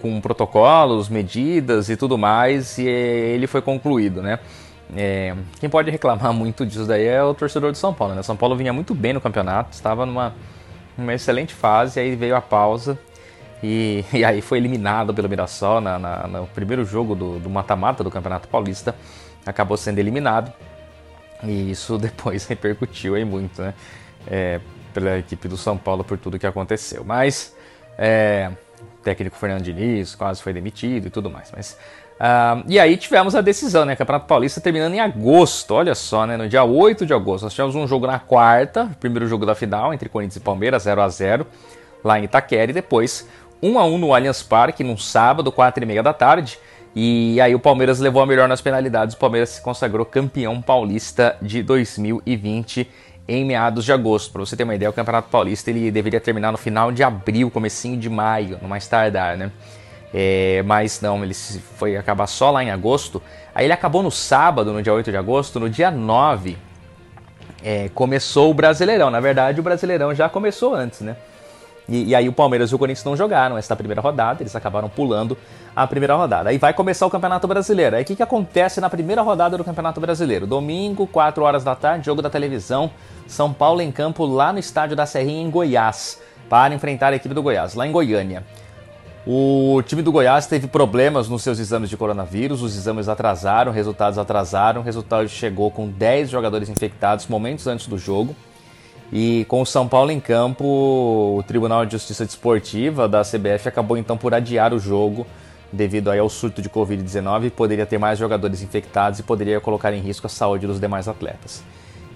com 0.00 0.20
protocolos, 0.22 1.10
medidas 1.10 1.90
e 1.90 1.96
tudo 1.96 2.16
mais 2.16 2.78
e 2.78 2.86
ele 2.86 3.46
foi 3.46 3.60
concluído, 3.60 4.22
né? 4.22 4.38
É, 4.96 5.34
quem 5.58 5.68
pode 5.68 5.90
reclamar 5.90 6.32
muito 6.34 6.64
disso 6.64 6.86
daí 6.86 7.06
é 7.06 7.22
o 7.22 7.34
torcedor 7.34 7.72
de 7.72 7.78
São 7.78 7.92
Paulo. 7.92 8.14
Né? 8.14 8.22
São 8.22 8.36
Paulo 8.36 8.56
vinha 8.56 8.72
muito 8.72 8.94
bem 8.94 9.12
no 9.12 9.20
campeonato, 9.20 9.72
estava 9.72 10.06
numa, 10.06 10.34
numa 10.96 11.14
excelente 11.14 11.54
fase, 11.54 11.98
aí 12.00 12.14
veio 12.14 12.36
a 12.36 12.40
pausa 12.40 12.98
e, 13.62 14.04
e 14.12 14.24
aí 14.24 14.40
foi 14.40 14.58
eliminado 14.58 15.14
pelo 15.14 15.28
Mirassol 15.28 15.80
na, 15.80 15.98
na, 15.98 16.26
no 16.28 16.46
primeiro 16.48 16.84
jogo 16.84 17.14
do 17.14 17.50
mata-mata 17.50 18.02
do, 18.02 18.10
do 18.10 18.12
Campeonato 18.12 18.48
Paulista. 18.48 18.94
Acabou 19.46 19.76
sendo 19.76 19.98
eliminado 19.98 20.52
e 21.42 21.70
isso 21.70 21.96
depois 21.98 22.46
repercutiu 22.46 23.14
aí 23.14 23.24
muito, 23.24 23.60
né? 23.62 23.74
É, 24.26 24.60
pela 24.92 25.18
equipe 25.18 25.48
do 25.48 25.56
São 25.56 25.76
Paulo 25.76 26.04
por 26.04 26.16
tudo 26.16 26.38
que 26.38 26.46
aconteceu. 26.46 27.04
Mas 27.04 27.54
é, 27.98 28.50
o 28.80 29.02
técnico 29.02 29.36
Fernando 29.36 29.62
Diniz 29.62 30.14
quase 30.14 30.40
foi 30.40 30.52
demitido 30.52 31.08
e 31.08 31.10
tudo 31.10 31.28
mais. 31.28 31.50
Mas 31.54 31.76
Uh, 32.14 32.64
e 32.68 32.78
aí 32.78 32.96
tivemos 32.96 33.34
a 33.34 33.40
decisão, 33.40 33.84
né? 33.84 33.96
Campeonato 33.96 34.26
Paulista 34.26 34.60
terminando 34.60 34.94
em 34.94 35.00
agosto, 35.00 35.74
olha 35.74 35.94
só, 35.94 36.26
né? 36.26 36.36
No 36.36 36.48
dia 36.48 36.62
8 36.62 37.04
de 37.04 37.12
agosto. 37.12 37.44
Nós 37.44 37.52
tivemos 37.52 37.74
um 37.74 37.86
jogo 37.86 38.06
na 38.06 38.18
quarta, 38.18 38.90
primeiro 39.00 39.26
jogo 39.26 39.44
da 39.44 39.54
final, 39.54 39.92
entre 39.92 40.08
Corinthians 40.08 40.36
e 40.36 40.40
Palmeiras, 40.40 40.84
0 40.84 41.02
a 41.02 41.08
0 41.08 41.46
lá 42.04 42.18
em 42.18 42.24
Itaquera, 42.24 42.70
e 42.70 42.74
depois 42.74 43.28
1 43.62 43.78
a 43.78 43.84
1 43.84 43.98
no 43.98 44.14
Allianz 44.14 44.42
Parque, 44.42 44.84
num 44.84 44.96
sábado, 44.96 45.50
4 45.50 45.82
e 45.82 45.86
meia 45.86 46.02
da 46.02 46.12
tarde. 46.12 46.58
E 46.94 47.40
aí 47.40 47.54
o 47.54 47.58
Palmeiras 47.58 47.98
levou 47.98 48.22
a 48.22 48.26
melhor 48.26 48.48
nas 48.48 48.60
penalidades. 48.60 49.16
O 49.16 49.18
Palmeiras 49.18 49.48
se 49.50 49.60
consagrou 49.62 50.06
campeão 50.06 50.62
paulista 50.62 51.36
de 51.42 51.62
2020 51.62 52.88
em 53.26 53.44
meados 53.44 53.84
de 53.84 53.92
agosto. 53.92 54.30
Para 54.32 54.40
você 54.46 54.56
ter 54.56 54.62
uma 54.62 54.74
ideia, 54.74 54.90
o 54.90 54.92
Campeonato 54.92 55.28
Paulista 55.28 55.70
ele 55.70 55.90
deveria 55.90 56.20
terminar 56.20 56.52
no 56.52 56.58
final 56.58 56.92
de 56.92 57.02
abril, 57.02 57.50
comecinho 57.50 57.96
de 57.96 58.08
maio, 58.08 58.58
no 58.62 58.68
mais 58.68 58.86
tardar, 58.86 59.36
né? 59.36 59.50
É, 60.16 60.62
mas 60.64 61.00
não, 61.00 61.24
ele 61.24 61.34
foi 61.34 61.96
acabar 61.96 62.28
só 62.28 62.52
lá 62.52 62.62
em 62.62 62.70
agosto. 62.70 63.20
Aí 63.52 63.66
ele 63.66 63.72
acabou 63.72 64.00
no 64.00 64.12
sábado, 64.12 64.72
no 64.72 64.80
dia 64.80 64.94
8 64.94 65.10
de 65.10 65.16
agosto. 65.16 65.58
No 65.58 65.68
dia 65.68 65.90
9 65.90 66.56
é, 67.64 67.88
começou 67.92 68.48
o 68.48 68.54
Brasileirão. 68.54 69.10
Na 69.10 69.18
verdade, 69.18 69.58
o 69.58 69.62
Brasileirão 69.62 70.14
já 70.14 70.28
começou 70.28 70.72
antes, 70.72 71.00
né? 71.00 71.16
E, 71.88 72.10
e, 72.10 72.14
aí 72.14 72.28
o 72.28 72.32
Palmeiras 72.32 72.70
e 72.70 72.74
o 72.74 72.78
Corinthians 72.78 73.04
não 73.04 73.16
jogaram 73.16 73.58
essa 73.58 73.76
primeira 73.76 74.00
rodada, 74.00 74.42
eles 74.42 74.56
acabaram 74.56 74.88
pulando 74.88 75.36
a 75.76 75.86
primeira 75.86 76.14
rodada. 76.14 76.48
Aí 76.48 76.56
vai 76.56 76.72
começar 76.72 77.04
o 77.04 77.10
Campeonato 77.10 77.46
Brasileiro. 77.46 77.96
Aí 77.96 78.02
o 78.02 78.06
que, 78.06 78.16
que 78.16 78.22
acontece 78.22 78.80
na 78.80 78.88
primeira 78.88 79.20
rodada 79.20 79.58
do 79.58 79.64
Campeonato 79.64 80.00
Brasileiro? 80.00 80.46
Domingo, 80.46 81.06
4 81.06 81.42
horas 81.42 81.62
da 81.62 81.74
tarde, 81.74 82.06
jogo 82.06 82.22
da 82.22 82.30
televisão, 82.30 82.90
São 83.26 83.52
Paulo 83.52 83.82
em 83.82 83.92
campo 83.92 84.24
lá 84.24 84.52
no 84.52 84.58
estádio 84.58 84.96
da 84.96 85.04
Serrinha 85.04 85.42
em 85.42 85.50
Goiás, 85.50 86.22
para 86.48 86.74
enfrentar 86.74 87.12
a 87.12 87.16
equipe 87.16 87.34
do 87.34 87.42
Goiás, 87.42 87.74
lá 87.74 87.86
em 87.86 87.92
Goiânia. 87.92 88.44
O 89.26 89.82
time 89.86 90.02
do 90.02 90.12
Goiás 90.12 90.46
teve 90.46 90.66
problemas 90.66 91.28
nos 91.28 91.42
seus 91.42 91.58
exames 91.58 91.88
de 91.88 91.96
coronavírus, 91.96 92.62
os 92.62 92.76
exames 92.76 93.08
atrasaram, 93.08 93.72
resultados 93.72 94.18
atrasaram, 94.18 94.82
o 94.82 94.84
resultado 94.84 95.26
chegou 95.28 95.70
com 95.70 95.88
10 95.88 96.28
jogadores 96.28 96.68
infectados 96.68 97.26
momentos 97.26 97.66
antes 97.66 97.86
do 97.86 97.96
jogo. 97.96 98.36
E 99.10 99.44
com 99.46 99.62
o 99.62 99.66
São 99.66 99.88
Paulo 99.88 100.10
em 100.10 100.20
campo, 100.20 100.64
o 100.64 101.42
Tribunal 101.46 101.86
de 101.86 101.92
Justiça 101.92 102.26
Desportiva 102.26 103.08
da 103.08 103.22
CBF 103.22 103.68
acabou 103.68 103.96
então 103.96 104.16
por 104.16 104.34
adiar 104.34 104.74
o 104.74 104.78
jogo 104.78 105.26
devido 105.74 106.10
ao 106.10 106.28
surto 106.28 106.62
de 106.62 106.68
Covid-19 106.68 107.50
poderia 107.50 107.84
ter 107.84 107.98
mais 107.98 108.18
jogadores 108.18 108.62
infectados 108.62 109.18
e 109.18 109.22
poderia 109.22 109.60
colocar 109.60 109.92
em 109.92 110.00
risco 110.00 110.26
a 110.26 110.30
saúde 110.30 110.66
dos 110.66 110.80
demais 110.80 111.08
atletas. 111.08 111.62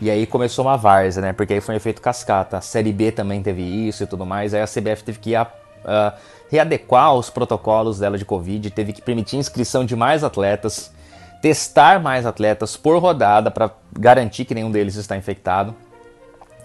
E 0.01 0.11
aí 0.11 0.27
começou 0.27 0.65
uma 0.65 0.77
várzea, 0.77 1.21
né? 1.21 1.33
Porque 1.33 1.55
aí 1.55 1.61
foi 1.61 1.75
um 1.75 1.77
efeito 1.77 2.01
cascata. 2.01 2.59
A 2.59 2.61
Série 2.61 2.93
B 2.93 3.11
também 3.11 3.43
teve 3.43 3.63
isso 3.63 4.05
e 4.05 4.07
tudo 4.07 4.25
mais. 4.25 4.55
Aí 4.55 4.63
a 4.63 4.67
CBF 4.67 5.03
teve 5.03 5.19
que 5.19 5.31
ir 5.31 5.37
a, 5.37 5.43
uh, 5.43 6.17
readequar 6.51 7.15
os 7.15 7.31
protocolos 7.31 7.99
dela 7.99 8.19
de 8.19 8.25
Covid, 8.25 8.71
teve 8.71 8.93
que 8.93 9.03
permitir 9.03 9.37
inscrição 9.37 9.85
de 9.85 9.95
mais 9.95 10.25
atletas, 10.25 10.93
testar 11.43 12.01
mais 12.01 12.27
atletas 12.27 12.77
por 12.77 12.99
rodada 13.01 13.51
para 13.51 13.71
garantir 13.93 14.45
que 14.45 14.55
nenhum 14.55 14.71
deles 14.71 14.97
está 14.97 15.17
infectado. 15.17 15.75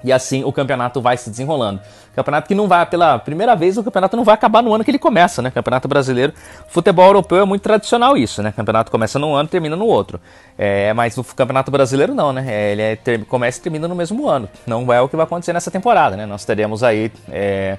E 0.04 0.12
assim 0.12 0.44
o 0.44 0.52
campeonato 0.52 1.02
vai 1.02 1.16
se 1.16 1.30
desenrolando. 1.30 1.80
Campeonato 2.14 2.48
que 2.48 2.54
não 2.54 2.68
vai, 2.68 2.86
pela 2.86 3.18
primeira 3.18 3.56
vez, 3.56 3.78
o 3.78 3.84
campeonato 3.84 4.16
não 4.16 4.24
vai 4.24 4.36
acabar 4.36 4.62
no 4.62 4.74
ano 4.74 4.84
que 4.84 4.92
ele 4.92 5.00
começa, 5.00 5.42
né? 5.42 5.50
Campeonato 5.50 5.88
brasileiro, 5.88 6.34
futebol 6.68 7.06
europeu 7.06 7.40
é 7.40 7.46
muito 7.46 7.62
tradicional 7.62 8.16
isso, 8.16 8.44
né? 8.44 8.52
Campeonato 8.52 8.92
começa 8.92 9.18
num 9.18 9.34
ano, 9.34 9.50
termina 9.50 9.76
no 9.76 9.86
outro. 9.86 10.20
É, 10.58 10.94
mas 10.94 11.18
o 11.18 11.24
campeonato 11.24 11.72
brasileiro 11.72 12.14
não, 12.14 12.32
né? 12.32 12.46
É, 12.48 12.72
ele 12.72 12.82
é, 12.82 12.96
ter, 12.96 13.26
começa 13.26 13.60
e 13.60 13.62
termina 13.64 13.88
no 13.88 13.96
mesmo 13.96 14.28
ano. 14.28 14.48
Não 14.68 14.92
é 14.94 15.02
o 15.02 15.10
que 15.10 15.16
vai 15.16 15.24
acontecer 15.24 15.54
nessa 15.54 15.72
temporada, 15.72 16.16
né? 16.16 16.26
Nós 16.26 16.46
teremos 16.46 16.84
aí 16.84 17.12
é, 17.32 17.78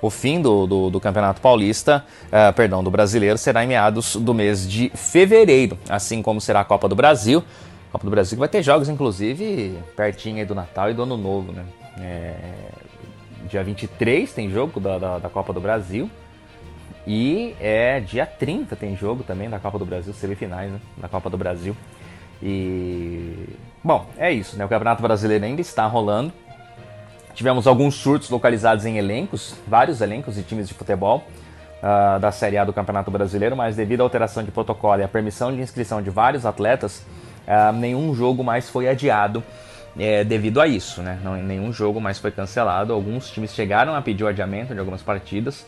o 0.00 0.10
fim 0.10 0.40
do, 0.40 0.66
do, 0.66 0.90
do 0.90 1.00
Campeonato 1.00 1.40
Paulista, 1.40 2.04
uh, 2.26 2.52
perdão, 2.52 2.82
do 2.82 2.90
Brasileiro, 2.90 3.36
será 3.36 3.64
em 3.64 3.66
meados 3.66 4.16
do 4.16 4.32
mês 4.32 4.68
de 4.68 4.90
fevereiro, 4.94 5.78
assim 5.88 6.22
como 6.22 6.40
será 6.40 6.60
a 6.60 6.64
Copa 6.64 6.88
do 6.88 6.94
Brasil. 6.94 7.44
Copa 7.92 8.04
do 8.04 8.10
Brasil 8.10 8.38
vai 8.38 8.48
ter 8.48 8.62
jogos, 8.62 8.88
inclusive, 8.88 9.76
pertinho 9.96 10.36
aí 10.36 10.44
do 10.44 10.54
Natal 10.54 10.90
e 10.90 10.94
do 10.94 11.02
Ano 11.02 11.16
Novo, 11.16 11.52
né? 11.52 11.64
É, 11.98 12.34
dia 13.48 13.64
23 13.64 14.32
tem 14.32 14.48
jogo 14.50 14.78
da, 14.78 14.98
da, 14.98 15.18
da, 15.18 15.28
Copa 15.28 15.52
do 15.52 15.60
Brasil. 15.60 16.08
E 17.06 17.54
é 17.60 17.98
dia 17.98 18.26
30 18.26 18.76
tem 18.76 18.96
jogo 18.96 19.24
também 19.24 19.50
da 19.50 19.58
Copa 19.58 19.78
do 19.78 19.84
Brasil, 19.84 20.12
semifinais 20.12 20.70
né, 20.70 20.80
da 20.96 21.08
Copa 21.08 21.28
do 21.28 21.36
Brasil. 21.36 21.76
E. 22.42 23.48
Bom, 23.82 24.06
é 24.16 24.30
isso, 24.30 24.56
né? 24.56 24.64
O 24.64 24.68
Campeonato 24.68 25.02
Brasileiro 25.02 25.44
ainda 25.44 25.60
está 25.60 25.86
rolando. 25.86 26.32
Tivemos 27.34 27.66
alguns 27.66 27.94
surtos 27.94 28.28
localizados 28.28 28.84
em 28.84 28.98
elencos, 28.98 29.54
vários 29.66 30.00
elencos 30.00 30.34
de 30.34 30.42
times 30.42 30.68
de 30.68 30.74
futebol 30.74 31.24
uh, 31.82 32.18
da 32.18 32.30
Série 32.30 32.58
A 32.58 32.64
do 32.64 32.72
Campeonato 32.72 33.10
Brasileiro, 33.10 33.56
mas 33.56 33.76
devido 33.76 34.00
à 34.00 34.04
alteração 34.04 34.42
de 34.42 34.50
protocolo 34.50 35.00
e 35.00 35.04
à 35.04 35.08
permissão 35.08 35.54
de 35.54 35.60
inscrição 35.60 36.02
de 36.02 36.10
vários 36.10 36.44
atletas, 36.44 37.04
uh, 37.46 37.72
nenhum 37.72 38.14
jogo 38.14 38.44
mais 38.44 38.68
foi 38.68 38.88
adiado 38.88 39.42
é, 39.98 40.22
devido 40.22 40.60
a 40.60 40.66
isso, 40.66 41.02
né? 41.02 41.18
Não, 41.22 41.34
nenhum 41.36 41.72
jogo 41.72 42.00
mais 42.00 42.18
foi 42.18 42.30
cancelado. 42.30 42.92
Alguns 42.92 43.30
times 43.30 43.52
chegaram 43.52 43.94
a 43.94 44.00
pedir 44.00 44.24
o 44.24 44.28
adiamento 44.28 44.72
de 44.72 44.78
algumas 44.78 45.02
partidas 45.02 45.66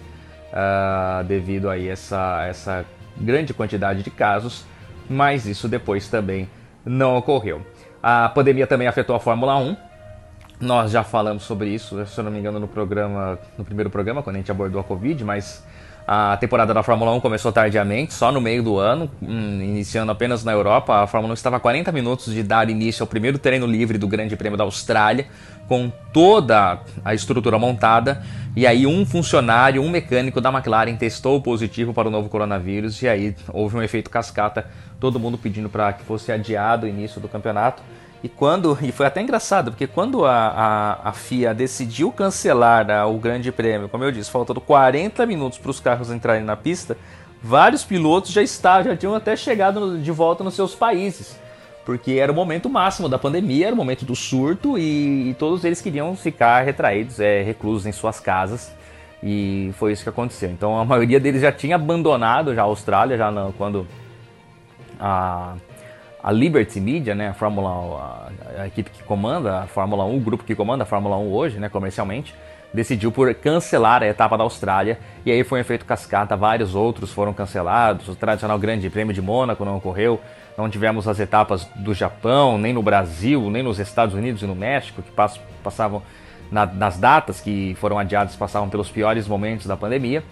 uh, 0.52 1.24
devido 1.24 1.68
a 1.68 1.80
essa, 1.80 2.46
essa 2.48 2.84
grande 3.16 3.52
quantidade 3.52 4.02
de 4.02 4.10
casos, 4.10 4.64
mas 5.08 5.46
isso 5.46 5.68
depois 5.68 6.08
também 6.08 6.48
não 6.84 7.16
ocorreu. 7.16 7.62
A 8.02 8.28
pandemia 8.28 8.66
também 8.66 8.88
afetou 8.88 9.14
a 9.14 9.20
Fórmula 9.20 9.56
1. 9.56 9.76
Nós 10.62 10.92
já 10.92 11.02
falamos 11.02 11.42
sobre 11.42 11.70
isso, 11.70 12.06
se 12.06 12.16
eu 12.16 12.22
não 12.22 12.30
me 12.30 12.38
engano, 12.38 12.60
no 12.60 12.68
programa, 12.68 13.36
no 13.58 13.64
primeiro 13.64 13.90
programa, 13.90 14.22
quando 14.22 14.36
a 14.36 14.38
gente 14.38 14.50
abordou 14.52 14.80
a 14.80 14.84
Covid, 14.84 15.24
mas 15.24 15.60
a 16.06 16.36
temporada 16.36 16.72
da 16.72 16.84
Fórmula 16.84 17.12
1 17.14 17.18
começou 17.18 17.50
tardiamente, 17.50 18.14
só 18.14 18.30
no 18.30 18.40
meio 18.40 18.62
do 18.62 18.78
ano, 18.78 19.10
hum, 19.20 19.60
iniciando 19.60 20.12
apenas 20.12 20.44
na 20.44 20.52
Europa. 20.52 21.02
A 21.02 21.06
Fórmula 21.08 21.32
1 21.32 21.34
estava 21.34 21.56
a 21.56 21.60
40 21.60 21.90
minutos 21.90 22.32
de 22.32 22.44
dar 22.44 22.70
início 22.70 23.02
ao 23.02 23.08
primeiro 23.08 23.40
treino 23.40 23.66
livre 23.66 23.98
do 23.98 24.06
Grande 24.06 24.36
Prêmio 24.36 24.56
da 24.56 24.62
Austrália, 24.62 25.26
com 25.66 25.90
toda 26.12 26.78
a 27.04 27.12
estrutura 27.12 27.58
montada. 27.58 28.22
E 28.54 28.64
aí, 28.64 28.86
um 28.86 29.04
funcionário, 29.04 29.82
um 29.82 29.90
mecânico 29.90 30.40
da 30.40 30.52
McLaren 30.52 30.94
testou 30.94 31.42
positivo 31.42 31.92
para 31.92 32.06
o 32.06 32.10
novo 32.10 32.28
coronavírus. 32.28 33.02
E 33.02 33.08
aí, 33.08 33.34
houve 33.52 33.76
um 33.76 33.82
efeito 33.82 34.10
cascata, 34.10 34.66
todo 35.00 35.18
mundo 35.18 35.36
pedindo 35.36 35.68
para 35.68 35.92
que 35.92 36.04
fosse 36.04 36.30
adiado 36.30 36.86
o 36.86 36.88
início 36.88 37.20
do 37.20 37.28
campeonato. 37.28 37.82
E 38.22 38.28
quando 38.28 38.78
e 38.80 38.92
foi 38.92 39.06
até 39.06 39.20
engraçado, 39.20 39.72
porque 39.72 39.86
quando 39.86 40.24
a, 40.24 40.32
a, 40.32 41.08
a 41.08 41.12
FIA 41.12 41.52
decidiu 41.52 42.12
cancelar 42.12 42.86
né, 42.86 43.02
o 43.04 43.14
Grande 43.18 43.50
Prêmio, 43.50 43.88
como 43.88 44.04
eu 44.04 44.12
disse, 44.12 44.30
faltando 44.30 44.60
40 44.60 45.26
minutos 45.26 45.58
para 45.58 45.70
os 45.70 45.80
carros 45.80 46.10
entrarem 46.10 46.44
na 46.44 46.56
pista, 46.56 46.96
vários 47.42 47.82
pilotos 47.82 48.30
já 48.30 48.40
estavam, 48.40 48.84
já 48.84 48.96
tinham 48.96 49.14
até 49.14 49.34
chegado 49.34 49.98
de 49.98 50.10
volta 50.12 50.44
nos 50.44 50.54
seus 50.54 50.74
países. 50.74 51.40
Porque 51.84 52.12
era 52.12 52.30
o 52.30 52.34
momento 52.34 52.70
máximo 52.70 53.08
da 53.08 53.18
pandemia, 53.18 53.66
era 53.66 53.74
o 53.74 53.76
momento 53.76 54.04
do 54.04 54.14
surto 54.14 54.78
e, 54.78 55.30
e 55.30 55.34
todos 55.34 55.64
eles 55.64 55.80
queriam 55.80 56.14
ficar 56.14 56.64
retraídos, 56.64 57.18
é, 57.18 57.42
reclusos 57.42 57.86
em 57.86 57.92
suas 57.92 58.20
casas. 58.20 58.72
E 59.20 59.72
foi 59.78 59.92
isso 59.92 60.04
que 60.04 60.08
aconteceu. 60.08 60.48
Então 60.48 60.78
a 60.78 60.84
maioria 60.84 61.18
deles 61.18 61.42
já 61.42 61.50
tinha 61.50 61.74
abandonado 61.74 62.54
já 62.54 62.62
a 62.62 62.66
Austrália, 62.66 63.16
já 63.16 63.32
não, 63.32 63.50
quando 63.50 63.84
a 65.00 65.56
a 66.22 66.30
Liberty 66.30 66.80
Media, 66.80 67.14
né, 67.14 67.30
a 67.30 67.34
Fórmula 67.34 68.30
a, 68.56 68.62
a, 68.62 68.66
equipe 68.66 68.90
que 68.90 69.02
comanda 69.02 69.60
a 69.60 69.66
Fórmula 69.66 70.04
1, 70.04 70.16
o 70.16 70.20
grupo 70.20 70.44
que 70.44 70.54
comanda 70.54 70.84
a 70.84 70.86
Fórmula 70.86 71.16
1 71.16 71.32
hoje, 71.32 71.58
né, 71.58 71.68
comercialmente, 71.68 72.34
decidiu 72.72 73.10
por 73.10 73.34
cancelar 73.34 74.02
a 74.02 74.06
etapa 74.06 74.38
da 74.38 74.44
Austrália. 74.44 74.98
E 75.26 75.30
aí 75.30 75.44
foi 75.44 75.58
um 75.58 75.60
efeito 75.60 75.84
cascata, 75.84 76.36
vários 76.36 76.74
outros 76.74 77.12
foram 77.12 77.32
cancelados, 77.32 78.08
o 78.08 78.14
tradicional 78.14 78.58
Grande 78.58 78.88
Prêmio 78.88 79.12
de 79.12 79.20
Mônaco 79.20 79.64
não 79.64 79.76
ocorreu, 79.76 80.20
não 80.56 80.70
tivemos 80.70 81.08
as 81.08 81.18
etapas 81.18 81.64
do 81.76 81.92
Japão, 81.92 82.56
nem 82.56 82.72
no 82.72 82.82
Brasil, 82.82 83.50
nem 83.50 83.62
nos 83.62 83.78
Estados 83.78 84.14
Unidos 84.14 84.42
e 84.42 84.46
no 84.46 84.54
México, 84.54 85.02
que 85.02 85.10
passavam 85.62 86.02
na, 86.50 86.66
nas 86.66 86.98
datas 86.98 87.40
que 87.40 87.74
foram 87.80 87.98
adiadas, 87.98 88.36
passavam 88.36 88.68
pelos 88.68 88.90
piores 88.90 89.26
momentos 89.26 89.66
da 89.66 89.76
pandemia. 89.76 90.22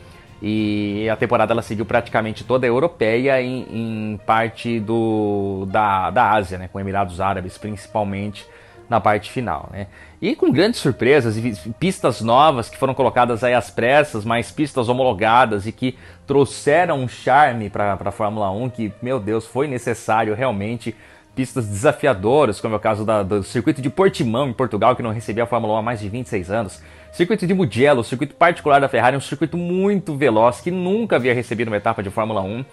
E 0.43 1.09
a 1.11 1.17
temporada 1.17 1.53
ela 1.53 1.63
seguiu 1.63 1.85
praticamente 1.85 2.45
toda 2.45 2.67
a 2.67 2.69
europeia 2.69 3.41
em, 3.43 3.67
em 3.71 4.21
parte 4.25 4.81
do, 4.81 5.67
da, 5.69 6.11
da 6.11 6.31
Ásia, 6.31 6.57
né, 6.57 6.69
com 6.73 6.81
Emirados 6.81 7.21
Árabes 7.21 7.59
principalmente 7.59 8.47
na 8.91 9.01
parte 9.01 9.31
final. 9.31 9.69
Né? 9.73 9.87
E 10.21 10.35
com 10.35 10.51
grandes 10.51 10.81
surpresas 10.81 11.37
e 11.37 11.55
pistas 11.79 12.21
novas 12.21 12.69
que 12.69 12.77
foram 12.77 12.93
colocadas 12.93 13.45
aí 13.45 13.55
às 13.55 13.71
pressas, 13.71 14.25
mas 14.25 14.51
pistas 14.51 14.89
homologadas 14.89 15.65
e 15.65 15.73
que 15.73 15.97
trouxeram 16.27 16.99
um 16.99 17.07
charme 17.07 17.71
para 17.71 17.97
a 18.05 18.11
Fórmula 18.11 18.51
1 18.51 18.71
que, 18.71 18.93
meu 19.01 19.21
Deus, 19.21 19.47
foi 19.47 19.69
necessário 19.69 20.35
realmente 20.35 20.97
pistas 21.37 21.69
desafiadoras, 21.69 22.61
como 22.61 22.75
é 22.75 22.77
o 22.77 22.81
caso 22.81 23.05
da, 23.05 23.23
do 23.23 23.43
circuito 23.45 23.81
de 23.81 23.89
Portimão, 23.89 24.49
em 24.49 24.53
Portugal, 24.53 24.97
que 24.97 25.03
não 25.03 25.13
recebia 25.13 25.45
a 25.45 25.47
Fórmula 25.47 25.75
1 25.75 25.77
há 25.77 25.83
mais 25.83 26.01
de 26.01 26.09
26 26.09 26.51
anos. 26.51 26.83
Circuito 27.13 27.47
de 27.47 27.53
Mugello, 27.53 28.05
circuito 28.05 28.35
particular 28.35 28.81
da 28.81 28.89
Ferrari, 28.89 29.17
um 29.17 29.21
circuito 29.21 29.57
muito 29.57 30.15
veloz, 30.15 30.61
que 30.61 30.71
nunca 30.71 31.17
havia 31.17 31.35
recebido 31.35 31.69
uma 31.69 31.77
etapa 31.77 32.03
de 32.03 32.11
Fórmula 32.11 32.41
1. 32.41 32.65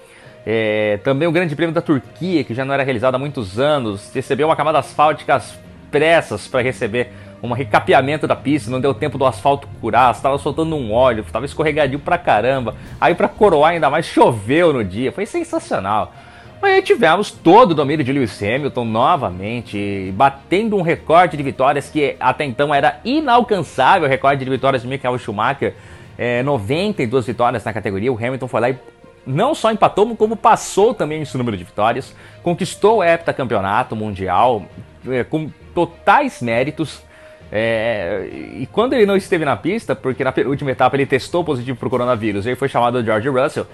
É, 0.45 0.99
também 1.03 1.27
o 1.27 1.31
Grande 1.31 1.55
Prêmio 1.55 1.73
da 1.73 1.81
Turquia, 1.81 2.43
que 2.43 2.53
já 2.53 2.63
não 2.63 2.73
era 2.73 2.83
realizado 2.83 3.15
há 3.15 3.19
muitos 3.19 3.59
anos, 3.59 4.11
recebeu 4.13 4.47
uma 4.47 4.55
camada 4.55 4.79
asfáltica 4.79 5.35
às 5.35 5.57
pressas 5.91 6.47
para 6.47 6.61
receber 6.61 7.11
um 7.41 7.51
recapeamento 7.51 8.27
da 8.27 8.35
pista, 8.35 8.69
não 8.71 8.79
deu 8.79 8.93
tempo 8.93 9.17
do 9.17 9.25
asfalto 9.25 9.67
curar, 9.81 10.13
estava 10.13 10.37
soltando 10.37 10.75
um 10.75 10.93
óleo, 10.93 11.23
estava 11.25 11.45
escorregadio 11.45 11.99
pra 11.99 12.17
caramba. 12.17 12.75
Aí 13.01 13.13
para 13.15 13.27
coroar 13.27 13.71
ainda 13.71 13.89
mais 13.89 14.05
choveu 14.05 14.71
no 14.71 14.83
dia, 14.83 15.11
foi 15.11 15.25
sensacional. 15.25 16.13
Mas 16.61 16.83
tivemos 16.83 17.31
todo 17.31 17.71
o 17.71 17.75
domínio 17.75 18.03
de 18.03 18.11
Lewis 18.11 18.41
Hamilton 18.41 18.85
novamente, 18.85 20.11
batendo 20.15 20.75
um 20.75 20.81
recorde 20.81 21.37
de 21.37 21.43
vitórias 21.43 21.89
que 21.89 22.15
até 22.19 22.45
então 22.45 22.73
era 22.73 22.99
inalcançável, 23.05 24.07
o 24.07 24.09
recorde 24.09 24.43
de 24.43 24.49
vitórias 24.49 24.81
de 24.81 24.87
Michael 24.87 25.17
Schumacher, 25.19 25.75
é, 26.17 26.41
92 26.41 27.25
vitórias 27.27 27.63
na 27.63 27.71
categoria, 27.71 28.11
o 28.11 28.17
Hamilton 28.17 28.47
foi 28.47 28.61
lá 28.61 28.69
e 28.71 28.77
não 29.25 29.53
só 29.53 29.71
empatou, 29.71 30.15
como 30.15 30.35
passou 30.35 30.93
também 30.93 31.21
esse 31.21 31.37
número 31.37 31.57
de 31.57 31.63
vitórias, 31.63 32.15
conquistou 32.41 32.99
o 32.99 33.03
heptacampeonato 33.03 33.95
mundial 33.95 34.65
é, 35.07 35.23
com 35.23 35.51
totais 35.75 36.41
méritos, 36.41 37.03
é, 37.51 38.27
e 38.31 38.67
quando 38.71 38.93
ele 38.93 39.05
não 39.05 39.15
esteve 39.15 39.45
na 39.45 39.55
pista, 39.55 39.95
porque 39.95 40.23
na 40.23 40.33
última 40.45 40.71
etapa 40.71 40.95
ele 40.95 41.05
testou 41.05 41.43
positivo 41.43 41.77
para 41.77 41.87
o 41.87 41.89
coronavírus, 41.89 42.45
ele 42.45 42.55
foi 42.55 42.67
chamado 42.67 43.03
George 43.03 43.29
Russell, 43.29 43.67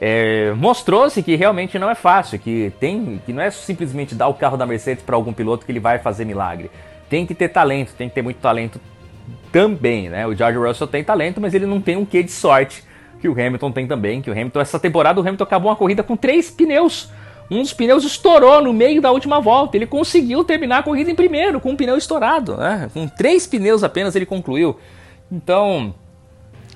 é, 0.00 0.52
mostrou-se 0.56 1.22
que 1.22 1.36
realmente 1.36 1.78
não 1.78 1.90
é 1.90 1.94
fácil, 1.94 2.38
que 2.38 2.72
tem, 2.80 3.20
que 3.26 3.32
não 3.32 3.42
é 3.42 3.50
simplesmente 3.50 4.14
dar 4.14 4.28
o 4.28 4.34
carro 4.34 4.56
da 4.56 4.64
Mercedes 4.64 5.04
para 5.04 5.14
algum 5.14 5.32
piloto 5.32 5.66
que 5.66 5.72
ele 5.72 5.80
vai 5.80 5.98
fazer 5.98 6.24
milagre. 6.24 6.70
Tem 7.08 7.26
que 7.26 7.34
ter 7.34 7.48
talento, 7.48 7.92
tem 7.92 8.08
que 8.08 8.14
ter 8.14 8.22
muito 8.22 8.38
talento 8.38 8.80
também, 9.52 10.08
né? 10.08 10.26
O 10.26 10.34
George 10.34 10.58
Russell 10.58 10.86
tem 10.86 11.04
talento, 11.04 11.40
mas 11.40 11.52
ele 11.52 11.66
não 11.66 11.80
tem 11.80 11.96
um 11.96 12.04
quê 12.04 12.22
de 12.22 12.32
sorte 12.32 12.82
que 13.20 13.28
o 13.28 13.32
Hamilton 13.32 13.72
tem 13.72 13.86
também. 13.86 14.22
Que 14.22 14.30
o 14.30 14.32
Hamilton 14.32 14.60
essa 14.60 14.78
temporada 14.78 15.20
o 15.20 15.22
Hamilton 15.22 15.44
acabou 15.44 15.70
uma 15.70 15.76
corrida 15.76 16.02
com 16.02 16.16
três 16.16 16.50
pneus. 16.50 17.10
Um 17.50 17.60
dos 17.60 17.74
pneus 17.74 18.04
estourou 18.04 18.62
no 18.62 18.72
meio 18.72 19.02
da 19.02 19.10
última 19.10 19.40
volta. 19.40 19.76
Ele 19.76 19.86
conseguiu 19.86 20.44
terminar 20.44 20.78
a 20.78 20.82
corrida 20.82 21.10
em 21.10 21.14
primeiro 21.16 21.60
com 21.60 21.72
um 21.72 21.76
pneu 21.76 21.98
estourado, 21.98 22.56
né? 22.56 22.88
Com 22.94 23.06
três 23.08 23.46
pneus 23.46 23.82
apenas 23.82 24.14
ele 24.14 24.24
concluiu. 24.24 24.78
Então 25.30 25.92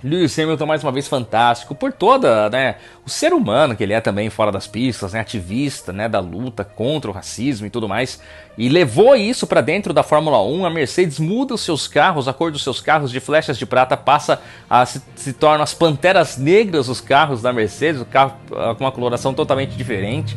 Lewis 0.04 0.38
Hamilton 0.38 0.66
mais 0.66 0.82
uma 0.82 0.92
vez 0.92 1.08
fantástico 1.08 1.74
por 1.74 1.90
toda, 1.90 2.50
né, 2.50 2.76
o 3.06 3.08
ser 3.08 3.32
humano 3.32 3.74
que 3.74 3.82
ele 3.82 3.94
é 3.94 4.02
também 4.02 4.28
fora 4.28 4.52
das 4.52 4.66
pistas, 4.66 5.14
né, 5.14 5.20
ativista, 5.20 5.94
né, 5.94 6.10
da 6.10 6.20
luta 6.20 6.62
contra 6.62 7.10
o 7.10 7.14
racismo 7.14 7.66
e 7.66 7.70
tudo 7.70 7.88
mais, 7.88 8.20
e 8.58 8.68
levou 8.68 9.16
isso 9.16 9.46
para 9.46 9.62
dentro 9.62 9.94
da 9.94 10.02
Fórmula 10.02 10.42
1. 10.42 10.66
A 10.66 10.70
Mercedes 10.70 11.18
muda 11.18 11.54
os 11.54 11.62
seus 11.62 11.88
carros, 11.88 12.28
a 12.28 12.34
cor 12.34 12.52
dos 12.52 12.62
seus 12.62 12.82
carros 12.82 13.10
de 13.10 13.18
flechas 13.18 13.56
de 13.56 13.64
prata 13.64 13.96
passa 13.96 14.42
a 14.68 14.84
se, 14.84 15.00
se 15.16 15.32
torna 15.32 15.64
as 15.64 15.72
panteras 15.72 16.36
negras 16.36 16.90
os 16.90 17.00
carros 17.00 17.40
da 17.40 17.50
Mercedes, 17.50 18.02
o 18.02 18.04
carro 18.04 18.34
com 18.76 18.84
uma 18.84 18.92
coloração 18.92 19.32
totalmente 19.32 19.74
diferente 19.74 20.36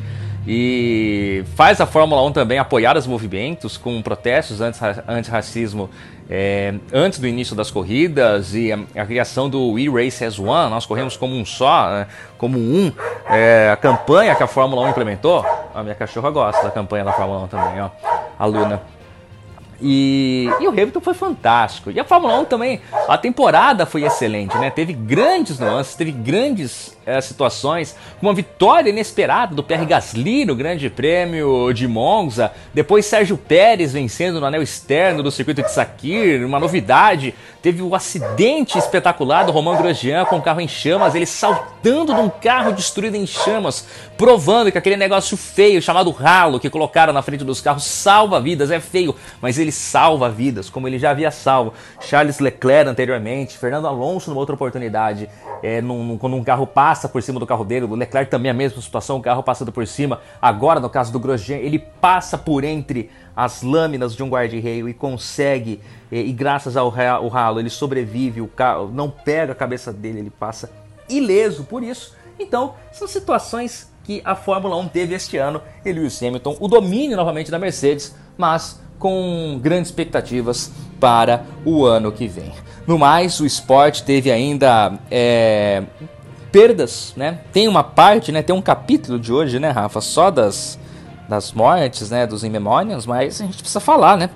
e 0.49 1.43
faz 1.55 1.81
a 1.81 1.85
Fórmula 1.85 2.23
1 2.23 2.31
também 2.31 2.57
apoiar 2.57 2.95
os 2.95 3.05
movimentos 3.05 3.75
com 3.75 4.01
protestos 4.01 4.61
anti-racismo 4.61 5.89
é, 6.29 6.73
antes 6.93 7.19
do 7.19 7.27
início 7.27 7.53
das 7.53 7.69
corridas 7.69 8.55
e 8.55 8.71
a, 8.71 8.79
a, 8.95 9.05
criação 9.05 9.49
do 9.49 9.73
We 9.73 9.89
Race 9.89 10.23
as 10.23 10.39
One, 10.39 10.69
nós 10.69 10.85
corremos 10.85 11.17
como 11.17 11.35
um 11.35 11.45
só, 11.45 11.89
né, 11.89 12.07
como 12.37 12.57
um, 12.57 12.91
é, 13.29 13.69
a 13.71 13.75
campanha 13.75 14.35
que 14.35 14.43
a 14.43 14.47
Fórmula 14.47 14.83
1 14.83 14.89
implementou, 14.89 15.45
a 15.75 15.83
minha 15.83 15.95
cachorra 15.95 16.29
gosta 16.31 16.63
da 16.63 16.71
campanha 16.71 17.03
da 17.03 17.11
Fórmula 17.11 17.43
1 17.43 17.47
também, 17.47 17.81
ó, 17.81 17.89
a 18.39 18.45
Luna. 18.45 18.81
E, 19.81 20.49
e, 20.59 20.67
o 20.67 20.71
Hamilton 20.71 21.01
foi 21.01 21.13
fantástico. 21.13 21.91
E 21.91 21.99
a 21.99 22.03
Fórmula 22.03 22.39
1 22.39 22.45
também, 22.45 22.81
a 23.07 23.15
temporada 23.15 23.85
foi 23.85 24.03
excelente, 24.03 24.57
né? 24.57 24.71
Teve 24.71 24.91
grandes 24.91 25.59
nuances, 25.59 25.93
teve 25.93 26.11
grandes 26.11 26.96
é, 27.07 27.21
situações, 27.21 27.95
uma 28.21 28.33
vitória 28.33 28.89
inesperada 28.89 29.55
do 29.55 29.63
Pierre 29.63 29.85
Gasly 29.85 30.43
no 30.43 30.53
Grande 30.53 30.89
Prêmio 30.89 31.71
de 31.71 31.87
Monza, 31.87 32.51
depois 32.73 33.05
Sérgio 33.05 33.37
Pérez 33.37 33.93
vencendo 33.93 34.41
no 34.41 34.45
anel 34.45 34.61
externo 34.61 35.23
do 35.23 35.31
circuito 35.31 35.61
de 35.61 35.71
Sakir, 35.71 36.45
uma 36.45 36.59
novidade, 36.59 37.33
teve 37.61 37.81
o 37.81 37.89
um 37.89 37.95
acidente 37.95 38.77
espetacular 38.77 39.45
do 39.45 39.53
Romain 39.53 39.77
Grosjean 39.77 40.25
com 40.25 40.37
o 40.37 40.41
carro 40.41 40.59
em 40.59 40.67
chamas, 40.67 41.15
ele 41.15 41.25
saltando 41.25 42.13
de 42.13 42.19
um 42.19 42.29
carro 42.29 42.73
destruído 42.73 43.15
em 43.15 43.25
chamas, 43.25 43.87
provando 44.17 44.69
que 44.69 44.77
aquele 44.77 44.97
negócio 44.97 45.37
feio 45.37 45.81
chamado 45.81 46.11
ralo 46.11 46.59
que 46.59 46.69
colocaram 46.69 47.13
na 47.13 47.21
frente 47.21 47.45
dos 47.45 47.61
carros 47.61 47.85
salva 47.85 48.41
vidas, 48.41 48.69
é 48.69 48.81
feio, 48.81 49.15
mas 49.41 49.57
ele 49.57 49.71
salva 49.71 50.29
vidas, 50.29 50.69
como 50.69 50.89
ele 50.89 50.99
já 50.99 51.11
havia 51.11 51.31
salvo. 51.31 51.73
Charles 52.01 52.39
Leclerc 52.39 52.89
anteriormente, 52.89 53.57
Fernando 53.57 53.87
Alonso 53.87 54.29
numa 54.29 54.41
outra 54.41 54.55
oportunidade, 54.55 55.29
é, 55.63 55.81
num, 55.81 56.03
num, 56.03 56.17
quando 56.17 56.35
um 56.35 56.43
carro 56.43 56.67
passa 56.67 56.96
passa 56.97 57.07
por 57.07 57.21
cima 57.21 57.39
do 57.39 57.45
carro 57.45 57.63
dele. 57.63 57.85
O 57.85 57.93
Leclerc 57.93 58.31
também 58.31 58.49
é 58.49 58.51
a 58.51 58.55
mesma 58.55 58.81
situação, 58.81 59.17
o 59.17 59.21
carro 59.21 59.43
passando 59.43 59.71
por 59.71 59.85
cima. 59.85 60.19
Agora, 60.41 60.79
no 60.79 60.89
caso 60.89 61.11
do 61.11 61.19
Grosjean, 61.19 61.57
ele 61.57 61.77
passa 61.77 62.37
por 62.37 62.63
entre 62.63 63.11
as 63.35 63.61
lâminas 63.61 64.15
de 64.15 64.23
um 64.23 64.29
guarda-reio 64.29 64.89
e 64.89 64.93
consegue, 64.95 65.79
e, 66.11 66.19
e 66.19 66.33
graças 66.33 66.75
ao 66.75 66.87
o 66.87 67.27
ralo, 67.27 67.59
ele 67.59 67.69
sobrevive, 67.69 68.41
o 68.41 68.47
carro 68.47 68.89
não 68.91 69.11
pega 69.11 69.51
a 69.51 69.55
cabeça 69.55 69.93
dele, 69.93 70.19
ele 70.19 70.31
passa 70.31 70.71
ileso 71.07 71.65
por 71.65 71.83
isso. 71.83 72.15
Então, 72.39 72.73
são 72.91 73.07
situações 73.07 73.91
que 74.03 74.21
a 74.25 74.35
Fórmula 74.35 74.75
1 74.77 74.87
teve 74.87 75.13
este 75.13 75.37
ano 75.37 75.61
e 75.85 75.91
Lewis 75.91 76.21
Hamilton, 76.23 76.57
o 76.59 76.67
domínio 76.67 77.15
novamente 77.15 77.51
da 77.51 77.59
Mercedes, 77.59 78.15
mas 78.35 78.79
com 78.97 79.59
grandes 79.61 79.91
expectativas 79.91 80.71
para 80.99 81.45
o 81.63 81.85
ano 81.85 82.11
que 82.11 82.27
vem. 82.27 82.51
No 82.87 82.97
mais, 82.97 83.39
o 83.39 83.45
esporte 83.45 84.03
teve 84.03 84.31
ainda 84.31 84.97
é, 85.11 85.83
perdas, 86.51 87.13
né? 87.15 87.39
Tem 87.51 87.67
uma 87.67 87.83
parte, 87.83 88.31
né? 88.31 88.41
Tem 88.41 88.55
um 88.55 88.61
capítulo 88.61 89.19
de 89.19 89.31
hoje, 89.31 89.59
né, 89.59 89.69
Rafa? 89.69 90.01
Só 90.01 90.29
das, 90.29 90.79
das 91.27 91.51
mortes, 91.51 92.09
né? 92.09 92.25
Dos 92.27 92.43
imemórios, 92.43 93.05
mas 93.05 93.41
a 93.41 93.45
gente 93.45 93.57
precisa 93.57 93.79
falar, 93.79 94.17
né? 94.17 94.29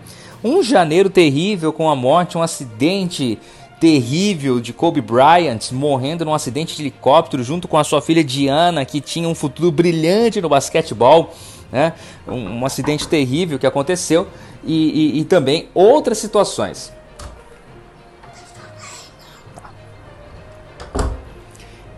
Um 0.43 0.64
janeiro 0.64 1.09
terrível 1.09 1.72
com 1.72 1.89
a 1.89 1.95
morte, 1.95 2.38
um 2.38 2.41
acidente 2.41 3.38
terrível 3.80 4.59
de 4.59 4.74
Kobe 4.74 5.01
Bryant 5.01 5.72
morrendo 5.72 6.24
num 6.24 6.34
acidente 6.34 6.76
de 6.76 6.84
helicóptero 6.84 7.43
junto 7.43 7.68
com 7.68 7.78
a 7.78 7.84
sua 7.84 8.01
filha 8.01 8.24
Diana, 8.24 8.86
que 8.86 9.01
tinha 9.01 9.28
um 9.28 9.34
futuro 9.34 9.72
brilhante 9.72 10.39
no 10.39 10.47
basquetebol. 10.47 11.34
Né? 11.72 11.93
Um, 12.28 12.59
um 12.59 12.66
acidente 12.66 13.07
terrível 13.07 13.57
que 13.57 13.66
aconteceu 13.66 14.28
e, 14.64 15.16
e, 15.16 15.20
e 15.22 15.26
também 15.26 15.70
outras 15.74 16.18
situações. 16.18 16.91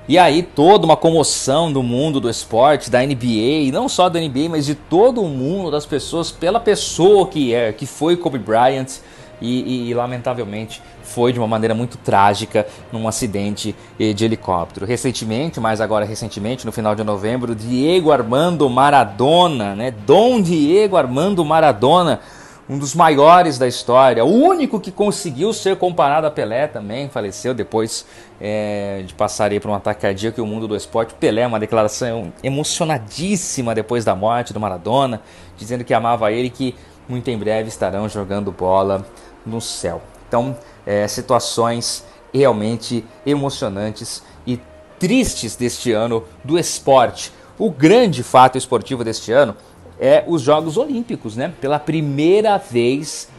E 0.08 0.18
aí 0.18 0.43
toda 0.43 0.86
uma 0.86 0.97
comoção 0.97 1.72
do 1.72 1.82
mundo 1.82 2.20
do 2.20 2.30
esporte, 2.30 2.91
da 2.91 3.01
NBA, 3.01 3.72
não 3.72 3.88
só 3.88 4.10
da 4.10 4.20
NBA, 4.20 4.49
mas 4.49 4.66
de 4.66 4.76
todo 4.76 5.22
o 5.22 5.30
mundo, 5.30 5.72
das 5.72 5.86
pessoas, 5.86 6.30
pela 6.30 6.60
pessoa 6.60 7.28
que 7.28 7.54
é, 7.54 7.72
que 7.72 7.86
foi 7.86 8.18
Kobe 8.18 8.38
Bryant, 8.38 8.99
e, 9.41 9.62
e, 9.62 9.89
e, 9.89 9.93
lamentavelmente 9.93 10.82
foi 11.01 11.34
de 11.34 11.39
uma 11.39 11.47
maneira 11.47 11.76
muito 11.76 11.97
trágica 11.97 12.66
num 12.93 13.08
acidente 13.10 13.76
eh, 13.99 14.14
de 14.14 14.24
helicóptero. 14.24 14.86
Recentemente, 14.86 15.60
mas 15.60 15.82
agora 15.82 16.06
recentemente, 16.06 16.66
no 16.66 16.72
final 16.72 16.95
de 16.95 17.04
novembro, 17.04 17.54
Diego 17.54 18.12
Armando 18.12 18.70
Maradona, 18.70 19.76
né? 19.76 19.91
Dom 19.91 20.41
Diego 20.41 20.95
Armando 20.95 21.43
Maradona, 21.43 22.22
um 22.70 22.78
dos 22.78 22.95
maiores 22.95 23.57
da 23.57 23.68
história, 23.68 24.24
o 24.24 24.30
único 24.30 24.80
que 24.80 24.91
conseguiu 24.91 25.51
ser 25.51 25.76
comparado 25.76 26.26
a 26.26 26.32
Pelé 26.32 26.68
também, 26.68 27.09
faleceu 27.09 27.53
depois 27.53 28.05
é, 28.39 29.03
de 29.05 29.14
passar 29.14 29.51
por 29.59 29.70
um 29.70 29.74
ataque 29.74 30.01
cardíaco 30.01 30.39
e 30.39 30.41
o 30.41 30.45
mundo 30.45 30.68
do 30.68 30.76
esporte. 30.76 31.14
Pelé, 31.14 31.45
uma 31.45 31.59
declaração 31.59 32.32
emocionadíssima 32.41 33.76
depois 33.76 34.05
da 34.05 34.16
morte 34.16 34.53
do 34.53 34.59
Maradona, 34.59 35.22
dizendo 35.57 35.84
que 35.84 35.93
amava 35.93 36.32
ele 36.32 36.47
e 36.47 36.49
que 36.49 36.76
muito 37.07 37.30
em 37.30 37.38
breve 37.38 37.68
estarão 37.68 38.07
jogando 38.07 38.51
bola 38.51 39.05
no 39.45 39.59
céu. 39.59 40.01
Então, 40.28 40.57
é, 40.86 41.05
situações 41.07 42.05
realmente 42.34 43.05
emocionantes 43.26 44.24
e 44.47 44.59
tristes 44.97 45.55
deste 45.57 45.91
ano 45.91 46.24
do 46.43 46.57
esporte. 46.57 47.32
O 47.59 47.70
grande 47.70 48.24
fato 48.24 48.57
esportivo 48.57 49.03
deste 49.03 49.32
ano 49.32 49.55
é 50.04 50.22
os 50.28 50.41
Jogos 50.41 50.76
Olímpicos, 50.76 51.38
né? 51.38 51.54
Pela 51.62 51.80
primeira 51.80 52.58
vez, 52.58 53.30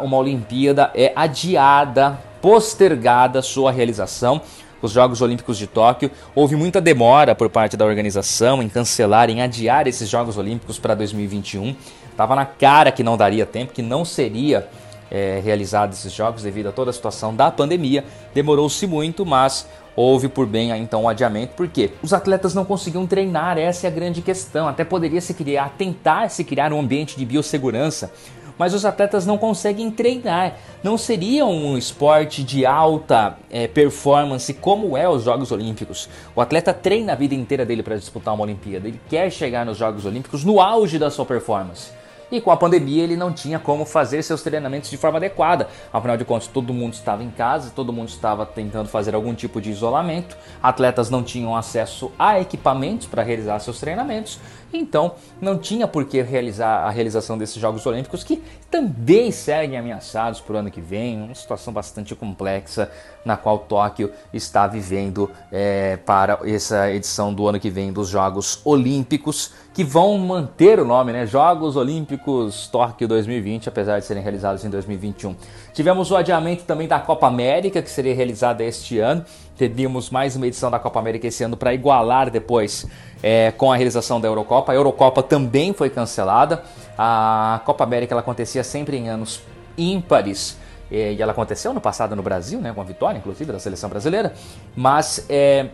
uma 0.00 0.16
Olimpíada 0.16 0.90
é 0.92 1.12
adiada, 1.14 2.18
postergada 2.42 3.40
sua 3.40 3.70
realização. 3.70 4.42
Os 4.82 4.90
Jogos 4.90 5.22
Olímpicos 5.22 5.56
de 5.56 5.68
Tóquio. 5.68 6.10
Houve 6.34 6.56
muita 6.56 6.80
demora 6.80 7.36
por 7.36 7.48
parte 7.48 7.76
da 7.76 7.84
organização 7.84 8.60
em 8.60 8.68
cancelar, 8.68 9.30
em 9.30 9.42
adiar 9.42 9.86
esses 9.86 10.08
Jogos 10.08 10.36
Olímpicos 10.36 10.76
para 10.76 10.92
2021. 10.96 11.76
Estava 12.10 12.34
na 12.34 12.44
cara 12.44 12.90
que 12.90 13.04
não 13.04 13.16
daria 13.16 13.46
tempo, 13.46 13.72
que 13.72 13.82
não 13.82 14.04
seria 14.04 14.68
é, 15.08 15.40
realizados 15.44 15.98
esses 15.98 16.12
jogos 16.12 16.42
devido 16.42 16.68
a 16.68 16.72
toda 16.72 16.90
a 16.90 16.92
situação 16.92 17.34
da 17.34 17.48
pandemia. 17.48 18.04
Demorou-se 18.34 18.84
muito, 18.88 19.24
mas 19.24 19.68
houve 19.98 20.28
por 20.28 20.46
bem 20.46 20.70
então 20.78 21.02
um 21.02 21.08
adiamento, 21.08 21.54
porque 21.56 21.90
os 22.00 22.12
atletas 22.12 22.54
não 22.54 22.64
conseguiam 22.64 23.04
treinar, 23.04 23.58
essa 23.58 23.86
é 23.86 23.88
a 23.88 23.92
grande 23.92 24.22
questão. 24.22 24.68
Até 24.68 24.84
poderia 24.84 25.20
se 25.20 25.34
criar, 25.34 25.74
tentar 25.76 26.30
se 26.30 26.44
criar 26.44 26.72
um 26.72 26.78
ambiente 26.78 27.16
de 27.16 27.24
biossegurança, 27.24 28.12
mas 28.56 28.74
os 28.74 28.84
atletas 28.84 29.26
não 29.26 29.36
conseguem 29.36 29.90
treinar. 29.90 30.56
Não 30.84 30.96
seria 30.96 31.44
um 31.44 31.76
esporte 31.76 32.44
de 32.44 32.64
alta 32.64 33.36
é, 33.50 33.66
performance 33.66 34.52
como 34.54 34.96
é 34.96 35.08
os 35.08 35.24
Jogos 35.24 35.50
Olímpicos. 35.50 36.08
O 36.34 36.40
atleta 36.40 36.72
treina 36.72 37.12
a 37.12 37.16
vida 37.16 37.34
inteira 37.34 37.66
dele 37.66 37.82
para 37.82 37.96
disputar 37.96 38.34
uma 38.34 38.44
Olimpíada. 38.44 38.86
Ele 38.86 39.00
quer 39.08 39.30
chegar 39.30 39.66
nos 39.66 39.78
Jogos 39.78 40.04
Olímpicos 40.06 40.44
no 40.44 40.60
auge 40.60 40.98
da 40.98 41.10
sua 41.10 41.24
performance. 41.24 41.97
E 42.30 42.40
com 42.40 42.50
a 42.50 42.56
pandemia 42.56 43.02
ele 43.02 43.16
não 43.16 43.32
tinha 43.32 43.58
como 43.58 43.84
fazer 43.84 44.22
seus 44.22 44.42
treinamentos 44.42 44.90
de 44.90 44.96
forma 44.96 45.18
adequada. 45.18 45.68
Afinal 45.92 46.16
de 46.16 46.24
contas, 46.24 46.48
todo 46.48 46.72
mundo 46.72 46.94
estava 46.94 47.22
em 47.22 47.30
casa, 47.30 47.72
todo 47.74 47.92
mundo 47.92 48.08
estava 48.08 48.44
tentando 48.44 48.88
fazer 48.88 49.14
algum 49.14 49.34
tipo 49.34 49.60
de 49.60 49.70
isolamento, 49.70 50.36
atletas 50.62 51.10
não 51.10 51.22
tinham 51.22 51.56
acesso 51.56 52.12
a 52.18 52.40
equipamentos 52.40 53.06
para 53.06 53.22
realizar 53.22 53.58
seus 53.60 53.80
treinamentos, 53.80 54.38
então 54.72 55.14
não 55.40 55.56
tinha 55.58 55.88
por 55.88 56.04
que 56.04 56.20
realizar 56.20 56.84
a 56.84 56.90
realização 56.90 57.38
desses 57.38 57.56
Jogos 57.56 57.86
Olímpicos 57.86 58.22
que 58.22 58.42
também 58.70 59.30
seguem 59.30 59.78
ameaçados 59.78 60.40
por 60.40 60.56
ano 60.56 60.70
que 60.70 60.80
vem, 60.80 61.22
uma 61.22 61.34
situação 61.34 61.72
bastante 61.72 62.14
complexa 62.14 62.90
na 63.24 63.36
qual 63.36 63.58
Tóquio 63.60 64.12
está 64.32 64.66
vivendo 64.66 65.30
é, 65.50 65.96
para 65.96 66.40
essa 66.44 66.90
edição 66.90 67.32
do 67.32 67.48
ano 67.48 67.58
que 67.58 67.70
vem 67.70 67.92
dos 67.92 68.08
Jogos 68.08 68.60
Olímpicos, 68.64 69.52
que 69.78 69.84
vão 69.84 70.18
manter 70.18 70.80
o 70.80 70.84
nome, 70.84 71.12
né? 71.12 71.24
Jogos 71.24 71.76
Olímpicos 71.76 72.66
Tóquio 72.66 73.06
2020, 73.06 73.68
apesar 73.68 74.00
de 74.00 74.06
serem 74.06 74.20
realizados 74.20 74.64
em 74.64 74.68
2021. 74.68 75.36
Tivemos 75.72 76.10
o 76.10 76.16
adiamento 76.16 76.64
também 76.64 76.88
da 76.88 76.98
Copa 76.98 77.28
América, 77.28 77.80
que 77.80 77.88
seria 77.88 78.12
realizada 78.12 78.64
este 78.64 78.98
ano. 78.98 79.24
Teríamos 79.56 80.10
mais 80.10 80.34
uma 80.34 80.48
edição 80.48 80.68
da 80.68 80.80
Copa 80.80 80.98
América 80.98 81.28
esse 81.28 81.44
ano 81.44 81.56
para 81.56 81.72
igualar 81.72 82.28
depois 82.28 82.88
é, 83.22 83.52
com 83.52 83.70
a 83.70 83.76
realização 83.76 84.20
da 84.20 84.26
Eurocopa. 84.26 84.72
A 84.72 84.74
Eurocopa 84.74 85.22
também 85.22 85.72
foi 85.72 85.88
cancelada. 85.90 86.64
A 86.98 87.60
Copa 87.64 87.84
América 87.84 88.14
ela 88.14 88.20
acontecia 88.20 88.64
sempre 88.64 88.96
em 88.96 89.08
anos 89.08 89.42
ímpares 89.78 90.58
é, 90.90 91.12
e 91.12 91.22
ela 91.22 91.30
aconteceu 91.30 91.72
no 91.72 91.80
passado 91.80 92.16
no 92.16 92.22
Brasil, 92.22 92.60
né, 92.60 92.72
com 92.72 92.80
a 92.80 92.84
vitória, 92.84 93.18
inclusive, 93.18 93.52
da 93.52 93.60
seleção 93.60 93.88
brasileira. 93.88 94.32
Mas 94.74 95.24
é, 95.28 95.68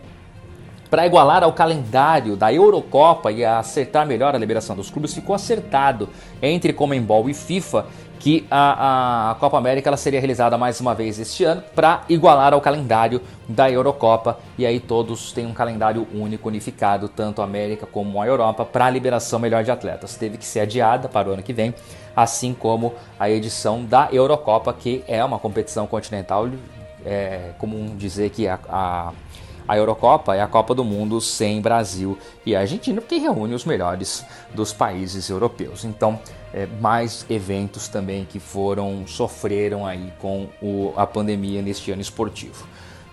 para 0.89 1.05
igualar 1.05 1.43
ao 1.43 1.53
calendário 1.53 2.35
da 2.35 2.53
Eurocopa 2.53 3.31
e 3.31 3.43
acertar 3.43 4.05
melhor 4.05 4.35
a 4.35 4.37
liberação 4.37 4.75
dos 4.75 4.89
clubes, 4.89 5.13
ficou 5.13 5.35
acertado 5.35 6.09
entre 6.41 6.73
Comembol 6.73 7.29
e 7.29 7.33
FIFA 7.33 7.85
que 8.19 8.45
a, 8.49 9.31
a 9.31 9.35
Copa 9.35 9.57
América 9.57 9.89
ela 9.89 9.97
seria 9.97 10.19
realizada 10.19 10.57
mais 10.57 10.79
uma 10.79 10.95
vez 10.95 11.19
este 11.19 11.43
ano 11.43 11.61
para 11.75 12.01
igualar 12.09 12.53
ao 12.53 12.61
calendário 12.61 13.21
da 13.47 13.69
Eurocopa 13.69 14.39
e 14.57 14.65
aí 14.65 14.79
todos 14.79 15.31
têm 15.31 15.45
um 15.45 15.53
calendário 15.53 16.07
único, 16.13 16.47
unificado, 16.47 17.07
tanto 17.07 17.41
a 17.41 17.45
América 17.45 17.85
como 17.85 18.21
a 18.21 18.25
Europa, 18.25 18.65
para 18.65 18.85
a 18.85 18.89
liberação 18.89 19.37
melhor 19.37 19.63
de 19.63 19.69
atletas. 19.69 20.15
Teve 20.15 20.37
que 20.37 20.45
ser 20.45 20.61
adiada 20.61 21.07
para 21.07 21.29
o 21.29 21.33
ano 21.33 21.43
que 21.43 21.53
vem, 21.53 21.73
assim 22.15 22.53
como 22.53 22.93
a 23.19 23.29
edição 23.29 23.83
da 23.85 24.09
Eurocopa, 24.11 24.73
que 24.73 25.03
é 25.07 25.23
uma 25.23 25.37
competição 25.37 25.85
continental, 25.85 26.49
é 27.05 27.51
comum 27.59 27.95
dizer 27.95 28.31
que 28.31 28.47
a, 28.47 28.57
a 28.67 29.11
a 29.67 29.77
Eurocopa 29.77 30.35
é 30.35 30.41
a 30.41 30.47
Copa 30.47 30.75
do 30.75 30.83
Mundo 30.83 31.19
sem 31.19 31.61
Brasil 31.61 32.17
e 32.45 32.55
Argentina, 32.55 33.01
porque 33.01 33.17
reúne 33.17 33.53
os 33.53 33.65
melhores 33.65 34.23
dos 34.53 34.71
países 34.71 35.29
europeus. 35.29 35.83
Então, 35.83 36.19
é, 36.53 36.67
mais 36.79 37.25
eventos 37.29 37.87
também 37.87 38.25
que 38.25 38.39
foram 38.39 39.05
sofreram 39.07 39.85
aí 39.85 40.13
com 40.19 40.47
o, 40.61 40.93
a 40.95 41.05
pandemia 41.05 41.61
neste 41.61 41.91
ano 41.91 42.01
esportivo. 42.01 42.65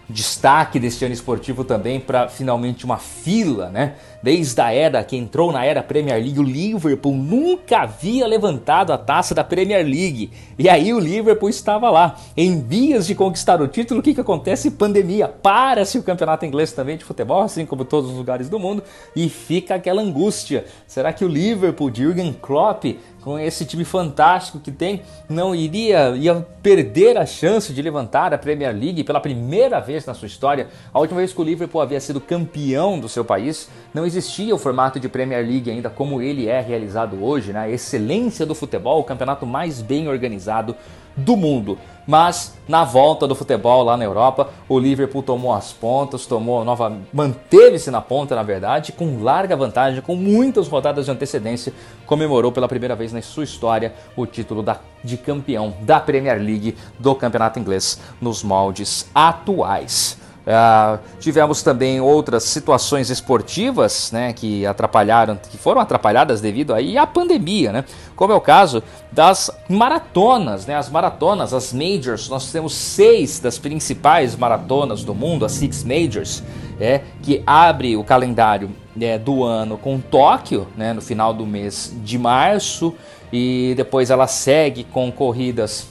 Destaque 0.09 0.78
deste 0.78 1.05
ano 1.05 1.14
esportivo 1.14 1.64
também 1.64 1.98
para 1.98 2.28
finalmente 2.28 2.84
uma 2.84 2.98
fila, 2.98 3.70
né? 3.70 3.96
Desde 4.22 4.60
a 4.60 4.72
era 4.72 5.02
que 5.02 5.16
entrou 5.16 5.50
na 5.50 5.64
era 5.64 5.82
Premier 5.82 6.22
League, 6.22 6.38
o 6.38 6.44
Liverpool 6.44 7.14
nunca 7.14 7.80
havia 7.80 8.26
levantado 8.26 8.92
a 8.92 8.98
taça 8.98 9.34
da 9.34 9.42
Premier 9.42 9.84
League. 9.84 10.30
E 10.56 10.68
aí 10.68 10.94
o 10.94 11.00
Liverpool 11.00 11.48
estava 11.48 11.90
lá, 11.90 12.16
em 12.36 12.60
vias 12.60 13.06
de 13.06 13.14
conquistar 13.16 13.60
o 13.60 13.66
título. 13.66 13.98
O 13.98 14.02
que, 14.02 14.14
que 14.14 14.20
acontece? 14.20 14.70
Pandemia. 14.70 15.26
Para-se 15.26 15.98
o 15.98 16.02
campeonato 16.02 16.46
inglês 16.46 16.72
também 16.72 16.96
de 16.96 17.04
futebol, 17.04 17.42
assim 17.42 17.66
como 17.66 17.84
todos 17.84 18.10
os 18.10 18.16
lugares 18.16 18.48
do 18.48 18.60
mundo, 18.60 18.82
e 19.16 19.28
fica 19.28 19.74
aquela 19.74 20.00
angústia. 20.00 20.64
Será 20.86 21.12
que 21.12 21.24
o 21.24 21.28
Liverpool 21.28 21.90
de 21.90 22.02
Jürgen 22.02 22.32
Klopp 22.32 22.84
com 23.22 23.38
esse 23.38 23.64
time 23.64 23.84
fantástico 23.84 24.58
que 24.58 24.70
tem, 24.70 25.02
não 25.28 25.54
iria 25.54 26.10
ia 26.16 26.46
perder 26.62 27.16
a 27.16 27.24
chance 27.24 27.72
de 27.72 27.80
levantar 27.80 28.34
a 28.34 28.38
Premier 28.38 28.74
League 28.74 29.04
pela 29.04 29.20
primeira 29.20 29.80
vez 29.80 30.04
na 30.04 30.12
sua 30.12 30.26
história. 30.26 30.68
A 30.92 30.98
última 30.98 31.18
vez 31.18 31.32
que 31.32 31.40
o 31.40 31.44
Liverpool 31.44 31.80
havia 31.80 32.00
sido 32.00 32.20
campeão 32.20 32.98
do 32.98 33.08
seu 33.08 33.24
país, 33.24 33.68
não 33.94 34.06
existia 34.12 34.54
o 34.54 34.58
formato 34.58 35.00
de 35.00 35.08
Premier 35.08 35.44
League 35.44 35.70
ainda 35.70 35.88
como 35.88 36.20
ele 36.20 36.46
é 36.46 36.60
realizado 36.60 37.24
hoje, 37.24 37.52
né? 37.52 37.60
A 37.60 37.70
excelência 37.70 38.44
do 38.44 38.54
futebol, 38.54 39.00
o 39.00 39.04
campeonato 39.04 39.46
mais 39.46 39.80
bem 39.80 40.06
organizado 40.08 40.76
do 41.16 41.36
mundo. 41.36 41.78
Mas 42.06 42.54
na 42.66 42.84
volta 42.84 43.26
do 43.26 43.34
futebol 43.34 43.84
lá 43.84 43.96
na 43.96 44.04
Europa, 44.04 44.50
o 44.68 44.78
Liverpool 44.78 45.22
tomou 45.22 45.52
as 45.52 45.72
pontas, 45.72 46.26
tomou 46.26 46.64
nova, 46.64 46.96
manteve-se 47.12 47.90
na 47.90 48.00
ponta, 48.00 48.34
na 48.34 48.42
verdade, 48.42 48.92
com 48.92 49.22
larga 49.22 49.56
vantagem, 49.56 50.02
com 50.02 50.16
muitas 50.16 50.66
rodadas 50.66 51.06
de 51.06 51.12
antecedência, 51.12 51.72
comemorou 52.04 52.50
pela 52.50 52.68
primeira 52.68 52.96
vez 52.96 53.12
na 53.12 53.22
sua 53.22 53.44
história 53.44 53.94
o 54.16 54.26
título 54.26 54.62
da, 54.62 54.78
de 55.02 55.16
campeão 55.16 55.74
da 55.82 56.00
Premier 56.00 56.38
League 56.38 56.76
do 56.98 57.14
Campeonato 57.14 57.58
Inglês 57.58 58.00
nos 58.20 58.42
moldes 58.42 59.08
atuais. 59.14 60.18
Uh, 60.43 60.99
tivemos 61.20 61.62
também 61.62 62.01
outras 62.01 62.43
situações 62.43 63.11
esportivas 63.11 64.11
né, 64.11 64.32
que 64.32 64.66
atrapalharam, 64.66 65.36
que 65.36 65.57
foram 65.57 65.80
atrapalhadas 65.80 66.40
devido 66.40 66.74
aí 66.74 66.99
à 66.99 67.07
pandemia, 67.07 67.70
né? 67.70 67.84
Como 68.16 68.32
é 68.32 68.36
o 68.36 68.40
caso 68.40 68.82
das 69.12 69.51
maratonas, 69.68 70.66
né? 70.66 70.74
As 70.74 70.90
maratonas, 70.90 71.55
as 71.55 71.72
majors, 71.72 72.28
nós 72.28 72.51
temos 72.51 72.74
seis 72.74 73.38
das 73.38 73.57
principais 73.57 74.34
maratonas 74.34 75.05
do 75.05 75.14
mundo, 75.14 75.45
as 75.45 75.53
Six 75.53 75.84
Majors, 75.84 76.43
é, 76.80 77.03
que 77.22 77.43
abre 77.47 77.97
o 77.97 78.03
calendário 78.03 78.70
é, 79.01 79.18
do 79.18 79.45
ano 79.45 79.78
com 79.78 80.01
Tóquio, 80.01 80.66
né, 80.76 80.93
no 80.93 81.01
final 81.01 81.32
do 81.32 81.47
mês 81.47 81.95
de 82.03 82.18
março, 82.18 82.95
e 83.32 83.74
depois 83.76 84.11
ela 84.11 84.26
segue 84.26 84.84
com 84.84 85.11
corridas 85.12 85.86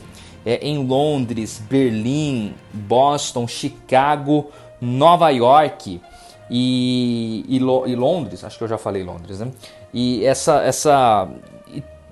é, 0.45 0.65
em 0.67 0.85
Londres, 0.85 1.61
Berlim, 1.69 2.53
Boston, 2.73 3.47
Chicago, 3.47 4.49
Nova 4.79 5.29
York 5.29 6.01
e, 6.49 7.45
e, 7.47 7.57
e, 7.57 7.95
Londres, 7.95 8.43
acho 8.43 8.57
que 8.57 8.63
eu 8.63 8.67
já 8.67 8.77
falei 8.77 9.03
Londres, 9.03 9.39
né? 9.39 9.51
E 9.93 10.25
essa, 10.25 10.61
essa, 10.63 11.29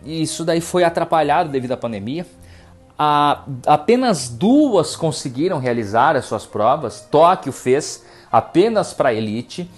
isso 0.05 0.45
daí 0.45 0.61
foi 0.61 0.83
atrapalhado 0.83 1.49
devido 1.49 1.73
à 1.73 1.77
pandemia. 1.77 2.25
A, 2.97 3.43
apenas 3.65 4.29
duas 4.29 4.95
conseguiram 4.95 5.59
realizar 5.59 6.15
as 6.15 6.25
suas 6.25 6.45
provas. 6.45 7.07
Tóquio 7.09 7.51
fez 7.51 8.05
apenas 8.31 8.93
para 8.93 9.13
elite. 9.13 9.69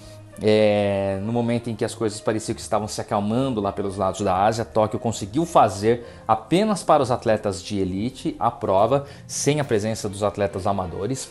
É, 0.43 1.19
no 1.21 1.31
momento 1.31 1.69
em 1.69 1.75
que 1.75 1.85
as 1.85 1.93
coisas 1.93 2.19
pareciam 2.19 2.55
que 2.55 2.61
estavam 2.61 2.87
se 2.87 2.99
acalmando 2.99 3.61
lá 3.61 3.71
pelos 3.71 3.95
lados 3.95 4.21
da 4.21 4.43
Ásia, 4.43 4.65
Tóquio 4.65 4.99
conseguiu 4.99 5.45
fazer 5.45 6.07
apenas 6.27 6.81
para 6.81 7.03
os 7.03 7.11
atletas 7.11 7.61
de 7.61 7.77
elite 7.77 8.35
a 8.39 8.49
prova, 8.49 9.05
sem 9.27 9.59
a 9.59 9.63
presença 9.63 10.09
dos 10.09 10.23
atletas 10.23 10.65
amadores. 10.65 11.29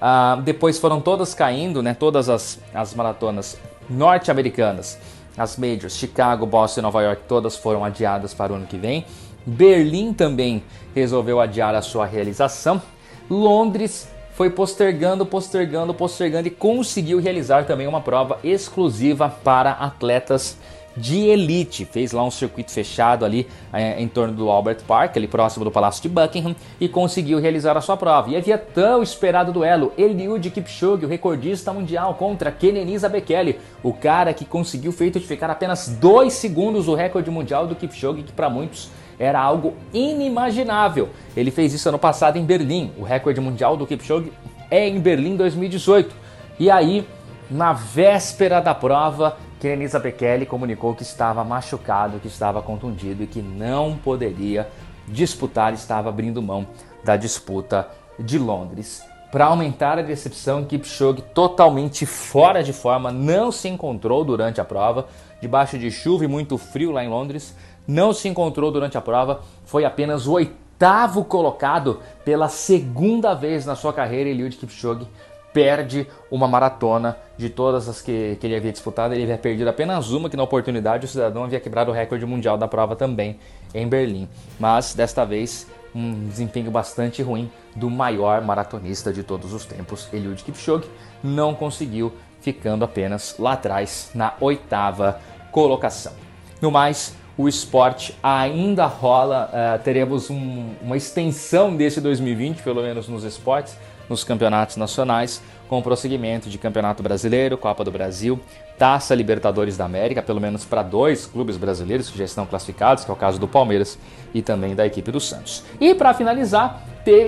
Ah, 0.00 0.40
depois 0.44 0.78
foram 0.78 1.00
todas 1.00 1.34
caindo, 1.34 1.82
né, 1.82 1.94
todas 1.94 2.28
as, 2.28 2.60
as 2.72 2.94
maratonas 2.94 3.58
norte-americanas, 3.90 4.98
as 5.36 5.56
majors, 5.56 5.96
Chicago, 5.96 6.46
Boston 6.46 6.80
e 6.80 6.82
Nova 6.82 7.02
York, 7.02 7.22
todas 7.26 7.56
foram 7.56 7.84
adiadas 7.84 8.32
para 8.32 8.52
o 8.52 8.56
ano 8.56 8.66
que 8.66 8.76
vem. 8.76 9.04
Berlim 9.44 10.12
também 10.12 10.62
resolveu 10.94 11.40
adiar 11.40 11.74
a 11.74 11.82
sua 11.82 12.06
realização. 12.06 12.80
Londres 13.28 14.08
foi 14.32 14.50
postergando, 14.50 15.24
postergando, 15.26 15.94
postergando 15.94 16.48
e 16.48 16.50
conseguiu 16.50 17.20
realizar 17.20 17.64
também 17.64 17.86
uma 17.86 18.00
prova 18.00 18.38
exclusiva 18.42 19.28
para 19.28 19.72
atletas 19.72 20.56
de 20.96 21.26
elite. 21.26 21.84
Fez 21.84 22.12
lá 22.12 22.24
um 22.24 22.30
circuito 22.30 22.70
fechado 22.70 23.24
ali 23.24 23.46
é, 23.72 24.00
em 24.00 24.08
torno 24.08 24.34
do 24.34 24.50
Albert 24.50 24.82
Park, 24.86 25.16
ali 25.16 25.26
próximo 25.26 25.64
do 25.64 25.70
Palácio 25.70 26.02
de 26.02 26.08
Buckingham, 26.08 26.54
e 26.80 26.88
conseguiu 26.88 27.38
realizar 27.38 27.76
a 27.76 27.80
sua 27.80 27.96
prova. 27.96 28.30
E 28.30 28.36
havia 28.36 28.58
tão 28.58 29.02
esperado 29.02 29.52
duelo, 29.52 29.92
Eliud 29.96 30.50
Kipchoge, 30.50 31.04
o 31.04 31.08
recordista 31.08 31.72
mundial, 31.72 32.14
contra 32.14 32.50
Kenenisa 32.50 33.08
Bekele, 33.08 33.58
o 33.82 33.92
cara 33.92 34.34
que 34.34 34.44
conseguiu 34.44 34.92
feito 34.92 35.18
de 35.18 35.26
ficar 35.26 35.50
apenas 35.50 35.88
dois 35.88 36.34
segundos 36.34 36.88
o 36.88 36.94
recorde 36.94 37.30
mundial 37.30 37.66
do 37.66 37.74
Kipchoge, 37.74 38.22
que 38.22 38.32
para 38.32 38.50
muitos 38.50 38.90
era 39.22 39.40
algo 39.40 39.74
inimaginável. 39.94 41.10
Ele 41.36 41.52
fez 41.52 41.72
isso 41.72 41.88
ano 41.88 41.98
passado 41.98 42.38
em 42.38 42.44
Berlim. 42.44 42.90
O 42.98 43.04
recorde 43.04 43.40
mundial 43.40 43.76
do 43.76 43.86
Kipchoge 43.86 44.32
é 44.68 44.88
em 44.88 44.98
Berlim 44.98 45.36
2018. 45.36 46.12
E 46.58 46.68
aí, 46.68 47.06
na 47.48 47.72
véspera 47.72 48.60
da 48.60 48.74
prova, 48.74 49.36
Kenenisa 49.60 50.00
Bekele 50.00 50.44
comunicou 50.44 50.92
que 50.92 51.04
estava 51.04 51.44
machucado, 51.44 52.18
que 52.18 52.26
estava 52.26 52.60
contundido 52.60 53.22
e 53.22 53.28
que 53.28 53.40
não 53.40 53.96
poderia 53.96 54.68
disputar, 55.06 55.72
estava 55.72 56.08
abrindo 56.08 56.42
mão 56.42 56.66
da 57.04 57.16
disputa 57.16 57.88
de 58.18 58.40
Londres. 58.40 59.04
Para 59.30 59.46
aumentar 59.46 60.00
a 60.00 60.02
decepção, 60.02 60.64
Kipchoge, 60.64 61.22
totalmente 61.32 62.04
fora 62.04 62.60
de 62.60 62.72
forma, 62.72 63.12
não 63.12 63.52
se 63.52 63.68
encontrou 63.68 64.24
durante 64.24 64.60
a 64.60 64.64
prova, 64.64 65.06
debaixo 65.40 65.78
de 65.78 65.90
chuva 65.92 66.24
e 66.24 66.28
muito 66.28 66.58
frio 66.58 66.90
lá 66.90 67.04
em 67.04 67.08
Londres 67.08 67.54
não 67.86 68.12
se 68.12 68.28
encontrou 68.28 68.70
durante 68.70 68.96
a 68.96 69.00
prova, 69.00 69.40
foi 69.64 69.84
apenas 69.84 70.26
o 70.26 70.32
oitavo 70.32 71.24
colocado 71.24 72.00
pela 72.24 72.48
segunda 72.48 73.34
vez 73.34 73.66
na 73.66 73.74
sua 73.74 73.92
carreira. 73.92 74.30
Eliud 74.30 74.56
Kipchoge 74.56 75.06
perde 75.52 76.06
uma 76.30 76.48
maratona 76.48 77.16
de 77.36 77.50
todas 77.50 77.88
as 77.88 78.00
que, 78.00 78.36
que 78.40 78.46
ele 78.46 78.56
havia 78.56 78.72
disputado. 78.72 79.14
Ele 79.14 79.24
havia 79.24 79.38
perdido 79.38 79.68
apenas 79.68 80.10
uma, 80.10 80.30
que 80.30 80.36
na 80.36 80.42
oportunidade 80.42 81.04
o 81.04 81.08
cidadão 81.08 81.44
havia 81.44 81.60
quebrado 81.60 81.90
o 81.90 81.94
recorde 81.94 82.24
mundial 82.24 82.56
da 82.56 82.66
prova 82.66 82.96
também 82.96 83.38
em 83.74 83.86
Berlim. 83.86 84.28
Mas 84.58 84.94
desta 84.94 85.24
vez 85.24 85.66
um 85.94 86.26
desempenho 86.26 86.70
bastante 86.70 87.22
ruim 87.22 87.50
do 87.76 87.90
maior 87.90 88.40
maratonista 88.42 89.12
de 89.12 89.22
todos 89.22 89.52
os 89.52 89.64
tempos, 89.66 90.08
Eliud 90.12 90.42
Kipchoge, 90.42 90.88
não 91.22 91.54
conseguiu, 91.54 92.12
ficando 92.40 92.84
apenas 92.84 93.36
lá 93.38 93.52
atrás 93.52 94.10
na 94.14 94.34
oitava 94.40 95.20
colocação. 95.50 96.12
No 96.60 96.70
mais, 96.70 97.14
o 97.36 97.48
esporte 97.48 98.14
ainda 98.22 98.86
rola, 98.86 99.50
uh, 99.52 99.82
teremos 99.82 100.28
um, 100.28 100.70
uma 100.82 100.96
extensão 100.96 101.74
desse 101.74 102.00
2020, 102.00 102.62
pelo 102.62 102.82
menos 102.82 103.08
nos 103.08 103.24
esportes, 103.24 103.76
nos 104.12 104.22
campeonatos 104.22 104.76
nacionais, 104.76 105.42
com 105.68 105.78
o 105.78 105.82
prosseguimento 105.82 106.48
de 106.48 106.58
Campeonato 106.58 107.02
Brasileiro, 107.02 107.58
Copa 107.58 107.82
do 107.82 107.90
Brasil, 107.90 108.38
Taça 108.78 109.14
Libertadores 109.14 109.76
da 109.76 109.84
América, 109.84 110.22
pelo 110.22 110.40
menos 110.40 110.64
para 110.64 110.82
dois 110.82 111.26
clubes 111.26 111.56
brasileiros 111.56 112.10
que 112.10 112.18
já 112.18 112.24
estão 112.24 112.46
classificados, 112.46 113.04
que 113.04 113.10
é 113.10 113.14
o 113.14 113.16
caso 113.16 113.38
do 113.38 113.48
Palmeiras 113.48 113.98
e 114.34 114.42
também 114.42 114.74
da 114.74 114.86
equipe 114.86 115.10
do 115.10 115.18
Santos. 115.18 115.64
E 115.80 115.94
para 115.94 116.12
finalizar, 116.14 116.82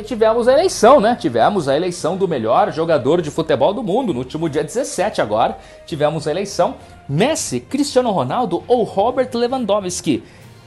tivemos 0.04 0.46
a 0.46 0.52
eleição, 0.52 1.00
né? 1.00 1.16
Tivemos 1.18 1.68
a 1.68 1.76
eleição 1.76 2.16
do 2.16 2.28
melhor 2.28 2.72
jogador 2.72 3.22
de 3.22 3.30
futebol 3.30 3.72
do 3.72 3.82
mundo 3.82 4.12
no 4.12 4.20
último 4.20 4.48
dia 4.48 4.62
17 4.62 5.20
agora. 5.20 5.56
Tivemos 5.86 6.28
a 6.28 6.30
eleição 6.30 6.76
Messi, 7.08 7.60
Cristiano 7.60 8.10
Ronaldo 8.10 8.62
ou 8.68 8.84
Robert 8.84 9.30
Lewandowski. 9.32 10.22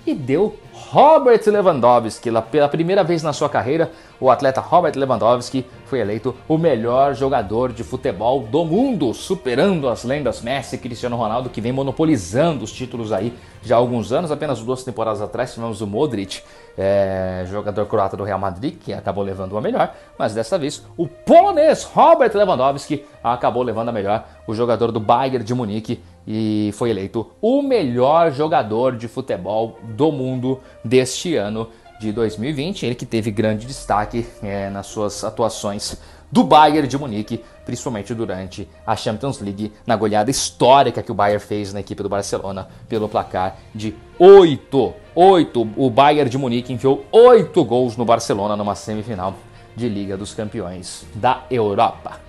E 0.06 0.14
deu 0.16 0.58
Robert 0.90 1.42
Lewandowski. 1.46 2.30
Pela 2.50 2.70
primeira 2.70 3.04
vez 3.04 3.22
na 3.22 3.34
sua 3.34 3.50
carreira, 3.50 3.92
o 4.22 4.32
atleta 4.32 4.62
Robert 4.62 4.94
Lewandowski 4.96 5.66
foi 5.86 6.00
eleito 6.00 6.34
o 6.48 6.58
melhor 6.58 7.14
jogador 7.14 7.74
de 7.74 7.84
futebol 7.84 8.42
do 8.42 8.64
mundo, 8.64 9.14
superando 9.14 9.90
as 9.90 10.06
lendas 10.06 10.42
Messi 10.42 10.76
e 10.76 10.80
Cristiano 10.80 11.18
Ronaldo, 11.18 11.50
que 11.50 11.60
vem 11.60 11.74
monopolizando 11.74 12.64
os 12.64 12.72
títulos 12.72 13.12
aí 13.12 13.34
já 13.62 13.76
há 13.76 13.80
alguns 13.80 14.14
anos. 14.14 14.32
Apenas 14.32 14.62
duas 14.62 14.84
temporadas 14.84 15.22
atrás 15.22 15.54
tivemos 15.54 15.82
o 15.82 15.88
Modric, 15.88 16.42
é, 16.78 17.44
jogador 17.48 17.86
croata 17.86 18.16
do 18.16 18.24
Real 18.24 18.40
Madrid, 18.40 18.78
que 18.80 18.94
acabou 18.94 19.24
levando 19.24 19.58
a 19.58 19.62
melhor, 19.62 19.94
mas 20.18 20.34
dessa 20.34 20.58
vez 20.58 20.86
o 20.96 21.06
polonês 21.06 21.84
Robert 21.84 22.32
Lewandowski 22.34 23.04
acabou 23.22 23.62
levando 23.62 23.90
a 23.90 23.92
melhor, 23.92 24.26
o 24.48 24.54
jogador 24.54 24.92
do 24.94 25.02
Bayern 25.02 25.44
de 25.44 25.54
Munique, 25.54 26.02
e 26.28 26.72
foi 26.74 26.90
eleito 26.90 27.32
o 27.42 27.62
melhor 27.62 28.32
jogador 28.34 28.98
de 28.98 29.08
futebol 29.08 29.80
do 29.96 30.12
mundo 30.12 30.60
deste 30.84 31.36
ano 31.36 31.70
de 32.00 32.12
2020. 32.12 32.86
Ele 32.86 32.96
que 32.96 33.06
teve 33.06 33.32
grande 33.32 33.66
destaque 33.66 34.28
é, 34.44 34.70
nas 34.70 34.88
suas 34.88 35.24
atuações 35.24 35.98
do 36.30 36.44
Bayern 36.44 36.86
de 36.86 36.98
Munique, 36.98 37.42
principalmente 37.66 38.14
durante 38.14 38.68
a 38.86 38.96
Champions 38.98 39.40
League, 39.40 39.72
na 39.86 39.96
goleada 39.96 40.30
histórica 40.30 41.02
que 41.02 41.12
o 41.12 41.16
Bayern 41.16 41.40
fez 41.40 41.74
na 41.74 41.80
equipe 41.80 42.04
do 42.04 42.10
Barcelona 42.10 42.68
pelo 42.90 43.08
placar 43.08 43.58
de 43.74 43.96
8. 44.20 44.94
8. 45.16 45.70
O 45.78 45.90
Bayern 45.90 46.30
de 46.30 46.38
Munique 46.38 46.74
enviou 46.74 47.06
8 47.12 47.64
gols 47.64 47.96
no 47.96 48.04
Barcelona 48.04 48.58
numa 48.58 48.76
semifinal 48.76 49.34
de 49.76 49.88
Liga 49.88 50.18
dos 50.18 50.34
Campeões 50.34 51.06
da 51.16 51.44
Europa. 51.50 52.27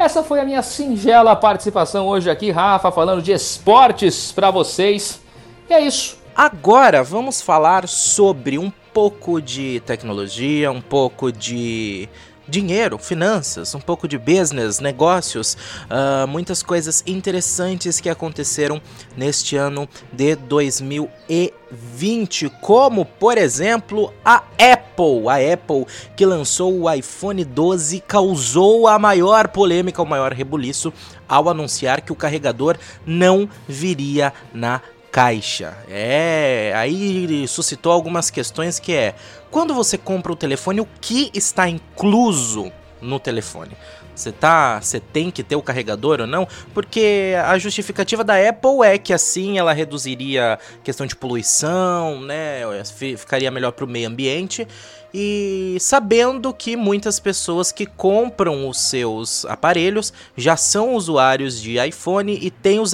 Essa 0.00 0.24
foi 0.24 0.40
a 0.40 0.46
minha 0.46 0.62
singela 0.62 1.36
participação 1.36 2.08
hoje 2.08 2.30
aqui, 2.30 2.50
Rafa, 2.50 2.90
falando 2.90 3.20
de 3.20 3.32
esportes 3.32 4.32
para 4.32 4.50
vocês. 4.50 5.20
E 5.68 5.74
é 5.74 5.80
isso. 5.82 6.16
Agora 6.34 7.02
vamos 7.02 7.42
falar 7.42 7.86
sobre 7.86 8.56
um 8.56 8.72
pouco 8.94 9.42
de 9.42 9.78
tecnologia, 9.84 10.72
um 10.72 10.80
pouco 10.80 11.30
de 11.30 12.08
dinheiro, 12.50 12.98
finanças, 12.98 13.74
um 13.74 13.80
pouco 13.80 14.06
de 14.08 14.18
business, 14.18 14.80
negócios, 14.80 15.56
uh, 15.84 16.26
muitas 16.26 16.62
coisas 16.62 17.02
interessantes 17.06 17.98
que 18.00 18.10
aconteceram 18.10 18.82
neste 19.16 19.56
ano 19.56 19.88
de 20.12 20.34
2020, 20.34 22.50
como 22.60 23.06
por 23.06 23.38
exemplo 23.38 24.12
a 24.24 24.42
Apple. 24.58 25.28
A 25.28 25.36
Apple 25.54 25.86
que 26.16 26.26
lançou 26.26 26.80
o 26.80 26.92
iPhone 26.92 27.44
12 27.44 28.00
causou 28.00 28.88
a 28.88 28.98
maior 28.98 29.46
polêmica, 29.48 30.02
o 30.02 30.06
maior 30.06 30.32
rebuliço 30.32 30.92
ao 31.28 31.48
anunciar 31.48 32.00
que 32.00 32.10
o 32.12 32.16
carregador 32.16 32.76
não 33.06 33.48
viria 33.68 34.32
na 34.52 34.80
caixa. 35.10 35.76
É, 35.88 36.72
aí 36.76 37.46
suscitou 37.48 37.92
algumas 37.92 38.30
questões 38.30 38.78
que 38.78 38.92
é, 38.92 39.14
quando 39.50 39.74
você 39.74 39.98
compra 39.98 40.32
o 40.32 40.36
telefone, 40.36 40.80
o 40.80 40.88
que 41.00 41.30
está 41.34 41.68
incluso 41.68 42.70
no 43.00 43.18
telefone? 43.18 43.76
Você 44.14 44.32
tá, 44.32 44.80
você 44.80 45.00
tem 45.00 45.30
que 45.30 45.42
ter 45.42 45.56
o 45.56 45.62
carregador 45.62 46.20
ou 46.20 46.26
não? 46.26 46.46
Porque 46.74 47.32
a 47.42 47.58
justificativa 47.58 48.22
da 48.22 48.34
Apple 48.36 48.84
é 48.84 48.98
que 48.98 49.14
assim 49.14 49.58
ela 49.58 49.72
reduziria 49.72 50.58
questão 50.84 51.06
de 51.06 51.16
poluição, 51.16 52.20
né? 52.20 52.60
Ficaria 53.16 53.50
melhor 53.50 53.72
para 53.72 53.84
o 53.84 53.88
meio 53.88 54.08
ambiente. 54.08 54.68
e 55.12 55.76
sabendo 55.80 56.54
que 56.54 56.76
muitas 56.76 57.18
pessoas 57.18 57.72
que 57.72 57.84
compram 57.84 58.68
os 58.68 58.78
seus 58.78 59.44
aparelhos 59.46 60.12
já 60.36 60.56
são 60.56 60.94
usuários 60.94 61.60
de 61.60 61.84
iPhone 61.84 62.38
e 62.40 62.48
têm 62.48 62.78
os, 62.78 62.92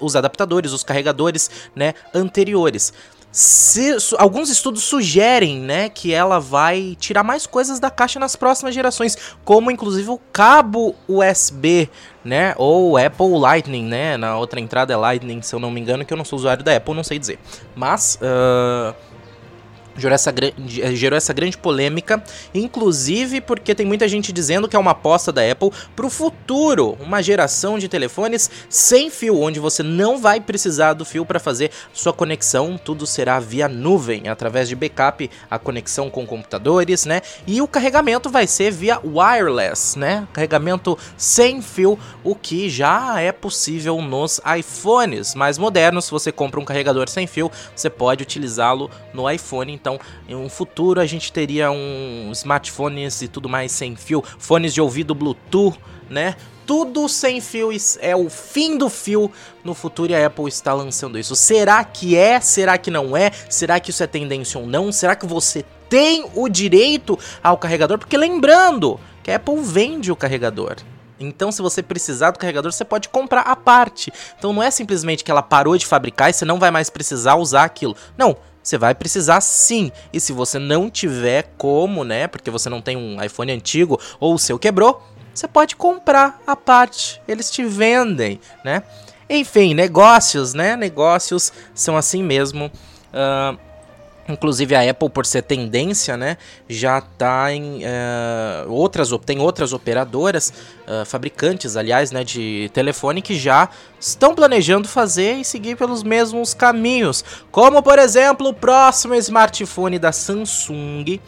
os, 0.00 0.14
adaptadores, 0.14 0.72
os 0.72 0.84
carregadores 0.84 1.50
né, 1.74 1.94
anteriores. 2.14 2.92
Se, 3.32 3.96
alguns 4.18 4.50
estudos 4.50 4.82
sugerem, 4.82 5.60
né, 5.60 5.88
que 5.88 6.12
ela 6.12 6.40
vai 6.40 6.96
tirar 6.98 7.22
mais 7.22 7.46
coisas 7.46 7.78
da 7.78 7.88
caixa 7.88 8.18
nas 8.18 8.34
próximas 8.34 8.74
gerações, 8.74 9.16
como 9.44 9.70
inclusive 9.70 10.10
o 10.10 10.18
cabo 10.32 10.96
USB, 11.06 11.88
né, 12.24 12.54
ou 12.56 12.96
Apple 12.96 13.38
Lightning, 13.38 13.84
né, 13.84 14.16
na 14.16 14.36
outra 14.36 14.58
entrada 14.58 14.92
é 14.92 14.96
Lightning, 14.96 15.42
se 15.42 15.54
eu 15.54 15.60
não 15.60 15.70
me 15.70 15.80
engano, 15.80 16.04
que 16.04 16.12
eu 16.12 16.16
não 16.16 16.24
sou 16.24 16.38
usuário 16.38 16.64
da 16.64 16.76
Apple, 16.76 16.94
não 16.94 17.04
sei 17.04 17.20
dizer. 17.20 17.38
Mas, 17.76 18.18
uh, 18.20 18.94
gerou 19.96 20.14
essa, 20.14 20.30
eh, 20.30 20.94
gerou 20.94 21.16
essa 21.16 21.32
grande 21.32 21.56
polêmica, 21.56 22.22
inclusive 22.54 23.40
porque 23.40 23.74
tem 23.74 23.86
muita 23.86 24.08
gente 24.08 24.32
dizendo 24.32 24.68
que 24.68 24.76
é 24.76 24.78
uma 24.78 24.92
aposta 24.92 25.32
da 25.32 25.48
Apple 25.48 25.70
para 25.94 26.06
o 26.06 26.10
futuro, 26.10 26.96
uma 27.00 27.22
geração 27.22 27.78
de 27.78 27.88
telefones 27.88 28.50
sem 28.68 29.10
fio, 29.10 29.40
onde 29.40 29.60
você 29.60 29.82
não 29.82 30.18
vai 30.18 30.40
precisar 30.40 30.94
do 30.94 31.04
fio 31.04 31.24
para 31.24 31.40
fazer 31.40 31.70
sua 31.92 32.12
conexão, 32.12 32.78
tudo 32.82 33.06
será 33.06 33.38
via 33.40 33.68
nuvem, 33.68 34.28
através 34.28 34.68
de 34.68 34.74
backup, 34.74 35.30
a 35.50 35.58
conexão 35.58 36.10
com 36.10 36.26
computadores, 36.26 37.04
né? 37.04 37.20
E 37.46 37.60
o 37.60 37.68
carregamento 37.68 38.30
vai 38.30 38.46
ser 38.46 38.70
via 38.70 39.00
wireless, 39.04 39.98
né? 39.98 40.26
Carregamento 40.32 40.98
sem 41.16 41.60
fio, 41.62 41.98
o 42.22 42.34
que 42.34 42.68
já 42.68 43.20
é 43.20 43.32
possível 43.32 44.00
nos 44.00 44.40
iPhones 44.58 45.34
mais 45.34 45.58
modernos. 45.58 46.06
Se 46.06 46.10
você 46.10 46.32
compra 46.32 46.60
um 46.60 46.64
carregador 46.64 47.08
sem 47.08 47.26
fio, 47.26 47.50
você 47.74 47.90
pode 47.90 48.22
utilizá-lo 48.22 48.90
no 49.12 49.30
iPhone, 49.30 49.72
então 49.80 49.98
em 50.28 50.34
um 50.34 50.48
futuro 50.48 51.00
a 51.00 51.06
gente 51.06 51.32
teria 51.32 51.70
um 51.70 52.30
smartphones 52.32 53.22
e 53.22 53.28
tudo 53.28 53.48
mais 53.48 53.72
sem 53.72 53.96
fio, 53.96 54.22
fones 54.38 54.74
de 54.74 54.80
ouvido 54.80 55.14
Bluetooth, 55.14 55.78
né? 56.08 56.36
Tudo 56.66 57.08
sem 57.08 57.40
fio 57.40 57.70
é 58.00 58.14
o 58.14 58.30
fim 58.30 58.78
do 58.78 58.88
fio 58.88 59.30
no 59.64 59.74
futuro 59.74 60.12
e 60.12 60.14
a 60.14 60.26
Apple 60.26 60.46
está 60.46 60.72
lançando 60.72 61.18
isso. 61.18 61.34
Será 61.34 61.82
que 61.82 62.16
é? 62.16 62.40
Será 62.40 62.78
que 62.78 62.92
não 62.92 63.16
é? 63.16 63.32
Será 63.48 63.80
que 63.80 63.90
isso 63.90 64.04
é 64.04 64.06
tendência 64.06 64.60
ou 64.60 64.66
não? 64.66 64.92
Será 64.92 65.16
que 65.16 65.26
você 65.26 65.64
tem 65.88 66.24
o 66.34 66.48
direito 66.48 67.18
ao 67.42 67.58
carregador? 67.58 67.98
Porque 67.98 68.16
lembrando 68.16 69.00
que 69.22 69.32
a 69.32 69.36
Apple 69.36 69.60
vende 69.60 70.12
o 70.12 70.16
carregador. 70.16 70.76
Então, 71.18 71.52
se 71.52 71.60
você 71.60 71.82
precisar 71.82 72.30
do 72.30 72.38
carregador, 72.38 72.72
você 72.72 72.84
pode 72.84 73.08
comprar 73.08 73.42
a 73.42 73.54
parte. 73.54 74.10
Então, 74.38 74.52
não 74.52 74.62
é 74.62 74.70
simplesmente 74.70 75.22
que 75.22 75.30
ela 75.30 75.42
parou 75.42 75.76
de 75.76 75.84
fabricar 75.84 76.30
e 76.30 76.32
você 76.32 76.46
não 76.46 76.58
vai 76.58 76.70
mais 76.70 76.88
precisar 76.88 77.34
usar 77.34 77.64
aquilo. 77.64 77.94
Não, 78.16 78.36
você 78.62 78.78
vai 78.78 78.94
precisar 78.94 79.40
sim. 79.40 79.90
E 80.12 80.20
se 80.20 80.32
você 80.32 80.58
não 80.58 80.90
tiver 80.90 81.52
como, 81.56 82.04
né, 82.04 82.26
porque 82.26 82.50
você 82.50 82.68
não 82.68 82.80
tem 82.80 82.96
um 82.96 83.22
iPhone 83.22 83.52
antigo 83.52 84.00
ou 84.18 84.34
o 84.34 84.38
seu 84.38 84.58
quebrou, 84.58 85.02
você 85.34 85.48
pode 85.48 85.76
comprar 85.76 86.40
a 86.46 86.54
parte. 86.54 87.20
Eles 87.26 87.50
te 87.50 87.64
vendem, 87.64 88.40
né? 88.64 88.82
Enfim, 89.28 89.74
negócios, 89.74 90.54
né? 90.54 90.76
Negócios 90.76 91.52
são 91.72 91.96
assim 91.96 92.22
mesmo. 92.22 92.66
Uh, 93.14 93.56
Inclusive 94.28 94.74
a 94.74 94.88
Apple, 94.90 95.10
por 95.10 95.26
ser 95.26 95.42
tendência, 95.42 96.16
né, 96.16 96.36
já 96.68 96.98
está 96.98 97.52
em 97.52 97.82
uh, 97.82 98.70
outras 98.70 99.10
tem 99.24 99.40
outras 99.40 99.72
operadoras, 99.72 100.52
uh, 100.86 101.04
fabricantes, 101.04 101.76
aliás, 101.76 102.12
né, 102.12 102.22
de 102.22 102.70
telefone 102.72 103.22
que 103.22 103.36
já 103.36 103.68
estão 103.98 104.34
planejando 104.34 104.86
fazer 104.86 105.34
e 105.34 105.44
seguir 105.44 105.76
pelos 105.76 106.02
mesmos 106.02 106.54
caminhos, 106.54 107.24
como 107.50 107.82
por 107.82 107.98
exemplo 107.98 108.48
o 108.48 108.54
próximo 108.54 109.14
smartphone 109.14 109.98
da 109.98 110.12
Samsung 110.12 111.20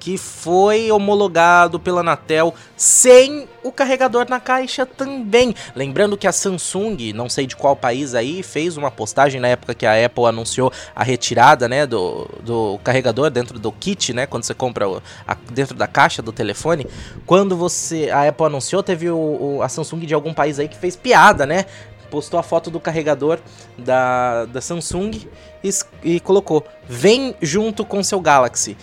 que 0.00 0.16
foi 0.16 0.90
homologado 0.90 1.78
pela 1.78 2.00
Anatel 2.00 2.54
sem 2.74 3.46
o 3.62 3.70
carregador 3.70 4.26
na 4.28 4.40
caixa 4.40 4.86
também. 4.86 5.54
Lembrando 5.76 6.16
que 6.16 6.26
a 6.26 6.32
Samsung, 6.32 7.12
não 7.12 7.28
sei 7.28 7.46
de 7.46 7.54
qual 7.54 7.76
país 7.76 8.14
aí, 8.14 8.42
fez 8.42 8.78
uma 8.78 8.90
postagem 8.90 9.40
na 9.40 9.48
época 9.48 9.74
que 9.74 9.84
a 9.84 10.06
Apple 10.06 10.24
anunciou 10.24 10.72
a 10.96 11.04
retirada, 11.04 11.68
né, 11.68 11.86
do, 11.86 12.26
do 12.42 12.80
carregador 12.82 13.30
dentro 13.30 13.58
do 13.58 13.70
kit, 13.70 14.14
né, 14.14 14.26
quando 14.26 14.44
você 14.44 14.54
compra 14.54 14.88
o, 14.88 15.02
a, 15.28 15.36
dentro 15.52 15.76
da 15.76 15.86
caixa 15.86 16.22
do 16.22 16.32
telefone. 16.32 16.86
Quando 17.26 17.54
você 17.54 18.08
a 18.10 18.26
Apple 18.26 18.46
anunciou, 18.46 18.82
teve 18.82 19.10
o, 19.10 19.18
o, 19.58 19.62
a 19.62 19.68
Samsung 19.68 20.00
de 20.00 20.14
algum 20.14 20.32
país 20.32 20.58
aí 20.58 20.66
que 20.66 20.76
fez 20.76 20.96
piada, 20.96 21.44
né? 21.44 21.66
postou 22.10 22.40
a 22.40 22.42
foto 22.42 22.70
do 22.70 22.80
carregador 22.80 23.38
da, 23.78 24.44
da 24.46 24.60
Samsung 24.60 25.12
e, 25.62 25.70
e 26.02 26.20
colocou: 26.20 26.66
vem 26.88 27.34
junto 27.40 27.84
com 27.84 28.02
seu 28.02 28.20
Galaxy. 28.20 28.76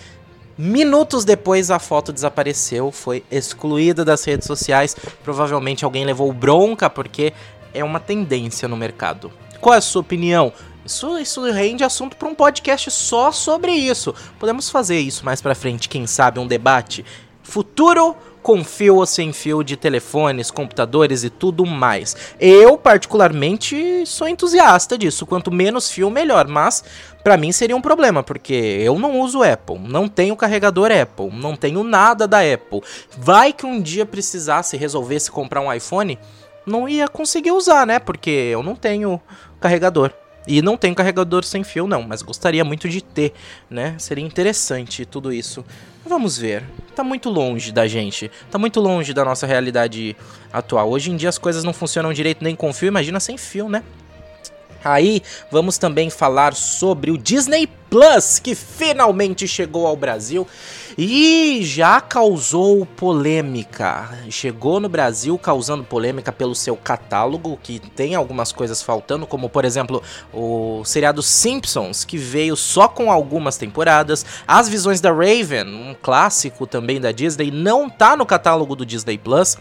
Minutos 0.58 1.24
depois 1.24 1.70
a 1.70 1.78
foto 1.78 2.12
desapareceu, 2.12 2.92
foi 2.92 3.24
excluída 3.30 4.04
das 4.04 4.24
redes 4.24 4.48
sociais. 4.48 4.96
Provavelmente 5.24 5.86
alguém 5.86 6.04
levou 6.04 6.34
bronca 6.34 6.90
porque 6.90 7.32
é 7.74 7.84
uma 7.84 8.00
tendência 8.00 8.68
no 8.68 8.76
mercado. 8.76 9.32
Qual 9.62 9.76
é 9.76 9.78
a 9.78 9.82
sua 9.82 10.02
opinião? 10.02 10.52
Isso, 10.84 11.20
isso 11.20 11.44
rende 11.52 11.84
assunto 11.84 12.18
para 12.18 12.28
um 12.28 12.34
podcast 12.34 12.90
só 12.90 13.32
sobre 13.32 13.72
isso. 13.72 14.16
Podemos 14.40 14.70
fazer 14.70 15.00
isso 15.00 15.24
mais 15.24 15.42
para 15.42 15.54
frente, 15.54 15.90
quem 15.90 16.08
sabe 16.08 16.40
um 16.40 16.48
debate 16.48 17.06
futuro 17.44 18.16
com 18.48 18.64
fio 18.64 18.96
ou 18.96 19.06
sem 19.06 19.34
fio 19.34 19.62
de 19.62 19.76
telefones, 19.76 20.50
computadores 20.50 21.26
e 21.26 21.30
tudo 21.30 21.66
mais. 21.66 22.16
Eu, 22.40 22.78
particularmente, 22.78 24.06
sou 24.06 24.26
entusiasta 24.26 24.98
disso. 24.98 25.26
Quanto 25.26 25.52
menos 25.52 25.92
fio, 25.92 26.10
melhor. 26.10 26.48
Mas, 26.48 26.82
para 27.26 27.36
mim, 27.36 27.52
seria 27.52 27.76
um 27.76 27.82
problema, 27.82 28.24
porque 28.24 28.54
eu 28.54 28.98
não 28.98 29.20
uso 29.20 29.44
Apple, 29.44 29.78
não 29.78 30.08
tenho 30.08 30.34
carregador 30.34 30.90
Apple, 30.94 31.30
não 31.30 31.58
tenho 31.58 31.84
nada 31.84 32.26
da 32.26 32.40
Apple. 32.40 32.82
Vai 33.18 33.52
que 33.52 33.66
um 33.66 33.82
dia 33.82 34.06
precisasse, 34.06 34.78
resolvesse 34.78 35.30
comprar 35.30 35.60
um 35.60 35.74
iPhone, 35.74 36.18
não 36.66 36.88
ia 36.88 37.10
conseguir 37.10 37.52
usar, 37.52 37.86
né? 37.86 38.00
Porque 38.00 38.30
eu 38.30 38.64
não 38.64 38.78
tenho 38.78 39.20
carregador. 39.60 40.14
E 40.48 40.62
não 40.62 40.78
tem 40.78 40.94
carregador 40.94 41.44
sem 41.44 41.66
fio, 41.66 41.86
não, 41.86 42.02
mas 42.02 42.22
gostaria 42.22 42.64
muito 42.64 42.88
de 42.88 43.04
ter, 43.04 43.34
né? 43.70 43.96
Seria 44.00 44.24
interessante 44.24 45.06
tudo 45.06 45.34
isso. 45.34 45.66
Vamos 46.08 46.38
ver. 46.38 46.64
Tá 46.96 47.04
muito 47.04 47.30
longe 47.30 47.72
da 47.72 47.88
gente. 47.88 48.32
Tá 48.50 48.58
muito 48.58 48.80
longe 48.80 49.14
da 49.14 49.26
nossa 49.26 49.46
realidade 49.46 50.16
atual. 50.52 50.90
Hoje 50.90 51.12
em 51.12 51.16
dia 51.18 51.30
as 51.30 51.38
coisas 51.38 51.64
não 51.64 51.74
funcionam 51.74 52.14
direito 52.14 52.44
nem 52.44 52.56
com 52.56 52.74
fio, 52.74 52.88
imagina 52.88 53.20
sem 53.20 53.38
fio, 53.38 53.68
né? 53.68 53.84
Aí 54.84 55.22
vamos 55.52 55.78
também 55.78 56.10
falar 56.10 56.54
sobre 56.54 57.12
o 57.12 57.18
Disney 57.18 57.68
Plus, 57.90 58.40
que 58.40 58.56
finalmente 58.56 59.48
chegou 59.48 59.86
ao 59.86 59.98
Brasil 59.98 60.48
e 60.98 61.60
já 61.64 62.02
causou 62.02 62.84
polêmica. 62.86 64.10
Chegou 64.32 64.80
no 64.80 64.90
Brasil 64.90 65.38
causando 65.38 65.84
polêmica 65.84 66.32
pelo 66.32 66.56
seu 66.56 66.76
catálogo, 66.76 67.60
que 67.62 67.80
tem 67.80 68.16
algumas 68.16 68.52
coisas 68.52 68.82
faltando, 68.82 69.28
como 69.28 69.48
por 69.48 69.64
exemplo 69.64 70.02
o 70.34 70.82
seriado 70.84 71.22
Simpsons, 71.22 72.04
que 72.04 72.18
veio 72.18 72.56
só 72.56 72.88
com 72.88 73.12
algumas 73.12 73.58
temporadas. 73.58 74.26
As 74.48 74.68
Visões 74.68 75.00
da 75.00 75.12
Raven, 75.12 75.68
um 75.68 75.96
clássico 76.02 76.66
também 76.66 77.00
da 77.00 77.12
Disney, 77.12 77.52
não 77.52 77.88
tá 77.88 78.18
no 78.18 78.26
catálogo 78.26 78.76
do 78.76 78.86
Disney 78.86 79.20
Plus. 79.20 79.56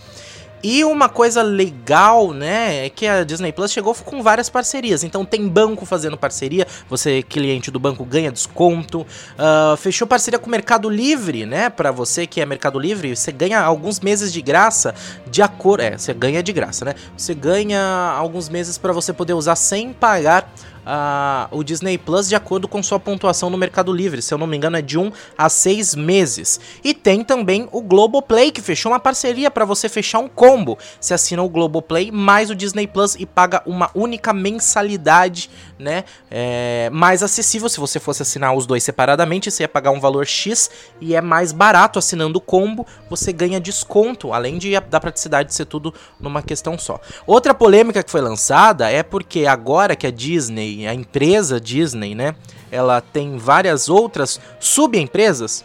E 0.62 0.84
uma 0.84 1.08
coisa 1.08 1.42
legal, 1.42 2.32
né, 2.32 2.86
é 2.86 2.90
que 2.90 3.06
a 3.06 3.24
Disney 3.24 3.52
Plus 3.52 3.70
chegou 3.70 3.94
com 3.94 4.22
várias 4.22 4.48
parcerias. 4.48 5.04
Então 5.04 5.24
tem 5.24 5.46
banco 5.46 5.84
fazendo 5.86 6.16
parceria, 6.16 6.66
você 6.88 7.22
cliente 7.22 7.70
do 7.70 7.78
banco 7.78 8.04
ganha 8.04 8.32
desconto. 8.32 9.00
Uh, 9.02 9.76
fechou 9.76 10.06
parceria 10.06 10.38
com 10.38 10.46
o 10.46 10.50
Mercado 10.50 10.88
Livre, 10.88 11.46
né, 11.46 11.70
para 11.70 11.90
você 11.90 12.26
que 12.26 12.40
é 12.40 12.46
Mercado 12.46 12.78
Livre, 12.78 13.14
você 13.14 13.30
ganha 13.30 13.60
alguns 13.60 14.00
meses 14.00 14.32
de 14.32 14.40
graça 14.42 14.94
de 15.30 15.42
acordo, 15.42 15.82
é, 15.82 15.98
você 15.98 16.14
ganha 16.14 16.42
de 16.42 16.52
graça, 16.52 16.84
né? 16.84 16.94
Você 17.16 17.34
ganha 17.34 17.80
alguns 18.16 18.48
meses 18.48 18.78
para 18.78 18.92
você 18.92 19.12
poder 19.12 19.34
usar 19.34 19.56
sem 19.56 19.92
pagar 19.92 20.50
uh, 20.86 21.48
o 21.50 21.64
Disney 21.64 21.98
Plus 21.98 22.28
de 22.28 22.36
acordo 22.36 22.68
com 22.68 22.82
sua 22.82 23.00
pontuação 23.00 23.50
no 23.50 23.58
Mercado 23.58 23.92
Livre. 23.92 24.22
Se 24.22 24.32
eu 24.32 24.38
não 24.38 24.46
me 24.46 24.56
engano, 24.56 24.76
é 24.76 24.82
de 24.82 24.98
1 24.98 25.10
a 25.36 25.48
6 25.48 25.96
meses. 25.96 26.60
E 26.84 26.94
tem 26.94 27.24
também 27.24 27.68
o 27.72 27.82
Globoplay, 27.82 28.52
que 28.52 28.62
fechou 28.62 28.92
uma 28.92 29.00
parceria 29.00 29.50
para 29.50 29.64
você 29.64 29.88
fechar 29.88 30.20
um 30.20 30.28
combo. 30.28 30.78
Você 31.00 31.12
assina 31.12 31.42
o 31.42 31.48
Globoplay 31.48 32.10
mais 32.10 32.48
o 32.50 32.54
Disney 32.54 32.86
Plus 32.86 33.16
e 33.16 33.26
paga 33.26 33.62
uma 33.66 33.90
única 33.94 34.32
mensalidade, 34.32 35.50
né? 35.78 36.04
É, 36.30 36.88
mais 36.92 37.22
acessível. 37.22 37.68
Se 37.68 37.80
você 37.80 37.98
fosse 37.98 38.22
assinar 38.22 38.54
os 38.54 38.66
dois 38.66 38.84
separadamente, 38.84 39.50
você 39.50 39.64
ia 39.64 39.68
pagar 39.68 39.90
um 39.90 40.00
valor 40.00 40.26
X 40.26 40.70
e 41.00 41.14
é 41.14 41.20
mais 41.20 41.52
barato 41.52 41.98
assinando 41.98 42.38
o 42.38 42.40
combo. 42.40 42.86
Você 43.10 43.32
ganha 43.32 43.58
desconto, 43.58 44.32
além 44.32 44.58
de 44.58 44.76
da 44.80 45.00
praticidade 45.00 45.48
de 45.48 45.54
ser 45.54 45.64
tudo 45.64 45.94
numa 46.20 46.42
questão 46.42 46.78
só. 46.78 47.00
Outra 47.26 47.54
polêmica 47.54 48.02
que 48.02 48.10
foi 48.10 48.20
lançada 48.20 48.90
é 48.90 49.02
porque 49.02 49.46
agora 49.46 49.96
que 49.96 50.06
a 50.06 50.10
Disney 50.10 50.75
a 50.84 50.92
empresa 50.92 51.60
Disney, 51.60 52.14
né? 52.14 52.34
Ela 52.70 53.00
tem 53.00 53.36
várias 53.38 53.88
outras 53.88 54.40
subempresas, 54.58 55.64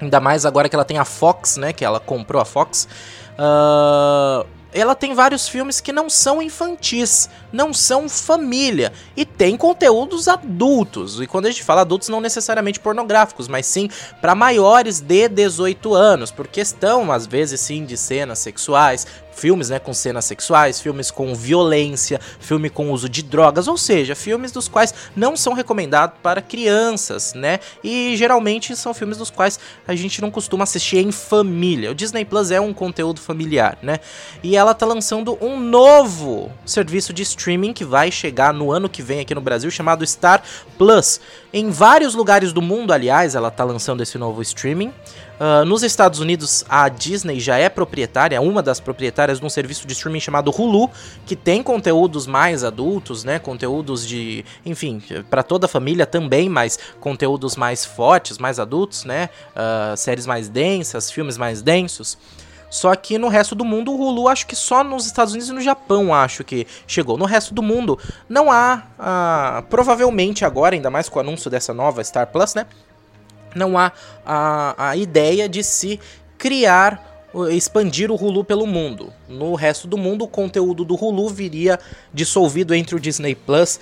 ainda 0.00 0.18
mais 0.18 0.46
agora 0.46 0.68
que 0.68 0.74
ela 0.74 0.84
tem 0.84 0.96
a 0.96 1.04
Fox, 1.04 1.58
né? 1.58 1.74
Que 1.74 1.84
ela 1.84 2.00
comprou 2.00 2.40
a 2.40 2.44
Fox. 2.46 2.88
Uh, 3.34 4.46
ela 4.72 4.94
tem 4.94 5.14
vários 5.14 5.48
filmes 5.48 5.80
que 5.80 5.92
não 5.92 6.08
são 6.08 6.40
infantis, 6.40 7.28
não 7.52 7.74
são 7.74 8.08
família 8.08 8.92
e 9.16 9.24
tem 9.24 9.56
conteúdos 9.56 10.28
adultos. 10.28 11.20
E 11.20 11.26
quando 11.26 11.46
a 11.46 11.50
gente 11.50 11.64
fala 11.64 11.80
adultos, 11.80 12.08
não 12.08 12.20
necessariamente 12.20 12.78
pornográficos, 12.78 13.48
mas 13.48 13.66
sim 13.66 13.88
para 14.20 14.34
maiores 14.34 15.00
de 15.00 15.28
18 15.28 15.94
anos, 15.94 16.30
por 16.30 16.46
questão 16.46 17.10
às 17.10 17.26
vezes 17.26 17.60
sim 17.60 17.84
de 17.84 17.96
cenas 17.96 18.38
sexuais, 18.38 19.06
filmes 19.40 19.70
né, 19.70 19.78
com 19.78 19.94
cenas 19.94 20.26
sexuais, 20.26 20.80
filmes 20.80 21.10
com 21.10 21.34
violência, 21.34 22.20
filme 22.38 22.68
com 22.68 22.90
uso 22.90 23.08
de 23.08 23.22
drogas, 23.22 23.66
ou 23.66 23.78
seja, 23.78 24.14
filmes 24.14 24.52
dos 24.52 24.68
quais 24.68 24.94
não 25.16 25.34
são 25.34 25.54
recomendados 25.54 26.18
para 26.22 26.42
crianças, 26.42 27.32
né? 27.32 27.58
E 27.82 28.14
geralmente 28.16 28.76
são 28.76 28.92
filmes 28.92 29.16
dos 29.16 29.30
quais 29.30 29.58
a 29.88 29.94
gente 29.94 30.20
não 30.20 30.30
costuma 30.30 30.64
assistir 30.64 30.98
em 30.98 31.10
família. 31.10 31.90
O 31.90 31.94
Disney 31.94 32.24
Plus 32.24 32.50
é 32.50 32.60
um 32.60 32.74
conteúdo 32.74 33.18
familiar, 33.18 33.78
né? 33.82 33.98
E 34.42 34.56
ela 34.56 34.74
tá 34.74 34.84
lançando 34.84 35.38
um 35.40 35.58
novo 35.58 36.52
serviço 36.66 37.10
de 37.12 37.22
streaming 37.22 37.72
que 37.72 37.84
vai 37.84 38.10
chegar 38.10 38.52
no 38.52 38.70
ano 38.70 38.90
que 38.90 39.00
vem 39.00 39.20
aqui 39.20 39.34
no 39.34 39.40
Brasil, 39.40 39.70
chamado 39.70 40.06
Star 40.06 40.42
Plus. 40.76 41.18
Em 41.50 41.70
vários 41.70 42.14
lugares 42.14 42.52
do 42.52 42.60
mundo, 42.60 42.92
aliás, 42.92 43.34
ela 43.34 43.50
tá 43.50 43.64
lançando 43.64 44.02
esse 44.02 44.18
novo 44.18 44.42
streaming. 44.42 44.92
Uh, 45.40 45.64
nos 45.64 45.82
Estados 45.82 46.20
Unidos, 46.20 46.66
a 46.68 46.86
Disney 46.90 47.40
já 47.40 47.56
é 47.56 47.70
proprietária, 47.70 48.38
uma 48.42 48.62
das 48.62 48.78
proprietárias 48.78 49.40
de 49.40 49.46
um 49.46 49.48
serviço 49.48 49.86
de 49.86 49.94
streaming 49.94 50.20
chamado 50.20 50.50
Hulu, 50.50 50.90
que 51.24 51.34
tem 51.34 51.62
conteúdos 51.62 52.26
mais 52.26 52.62
adultos, 52.62 53.24
né? 53.24 53.38
Conteúdos 53.38 54.06
de, 54.06 54.44
enfim, 54.66 55.02
para 55.30 55.42
toda 55.42 55.64
a 55.64 55.68
família 55.68 56.04
também, 56.04 56.46
mas 56.46 56.78
conteúdos 57.00 57.56
mais 57.56 57.86
fortes, 57.86 58.36
mais 58.36 58.60
adultos, 58.60 59.06
né? 59.06 59.30
Uh, 59.56 59.96
séries 59.96 60.26
mais 60.26 60.50
densas, 60.50 61.10
filmes 61.10 61.38
mais 61.38 61.62
densos. 61.62 62.18
Só 62.68 62.94
que 62.94 63.16
no 63.16 63.28
resto 63.28 63.54
do 63.54 63.64
mundo, 63.64 63.92
o 63.92 63.98
Hulu 63.98 64.28
acho 64.28 64.46
que 64.46 64.54
só 64.54 64.84
nos 64.84 65.06
Estados 65.06 65.32
Unidos 65.32 65.48
e 65.48 65.54
no 65.54 65.60
Japão 65.62 66.12
acho 66.14 66.44
que 66.44 66.66
chegou. 66.86 67.16
No 67.16 67.24
resto 67.24 67.54
do 67.54 67.62
mundo 67.62 67.98
não 68.28 68.52
há, 68.52 68.82
uh, 68.98 69.62
provavelmente 69.70 70.44
agora, 70.44 70.74
ainda 70.74 70.90
mais 70.90 71.08
com 71.08 71.18
o 71.18 71.22
anúncio 71.22 71.50
dessa 71.50 71.72
nova 71.72 72.04
Star 72.04 72.26
Plus, 72.26 72.54
né? 72.54 72.66
Não 73.54 73.78
há 73.78 73.92
a, 74.24 74.90
a 74.90 74.96
ideia 74.96 75.48
de 75.48 75.62
se 75.62 76.00
criar 76.38 77.10
expandir 77.50 78.10
o 78.10 78.16
Hulu 78.16 78.44
pelo 78.44 78.66
mundo. 78.66 79.12
No 79.28 79.54
resto 79.54 79.86
do 79.86 79.96
mundo, 79.96 80.24
o 80.24 80.28
conteúdo 80.28 80.84
do 80.84 80.94
Hulu 80.94 81.28
viria 81.28 81.78
dissolvido 82.12 82.74
entre 82.74 82.96
o 82.96 83.00
Disney 83.00 83.34
Plus 83.34 83.78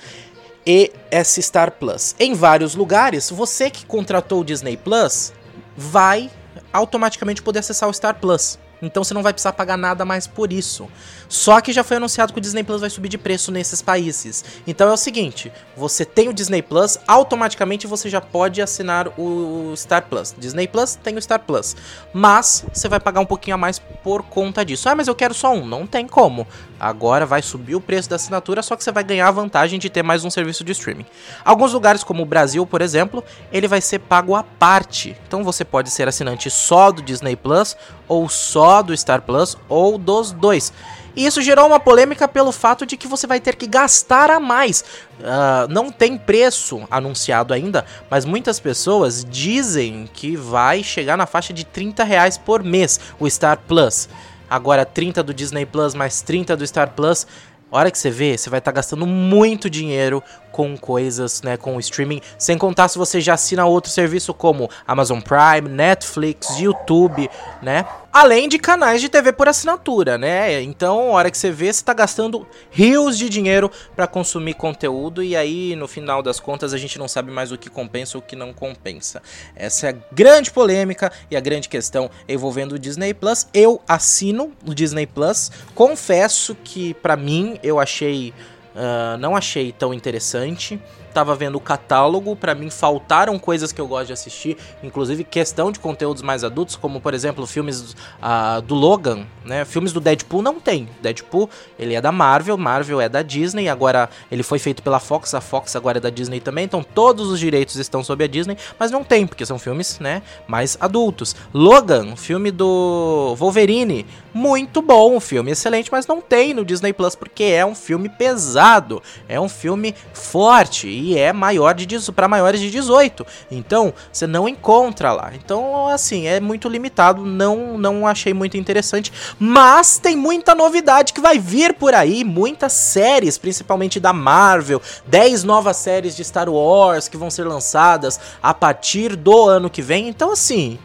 e 0.66 0.92
esse 1.10 1.42
Star 1.42 1.72
Plus. 1.72 2.14
Em 2.18 2.34
vários 2.34 2.74
lugares, 2.74 3.30
você 3.30 3.70
que 3.70 3.86
contratou 3.86 4.42
o 4.42 4.44
Disney 4.44 4.76
Plus 4.76 5.32
vai 5.76 6.30
automaticamente 6.72 7.42
poder 7.42 7.60
acessar 7.60 7.88
o 7.88 7.94
Star 7.94 8.20
Plus. 8.20 8.58
Então 8.80 9.02
você 9.02 9.14
não 9.14 9.22
vai 9.22 9.32
precisar 9.32 9.52
pagar 9.52 9.76
nada 9.76 10.04
mais 10.04 10.26
por 10.26 10.52
isso. 10.52 10.88
Só 11.28 11.60
que 11.60 11.72
já 11.72 11.82
foi 11.82 11.96
anunciado 11.96 12.32
que 12.32 12.38
o 12.38 12.42
Disney 12.42 12.62
Plus 12.62 12.80
vai 12.80 12.90
subir 12.90 13.08
de 13.08 13.18
preço 13.18 13.50
nesses 13.50 13.82
países. 13.82 14.44
Então 14.66 14.88
é 14.88 14.92
o 14.92 14.96
seguinte: 14.96 15.52
você 15.76 16.04
tem 16.04 16.28
o 16.28 16.32
Disney 16.32 16.62
Plus, 16.62 16.98
automaticamente 17.06 17.86
você 17.86 18.08
já 18.08 18.20
pode 18.20 18.62
assinar 18.62 19.08
o 19.18 19.72
Star 19.76 20.06
Plus. 20.08 20.34
Disney 20.38 20.68
Plus 20.68 20.94
tem 20.94 21.16
o 21.16 21.22
Star 21.22 21.40
Plus. 21.40 21.76
Mas 22.12 22.64
você 22.72 22.88
vai 22.88 23.00
pagar 23.00 23.20
um 23.20 23.26
pouquinho 23.26 23.54
a 23.54 23.58
mais 23.58 23.78
por 23.78 24.22
conta 24.22 24.64
disso. 24.64 24.88
Ah, 24.88 24.94
mas 24.94 25.08
eu 25.08 25.14
quero 25.14 25.34
só 25.34 25.52
um. 25.52 25.66
Não 25.66 25.86
tem 25.86 26.06
como. 26.06 26.46
Agora 26.78 27.26
vai 27.26 27.42
subir 27.42 27.74
o 27.74 27.80
preço 27.80 28.08
da 28.08 28.16
assinatura, 28.16 28.62
só 28.62 28.76
que 28.76 28.84
você 28.84 28.92
vai 28.92 29.02
ganhar 29.02 29.26
a 29.26 29.32
vantagem 29.32 29.78
de 29.78 29.90
ter 29.90 30.02
mais 30.02 30.24
um 30.24 30.30
serviço 30.30 30.62
de 30.62 30.72
streaming. 30.72 31.06
Alguns 31.44 31.72
lugares, 31.72 32.04
como 32.04 32.22
o 32.22 32.26
Brasil, 32.26 32.64
por 32.64 32.80
exemplo, 32.80 33.24
ele 33.52 33.66
vai 33.66 33.80
ser 33.80 33.98
pago 33.98 34.36
à 34.36 34.44
parte. 34.44 35.16
Então 35.26 35.42
você 35.42 35.64
pode 35.64 35.90
ser 35.90 36.06
assinante 36.06 36.48
só 36.50 36.92
do 36.92 37.02
Disney 37.02 37.34
Plus, 37.34 37.76
ou 38.06 38.28
só 38.28 38.67
do 38.82 38.96
Star 38.96 39.22
Plus, 39.22 39.56
ou 39.68 39.98
dos 39.98 40.32
dois. 40.32 40.72
E 41.18 41.26
isso 41.26 41.42
gerou 41.42 41.66
uma 41.66 41.80
polêmica 41.80 42.28
pelo 42.28 42.52
fato 42.52 42.86
de 42.86 42.96
que 42.96 43.08
você 43.08 43.26
vai 43.26 43.40
ter 43.40 43.56
que 43.56 43.66
gastar 43.66 44.30
a 44.30 44.38
mais. 44.38 44.84
Uh, 45.18 45.66
não 45.68 45.90
tem 45.90 46.16
preço 46.16 46.86
anunciado 46.88 47.52
ainda, 47.52 47.84
mas 48.08 48.24
muitas 48.24 48.60
pessoas 48.60 49.24
dizem 49.24 50.08
que 50.12 50.36
vai 50.36 50.80
chegar 50.80 51.16
na 51.16 51.26
faixa 51.26 51.52
de 51.52 51.64
30 51.64 52.04
reais 52.04 52.38
por 52.38 52.62
mês 52.62 53.00
o 53.18 53.28
Star 53.28 53.58
Plus. 53.66 54.08
Agora 54.48 54.84
30 54.84 55.22
do 55.24 55.34
Disney 55.34 55.66
Plus 55.66 55.92
mais 55.92 56.22
30 56.22 56.56
do 56.56 56.64
Star 56.64 56.90
Plus. 56.90 57.26
hora 57.68 57.90
que 57.90 57.98
você 57.98 58.10
vê, 58.10 58.38
você 58.38 58.48
vai 58.48 58.60
estar 58.60 58.70
tá 58.70 58.76
gastando 58.76 59.04
muito 59.04 59.68
dinheiro 59.68 60.22
com 60.52 60.76
coisas, 60.78 61.42
né, 61.42 61.56
com 61.56 61.76
o 61.76 61.80
streaming, 61.80 62.20
sem 62.38 62.56
contar 62.56 62.88
se 62.88 62.96
você 62.96 63.20
já 63.20 63.34
assina 63.34 63.66
outro 63.66 63.90
serviço 63.90 64.32
como 64.32 64.70
Amazon 64.86 65.20
Prime, 65.20 65.68
Netflix, 65.68 66.58
YouTube, 66.58 67.28
né? 67.60 67.84
Além 68.18 68.48
de 68.48 68.58
canais 68.58 69.00
de 69.00 69.08
TV 69.08 69.32
por 69.32 69.46
assinatura, 69.46 70.18
né? 70.18 70.60
Então, 70.60 71.10
a 71.10 71.12
hora 71.12 71.30
que 71.30 71.38
você 71.38 71.52
vê, 71.52 71.72
você 71.72 71.84
tá 71.84 71.94
gastando 71.94 72.44
rios 72.68 73.16
de 73.16 73.28
dinheiro 73.28 73.70
para 73.94 74.08
consumir 74.08 74.54
conteúdo 74.54 75.22
e 75.22 75.36
aí, 75.36 75.76
no 75.76 75.86
final 75.86 76.20
das 76.20 76.40
contas, 76.40 76.74
a 76.74 76.78
gente 76.78 76.98
não 76.98 77.06
sabe 77.06 77.30
mais 77.30 77.52
o 77.52 77.56
que 77.56 77.70
compensa 77.70 78.18
ou 78.18 78.20
o 78.20 78.26
que 78.26 78.34
não 78.34 78.52
compensa. 78.52 79.22
Essa 79.54 79.86
é 79.86 79.90
a 79.90 79.96
grande 80.10 80.50
polêmica 80.50 81.12
e 81.30 81.36
a 81.36 81.40
grande 81.40 81.68
questão 81.68 82.10
envolvendo 82.28 82.72
o 82.72 82.78
Disney 82.78 83.14
Plus. 83.14 83.46
Eu 83.54 83.80
assino 83.86 84.52
o 84.66 84.74
Disney 84.74 85.06
Plus, 85.06 85.52
confesso 85.72 86.56
que 86.64 86.94
para 86.94 87.14
mim 87.14 87.56
eu 87.62 87.78
achei 87.78 88.34
Uh, 88.78 89.18
não 89.18 89.34
achei 89.34 89.72
tão 89.72 89.92
interessante 89.92 90.80
tava 91.12 91.34
vendo 91.34 91.56
o 91.56 91.60
catálogo, 91.60 92.36
para 92.36 92.54
mim 92.54 92.70
faltaram 92.70 93.38
coisas 93.38 93.72
que 93.72 93.80
eu 93.80 93.86
gosto 93.86 94.08
de 94.08 94.12
assistir, 94.12 94.56
inclusive 94.82 95.24
questão 95.24 95.72
de 95.72 95.78
conteúdos 95.78 96.22
mais 96.22 96.44
adultos, 96.44 96.76
como 96.76 97.00
por 97.00 97.14
exemplo 97.14 97.46
filmes 97.46 97.92
uh, 97.92 98.62
do 98.62 98.74
Logan, 98.74 99.26
né? 99.44 99.64
Filmes 99.64 99.92
do 99.92 100.00
Deadpool 100.00 100.42
não 100.42 100.60
tem. 100.60 100.88
Deadpool, 101.00 101.48
ele 101.78 101.94
é 101.94 102.00
da 102.00 102.12
Marvel, 102.12 102.56
Marvel 102.56 103.00
é 103.00 103.08
da 103.08 103.22
Disney, 103.22 103.68
agora 103.68 104.08
ele 104.30 104.42
foi 104.42 104.58
feito 104.58 104.82
pela 104.82 105.00
Fox, 105.00 105.34
a 105.34 105.40
Fox 105.40 105.74
agora 105.74 105.98
é 105.98 106.00
da 106.00 106.10
Disney 106.10 106.40
também, 106.40 106.64
então 106.64 106.82
todos 106.82 107.30
os 107.30 107.38
direitos 107.38 107.76
estão 107.76 108.02
sob 108.04 108.22
a 108.24 108.26
Disney, 108.26 108.56
mas 108.78 108.90
não 108.90 109.02
tem, 109.02 109.26
porque 109.26 109.44
são 109.44 109.58
filmes, 109.58 109.98
né, 109.98 110.22
mais 110.46 110.76
adultos. 110.80 111.34
Logan, 111.52 112.16
filme 112.16 112.50
do 112.50 113.34
Wolverine, 113.36 114.06
muito 114.32 114.80
bom, 114.82 115.18
filme 115.20 115.50
excelente, 115.50 115.90
mas 115.90 116.06
não 116.06 116.20
tem 116.20 116.54
no 116.54 116.64
Disney 116.64 116.92
Plus 116.92 117.14
porque 117.14 117.44
é 117.44 117.64
um 117.64 117.74
filme 117.74 118.08
pesado, 118.08 119.02
é 119.28 119.40
um 119.40 119.48
filme 119.48 119.94
forte 120.12 120.88
e 120.98 121.18
é 121.18 121.32
maior 121.32 121.74
de 121.74 121.86
para 122.12 122.28
maiores 122.28 122.60
de 122.60 122.70
18. 122.70 123.26
Então, 123.50 123.92
você 124.12 124.26
não 124.26 124.48
encontra 124.48 125.12
lá. 125.12 125.32
Então, 125.34 125.88
assim, 125.88 126.26
é 126.26 126.40
muito 126.40 126.68
limitado, 126.68 127.24
não 127.24 127.78
não 127.78 128.06
achei 128.06 128.34
muito 128.34 128.56
interessante, 128.56 129.12
mas 129.38 129.98
tem 129.98 130.16
muita 130.16 130.54
novidade 130.54 131.12
que 131.12 131.20
vai 131.20 131.38
vir 131.38 131.74
por 131.74 131.94
aí, 131.94 132.24
muitas 132.24 132.72
séries, 132.72 133.38
principalmente 133.38 133.98
da 134.00 134.12
Marvel, 134.12 134.80
10 135.06 135.44
novas 135.44 135.76
séries 135.76 136.16
de 136.16 136.24
Star 136.24 136.48
Wars 136.48 137.08
que 137.08 137.16
vão 137.16 137.30
ser 137.30 137.44
lançadas 137.44 138.20
a 138.42 138.52
partir 138.52 139.16
do 139.16 139.48
ano 139.48 139.70
que 139.70 139.82
vem. 139.82 140.08
Então, 140.08 140.32
assim, 140.32 140.78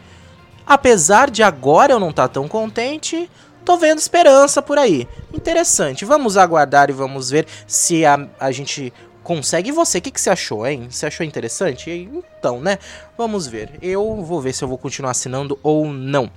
apesar 0.66 1.30
de 1.30 1.42
agora 1.42 1.92
eu 1.92 2.00
não 2.00 2.10
estar 2.10 2.28
tá 2.28 2.34
tão 2.34 2.48
contente, 2.48 3.30
tô 3.64 3.76
vendo 3.76 3.98
esperança 3.98 4.60
por 4.60 4.78
aí. 4.78 5.08
Interessante. 5.32 6.04
Vamos 6.04 6.36
aguardar 6.36 6.90
e 6.90 6.92
vamos 6.92 7.30
ver 7.30 7.46
se 7.66 8.04
a, 8.04 8.28
a 8.38 8.52
gente 8.52 8.92
consegue. 9.24 9.72
Você, 9.72 9.98
o 9.98 10.02
que, 10.02 10.10
que 10.12 10.20
você 10.20 10.30
achou, 10.30 10.64
hein? 10.64 10.86
Você 10.88 11.06
achou 11.06 11.26
interessante? 11.26 11.90
Então, 12.38 12.60
né? 12.60 12.78
Vamos 13.18 13.48
ver. 13.48 13.70
Eu 13.82 14.22
vou 14.22 14.40
ver 14.40 14.52
se 14.52 14.62
eu 14.62 14.68
vou 14.68 14.78
continuar 14.78 15.10
assinando 15.10 15.58
ou 15.62 15.86
não. 15.88 16.30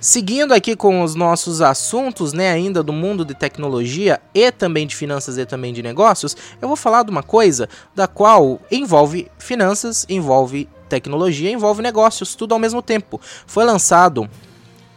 Seguindo 0.00 0.52
aqui 0.52 0.76
com 0.76 1.02
os 1.02 1.14
nossos 1.14 1.62
assuntos, 1.62 2.34
né, 2.34 2.50
ainda 2.50 2.82
do 2.82 2.92
mundo 2.92 3.24
de 3.24 3.32
tecnologia 3.34 4.20
e 4.34 4.52
também 4.52 4.86
de 4.86 4.94
finanças 4.94 5.38
e 5.38 5.46
também 5.46 5.72
de 5.72 5.82
negócios, 5.82 6.36
eu 6.60 6.68
vou 6.68 6.76
falar 6.76 7.04
de 7.04 7.10
uma 7.10 7.22
coisa 7.22 7.70
da 7.94 8.06
qual 8.06 8.60
envolve 8.70 9.30
finanças, 9.38 10.04
envolve 10.06 10.68
tecnologia, 10.90 11.50
envolve 11.50 11.80
negócios, 11.80 12.34
tudo 12.34 12.52
ao 12.52 12.58
mesmo 12.58 12.82
tempo. 12.82 13.18
Foi 13.46 13.64
lançado 13.64 14.28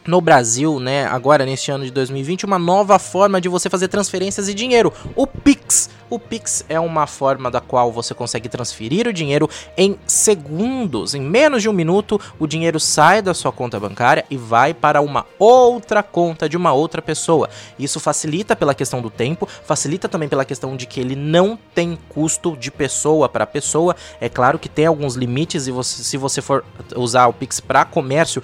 no 0.05 0.19
Brasil, 0.19 0.77
né, 0.77 1.05
agora 1.05 1.45
neste 1.45 1.71
ano 1.71 1.85
de 1.85 1.91
2020, 1.91 2.45
uma 2.45 2.59
nova 2.59 2.99
forma 2.99 3.39
de 3.39 3.47
você 3.47 3.69
fazer 3.69 3.87
transferências 3.87 4.49
e 4.49 4.53
dinheiro, 4.53 4.91
o 5.15 5.25
Pix. 5.25 5.89
O 6.09 6.17
Pix 6.17 6.63
é 6.69 6.79
uma 6.79 7.05
forma 7.05 7.51
da 7.51 7.59
qual 7.59 7.91
você 7.91 8.13
consegue 8.13 8.47
transferir 8.47 9.07
o 9.07 9.13
dinheiro 9.13 9.49
em 9.75 9.97
segundos, 10.05 11.13
em 11.13 11.21
menos 11.21 11.61
de 11.61 11.69
um 11.69 11.73
minuto, 11.73 12.19
o 12.39 12.47
dinheiro 12.47 12.79
sai 12.79 13.21
da 13.21 13.33
sua 13.33 13.51
conta 13.51 13.79
bancária 13.79 14.25
e 14.29 14.37
vai 14.37 14.73
para 14.73 15.01
uma 15.01 15.25
outra 15.37 16.01
conta 16.01 16.47
de 16.47 16.55
uma 16.55 16.71
outra 16.71 17.01
pessoa. 17.01 17.49
Isso 17.77 17.99
facilita 17.99 18.55
pela 18.55 18.73
questão 18.73 19.01
do 19.01 19.09
tempo, 19.09 19.47
facilita 19.65 20.07
também 20.07 20.29
pela 20.29 20.45
questão 20.45 20.77
de 20.77 20.85
que 20.85 20.99
ele 20.99 21.15
não 21.15 21.59
tem 21.75 21.97
custo 22.07 22.55
de 22.55 22.71
pessoa 22.71 23.27
para 23.27 23.45
pessoa. 23.45 23.95
É 24.21 24.29
claro 24.29 24.57
que 24.57 24.69
tem 24.69 24.85
alguns 24.85 25.15
limites 25.15 25.67
e 25.67 25.71
você, 25.71 26.03
se 26.03 26.15
você 26.15 26.41
for 26.41 26.63
usar 26.95 27.27
o 27.27 27.33
Pix 27.33 27.59
para 27.59 27.83
comércio, 27.83 28.41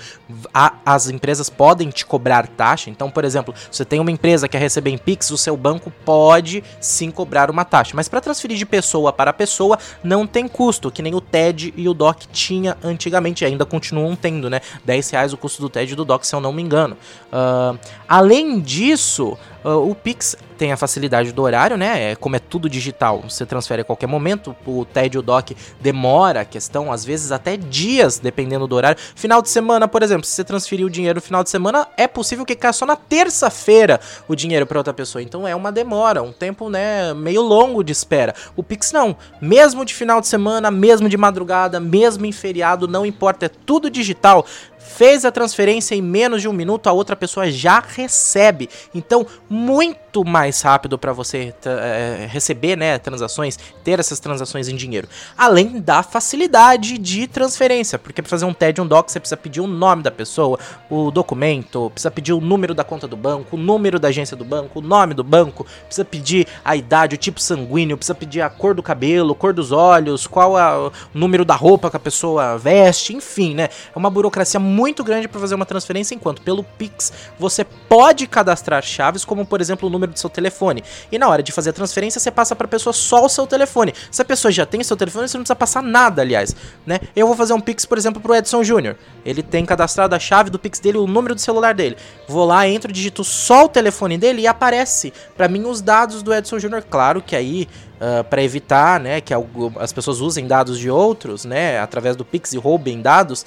a, 0.54 0.74
as 0.86 1.10
empresas 1.10 1.50
podem 1.50 1.90
te 1.90 2.06
cobrar 2.06 2.48
taxa. 2.48 2.90
Então, 2.90 3.10
por 3.10 3.24
exemplo, 3.24 3.54
você 3.72 3.86
tem 3.86 4.00
uma 4.00 4.12
empresa 4.12 4.48
que 4.48 4.54
quer 4.54 4.60
receber 4.60 4.92
em 4.92 4.98
Pix, 4.98 5.32
o 5.32 5.38
seu 5.38 5.58
banco 5.58 5.92
pode 6.06 6.64
sim 6.80 7.10
cobrar 7.10 7.50
uma 7.54 7.64
taxa. 7.64 7.94
Mas 7.96 8.10
para 8.10 8.20
transferir 8.20 8.58
de 8.58 8.66
pessoa 8.66 9.14
para 9.14 9.32
pessoa 9.32 9.78
não 10.04 10.28
tem 10.28 10.48
custo, 10.48 10.92
que 10.92 11.02
nem 11.02 11.16
o 11.16 11.22
TED 11.22 11.74
e 11.78 11.88
o 11.88 11.94
DOC 11.94 12.26
tinha 12.32 12.78
antigamente, 12.84 13.46
ainda 13.46 13.66
continuam 13.66 14.16
tendo, 14.16 14.50
né? 14.50 14.60
10 14.84 15.10
reais 15.12 15.34
o 15.34 15.38
custo 15.38 15.62
do 15.62 15.70
TED 15.70 15.94
e 15.94 15.96
do 15.96 16.04
DOC, 16.04 16.26
se 16.26 16.36
eu 16.36 16.42
não 16.42 16.52
me 16.52 16.62
engano. 16.62 16.98
Uh, 17.32 17.78
além 18.08 18.60
disso, 18.60 19.38
Uh, 19.64 19.90
o 19.90 19.96
Pix 19.96 20.36
tem 20.58 20.72
a 20.72 20.78
facilidade 20.78 21.32
do 21.32 21.42
horário, 21.42 21.78
né? 21.78 22.12
É, 22.12 22.16
como 22.16 22.36
é 22.36 22.40
tudo 22.40 22.70
digital, 22.70 23.24
você 23.28 23.46
transfere 23.46 23.82
a 23.82 23.86
qualquer 23.86 24.08
momento. 24.08 24.56
O 24.66 24.86
TED 24.86 25.16
e 25.16 25.20
o 25.20 25.22
DOC 25.22 25.56
demora 25.82 26.42
a 26.42 26.46
questão, 26.46 26.92
às 26.92 27.04
vezes 27.04 27.32
até 27.32 27.58
dias, 27.58 28.20
dependendo 28.20 28.68
do 28.68 28.76
horário. 28.76 28.98
Final 29.16 29.42
de 29.42 29.50
semana, 29.50 29.88
por 29.88 30.04
exemplo, 30.04 30.26
se 30.26 30.32
você 30.32 30.44
transferir 30.44 30.86
o 30.86 30.90
dinheiro 30.90 31.18
no 31.18 31.22
final 31.22 31.44
de 31.44 31.50
semana, 31.50 31.88
é 31.98 32.08
possível 32.08 32.46
que 32.46 32.56
caia 32.56 32.74
só 32.74 32.86
na 32.86 32.96
terça-feira 32.96 34.00
o 34.28 34.36
dinheiro 34.36 34.66
para 34.66 34.78
outra 34.78 34.94
pessoa. 34.94 35.22
Então 35.22 35.48
é 35.48 35.56
uma 35.56 35.72
demora, 35.72 36.22
um 36.22 36.32
tempo, 36.32 36.70
né, 36.70 37.14
meio 37.14 37.42
longo 37.42 37.84
de 37.84 37.92
espera. 37.92 38.34
O 38.56 38.64
Pix 38.64 38.92
não. 38.92 39.16
Mesmo 39.42 39.84
de 39.84 39.94
final 39.94 40.22
de 40.22 40.28
semana, 40.28 40.72
mesmo 40.72 41.10
de 41.10 41.18
madrugada, 41.18 41.80
mesmo 41.80 42.26
em 42.26 42.32
feriado, 42.32 42.88
não 42.88 43.06
importa, 43.06 43.48
é 43.48 43.50
tudo 43.50 43.90
digital 43.90 44.46
fez 44.84 45.26
a 45.26 45.32
transferência 45.32 45.96
em 45.96 46.02
menos 46.02 46.42
de 46.42 46.48
um 46.48 46.54
minuto, 46.54 46.88
a 46.88 46.92
outra 46.92 47.16
pessoa 47.16 47.50
já 47.50 47.80
recebe. 47.80 48.70
Então, 48.94 49.26
muito 49.50 50.03
mais 50.22 50.62
rápido 50.62 50.98
para 50.98 51.14
você 51.14 51.54
é, 51.66 52.28
receber 52.30 52.76
né, 52.76 53.00
transações, 53.00 53.58
ter 53.84 54.00
essas 54.00 54.20
transações 54.20 54.68
em 54.68 54.76
dinheiro. 54.76 55.08
Além 55.38 55.80
da 55.80 56.04
facilidade 56.04 56.98
de 56.98 57.26
transferência, 57.26 57.98
porque 57.98 58.22
para 58.22 58.30
fazer 58.30 58.44
um 58.44 58.54
TED, 58.54 58.82
um 58.82 58.86
DOC, 58.88 59.10
você 59.10 59.20
precisa 59.20 59.38
pedir 59.38 59.62
o 59.62 59.68
nome 59.68 60.04
da 60.04 60.12
pessoa, 60.12 60.60
o 60.90 61.10
documento, 61.10 61.90
precisa 61.92 62.12
pedir 62.12 62.34
o 62.34 62.42
número 62.42 62.74
da 62.74 62.84
conta 62.84 63.08
do 63.08 63.16
banco, 63.16 63.56
o 63.56 63.60
número 63.60 64.00
da 64.00 64.10
agência 64.10 64.36
do 64.36 64.44
banco, 64.44 64.80
o 64.80 64.82
nome 64.82 65.14
do 65.14 65.24
banco, 65.24 65.66
precisa 65.86 66.04
pedir 66.04 66.48
a 66.66 66.76
idade, 66.76 67.16
o 67.16 67.18
tipo 67.18 67.40
sanguíneo, 67.40 67.96
precisa 67.96 68.16
pedir 68.16 68.42
a 68.42 68.50
cor 68.50 68.76
do 68.76 68.84
cabelo, 68.84 69.34
cor 69.34 69.54
dos 69.54 69.72
olhos, 69.72 70.28
qual 70.28 70.54
o 70.54 70.92
número 71.14 71.46
da 71.46 71.56
roupa 71.56 71.90
que 71.90 71.96
a 71.96 72.00
pessoa 72.00 72.58
veste, 72.58 73.16
enfim, 73.16 73.54
né? 73.56 73.70
É 73.96 73.98
uma 73.98 74.10
burocracia 74.10 74.60
muito 74.60 75.04
grande 75.04 75.28
para 75.28 75.40
fazer 75.40 75.56
uma 75.56 75.66
transferência, 75.66 76.14
enquanto 76.14 76.42
pelo 76.42 76.64
Pix 76.64 77.14
você 77.40 77.64
pode 77.64 78.28
cadastrar 78.28 78.84
chaves, 78.84 79.24
como 79.24 79.46
por 79.46 79.62
exemplo 79.62 79.88
o 79.88 79.92
número 79.92 80.03
do 80.12 80.20
seu 80.20 80.30
telefone. 80.30 80.84
E 81.12 81.18
na 81.18 81.28
hora 81.30 81.44
de 81.44 81.52
fazer 81.52 81.70
a 81.70 81.74
transferência, 81.74 82.20
você 82.20 82.32
passa 82.32 82.56
para 82.56 82.66
a 82.66 82.70
pessoa 82.70 82.94
só 82.94 83.26
o 83.26 83.30
seu 83.30 83.48
telefone. 83.48 83.94
Se 84.12 84.22
a 84.22 84.26
pessoa 84.26 84.52
já 84.52 84.66
tem 84.66 84.84
seu 84.84 84.98
telefone, 84.98 85.28
você 85.28 85.38
não 85.38 85.44
precisa 85.44 85.56
passar 85.56 85.82
nada, 85.82 86.22
aliás, 86.22 86.56
né? 86.86 87.00
Eu 87.16 87.28
vou 87.28 87.36
fazer 87.36 87.54
um 87.54 87.60
Pix, 87.60 87.86
por 87.86 87.98
exemplo, 87.98 88.22
pro 88.22 88.36
Edson 88.36 88.64
Júnior. 88.64 88.96
Ele 89.26 89.42
tem 89.42 89.66
cadastrado 89.66 90.16
a 90.16 90.20
chave 90.20 90.50
do 90.50 90.60
Pix 90.60 90.80
dele, 90.80 90.98
o 90.98 91.08
número 91.08 91.36
do 91.36 91.42
celular 91.42 91.74
dele. 91.74 91.98
Vou 92.28 92.46
lá, 92.46 92.68
entro, 92.68 92.92
digito 92.92 93.24
só 93.24 93.66
o 93.66 93.70
telefone 93.70 94.18
dele 94.18 94.42
e 94.42 94.48
aparece 94.48 95.14
para 95.36 95.48
mim 95.48 95.66
os 95.66 95.82
dados 95.82 96.22
do 96.22 96.34
Edson 96.34 96.60
Júnior. 96.60 96.84
Claro 96.90 97.22
que 97.22 97.36
aí 97.36 97.68
Uh, 97.94 98.20
ah, 98.20 98.24
para 98.24 98.44
evitar 98.44 99.00
né, 99.00 99.22
que 99.22 99.34
as 99.80 99.94
pessoas 99.94 100.20
usem 100.20 100.46
dados 100.46 100.78
de 100.78 100.90
outros, 100.90 101.46
né, 101.46 101.80
através 101.80 102.18
do 102.18 102.26
Pix 102.26 102.52
e 102.52 102.58
roubem 102.58 103.02
dados, 103.02 103.46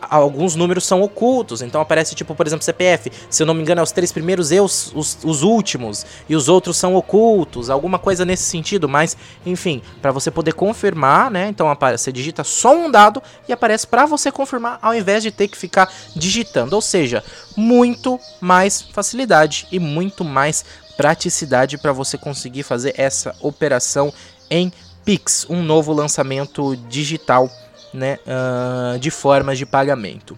alguns 0.00 0.54
números 0.54 0.84
são 0.84 1.02
ocultos. 1.02 1.62
Então 1.62 1.80
aparece, 1.80 2.14
tipo, 2.14 2.34
por 2.34 2.46
exemplo, 2.46 2.64
CPF. 2.64 3.10
Se 3.28 3.42
eu 3.42 3.46
não 3.46 3.54
me 3.54 3.62
engano, 3.62 3.80
é 3.80 3.84
os 3.84 3.92
três 3.92 4.12
primeiros 4.12 4.52
e 4.52 4.60
os, 4.60 4.92
os, 4.94 5.18
os 5.24 5.42
últimos. 5.42 6.04
E 6.28 6.36
os 6.36 6.48
outros 6.48 6.76
são 6.76 6.94
ocultos. 6.94 7.70
Alguma 7.70 7.98
coisa 7.98 8.24
nesse 8.24 8.44
sentido. 8.44 8.88
Mas, 8.88 9.16
enfim, 9.44 9.82
para 10.00 10.12
você 10.12 10.30
poder 10.30 10.52
confirmar, 10.52 11.30
né? 11.30 11.48
Então 11.48 11.66
você 11.96 12.12
digita 12.12 12.44
só 12.44 12.74
um 12.74 12.90
dado 12.90 13.22
e 13.48 13.52
aparece 13.52 13.86
para 13.86 14.06
você 14.06 14.30
confirmar 14.30 14.78
ao 14.82 14.94
invés 14.94 15.22
de 15.22 15.30
ter 15.30 15.48
que 15.48 15.56
ficar 15.56 15.92
digitando. 16.14 16.74
Ou 16.74 16.82
seja, 16.82 17.22
muito 17.56 18.18
mais 18.40 18.82
facilidade 18.82 19.66
e 19.70 19.78
muito 19.78 20.24
mais 20.24 20.64
praticidade 20.96 21.78
para 21.78 21.92
você 21.92 22.18
conseguir 22.18 22.64
fazer 22.64 22.94
essa 22.96 23.34
operação 23.40 24.12
em 24.50 24.72
Pix, 25.04 25.46
um 25.48 25.62
novo 25.62 25.92
lançamento 25.92 26.76
digital 26.88 27.48
né, 27.92 28.18
uh, 28.26 28.98
de 28.98 29.10
formas 29.10 29.58
de 29.58 29.66
pagamento. 29.66 30.36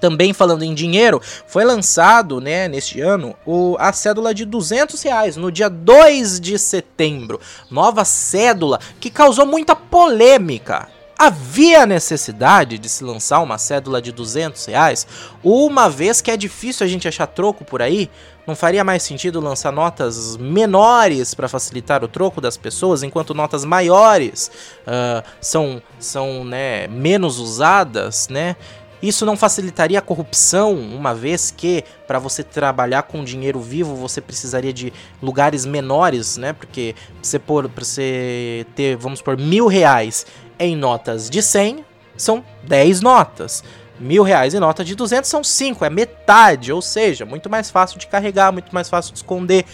Também 0.00 0.32
falando 0.32 0.62
em 0.62 0.74
dinheiro, 0.74 1.20
foi 1.46 1.64
lançado 1.64 2.40
né, 2.40 2.68
neste 2.68 3.00
ano 3.00 3.34
o, 3.46 3.76
a 3.78 3.92
cédula 3.92 4.34
de 4.34 4.44
200 4.44 5.00
reais 5.02 5.36
no 5.36 5.50
dia 5.50 5.70
2 5.70 6.40
de 6.40 6.58
setembro. 6.58 7.40
Nova 7.70 8.04
cédula 8.04 8.78
que 9.00 9.10
causou 9.10 9.46
muita 9.46 9.74
polêmica. 9.74 10.88
Havia 11.18 11.86
necessidade 11.86 12.76
de 12.76 12.90
se 12.90 13.02
lançar 13.02 13.40
uma 13.40 13.56
cédula 13.56 14.02
de 14.02 14.12
200 14.12 14.66
reais, 14.66 15.06
uma 15.42 15.88
vez 15.88 16.20
que 16.20 16.30
é 16.30 16.36
difícil 16.36 16.84
a 16.84 16.88
gente 16.88 17.08
achar 17.08 17.26
troco 17.26 17.64
por 17.64 17.80
aí, 17.80 18.10
não 18.46 18.54
faria 18.54 18.84
mais 18.84 19.02
sentido 19.02 19.40
lançar 19.40 19.72
notas 19.72 20.36
menores 20.36 21.34
para 21.34 21.48
facilitar 21.48 22.04
o 22.04 22.08
troco 22.08 22.40
das 22.40 22.56
pessoas, 22.56 23.02
enquanto 23.02 23.34
notas 23.34 23.64
maiores 23.64 24.50
uh, 24.86 25.26
são, 25.40 25.82
são 25.98 26.44
né, 26.44 26.86
menos 26.86 27.38
usadas, 27.38 28.28
né? 28.28 28.56
Isso 29.02 29.26
não 29.26 29.36
facilitaria 29.36 29.98
a 29.98 30.02
corrupção, 30.02 30.72
uma 30.74 31.14
vez 31.14 31.50
que 31.50 31.84
para 32.06 32.18
você 32.18 32.42
trabalhar 32.42 33.02
com 33.02 33.22
dinheiro 33.22 33.60
vivo 33.60 33.94
você 33.94 34.22
precisaria 34.22 34.72
de 34.72 34.92
lugares 35.22 35.66
menores, 35.66 36.36
né? 36.36 36.52
Porque 36.52 36.94
você 37.20 37.38
por 37.38 37.68
você 37.68 38.66
ter, 38.74 38.96
vamos 38.96 39.20
por 39.20 39.36
mil 39.36 39.66
reais 39.66 40.24
em 40.58 40.74
notas 40.74 41.28
de 41.28 41.42
100 41.42 41.84
são 42.16 42.42
10 42.64 43.02
notas 43.02 43.62
mil 43.98 44.22
reais 44.22 44.54
em 44.54 44.60
nota 44.60 44.84
de 44.84 44.94
200 44.94 45.28
são 45.28 45.42
5, 45.42 45.84
é 45.84 45.90
metade, 45.90 46.72
ou 46.72 46.82
seja, 46.82 47.24
muito 47.24 47.48
mais 47.48 47.70
fácil 47.70 47.98
de 47.98 48.06
carregar, 48.06 48.52
muito 48.52 48.74
mais 48.74 48.88
fácil 48.88 49.12
de 49.12 49.18
esconder, 49.18 49.64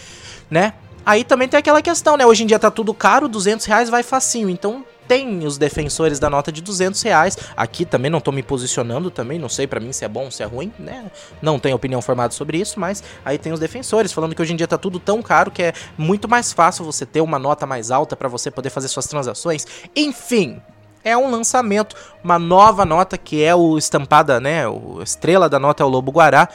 né? 0.49 0.73
Aí 1.05 1.23
também 1.23 1.47
tem 1.47 1.57
aquela 1.57 1.81
questão, 1.81 2.15
né? 2.15 2.25
Hoje 2.25 2.43
em 2.43 2.47
dia 2.47 2.57
tá 2.57 2.71
tudo 2.71 2.93
caro, 2.93 3.27
200 3.27 3.65
reais 3.65 3.89
vai 3.89 4.03
facinho, 4.03 4.49
então 4.49 4.85
tem 5.07 5.45
os 5.45 5.57
defensores 5.57 6.17
da 6.17 6.29
nota 6.29 6.51
de 6.51 6.61
200 6.61 7.01
reais. 7.01 7.37
Aqui 7.57 7.85
também 7.85 8.09
não 8.09 8.21
tô 8.21 8.31
me 8.31 8.41
posicionando 8.41 9.11
também, 9.11 9.37
não 9.37 9.49
sei 9.49 9.67
para 9.67 9.79
mim 9.79 9.91
se 9.91 10.05
é 10.05 10.07
bom, 10.07 10.31
se 10.31 10.41
é 10.43 10.45
ruim, 10.45 10.71
né? 10.79 11.05
Não 11.41 11.59
tenho 11.59 11.75
opinião 11.75 12.01
formada 12.01 12.33
sobre 12.33 12.57
isso, 12.57 12.79
mas 12.79 13.03
aí 13.25 13.37
tem 13.37 13.51
os 13.51 13.59
defensores 13.59 14.11
falando 14.13 14.33
que 14.33 14.41
hoje 14.41 14.53
em 14.53 14.55
dia 14.55 14.67
tá 14.67 14.77
tudo 14.77 14.99
tão 14.99 15.21
caro 15.21 15.51
que 15.51 15.61
é 15.61 15.73
muito 15.97 16.29
mais 16.29 16.53
fácil 16.53 16.85
você 16.85 17.05
ter 17.05 17.21
uma 17.21 17.37
nota 17.37 17.65
mais 17.65 17.91
alta 17.91 18.15
para 18.15 18.29
você 18.29 18.49
poder 18.49 18.69
fazer 18.69 18.87
suas 18.87 19.05
transações. 19.05 19.67
Enfim, 19.95 20.61
é 21.03 21.17
um 21.17 21.29
lançamento, 21.29 21.95
uma 22.23 22.39
nova 22.39 22.85
nota 22.85 23.17
que 23.17 23.43
é 23.43 23.53
o 23.53 23.77
estampada, 23.77 24.39
né? 24.39 24.67
O 24.67 25.01
estrela 25.03 25.49
da 25.49 25.59
nota 25.59 25.83
é 25.83 25.85
o 25.85 25.89
Lobo 25.89 26.11
Guará. 26.11 26.47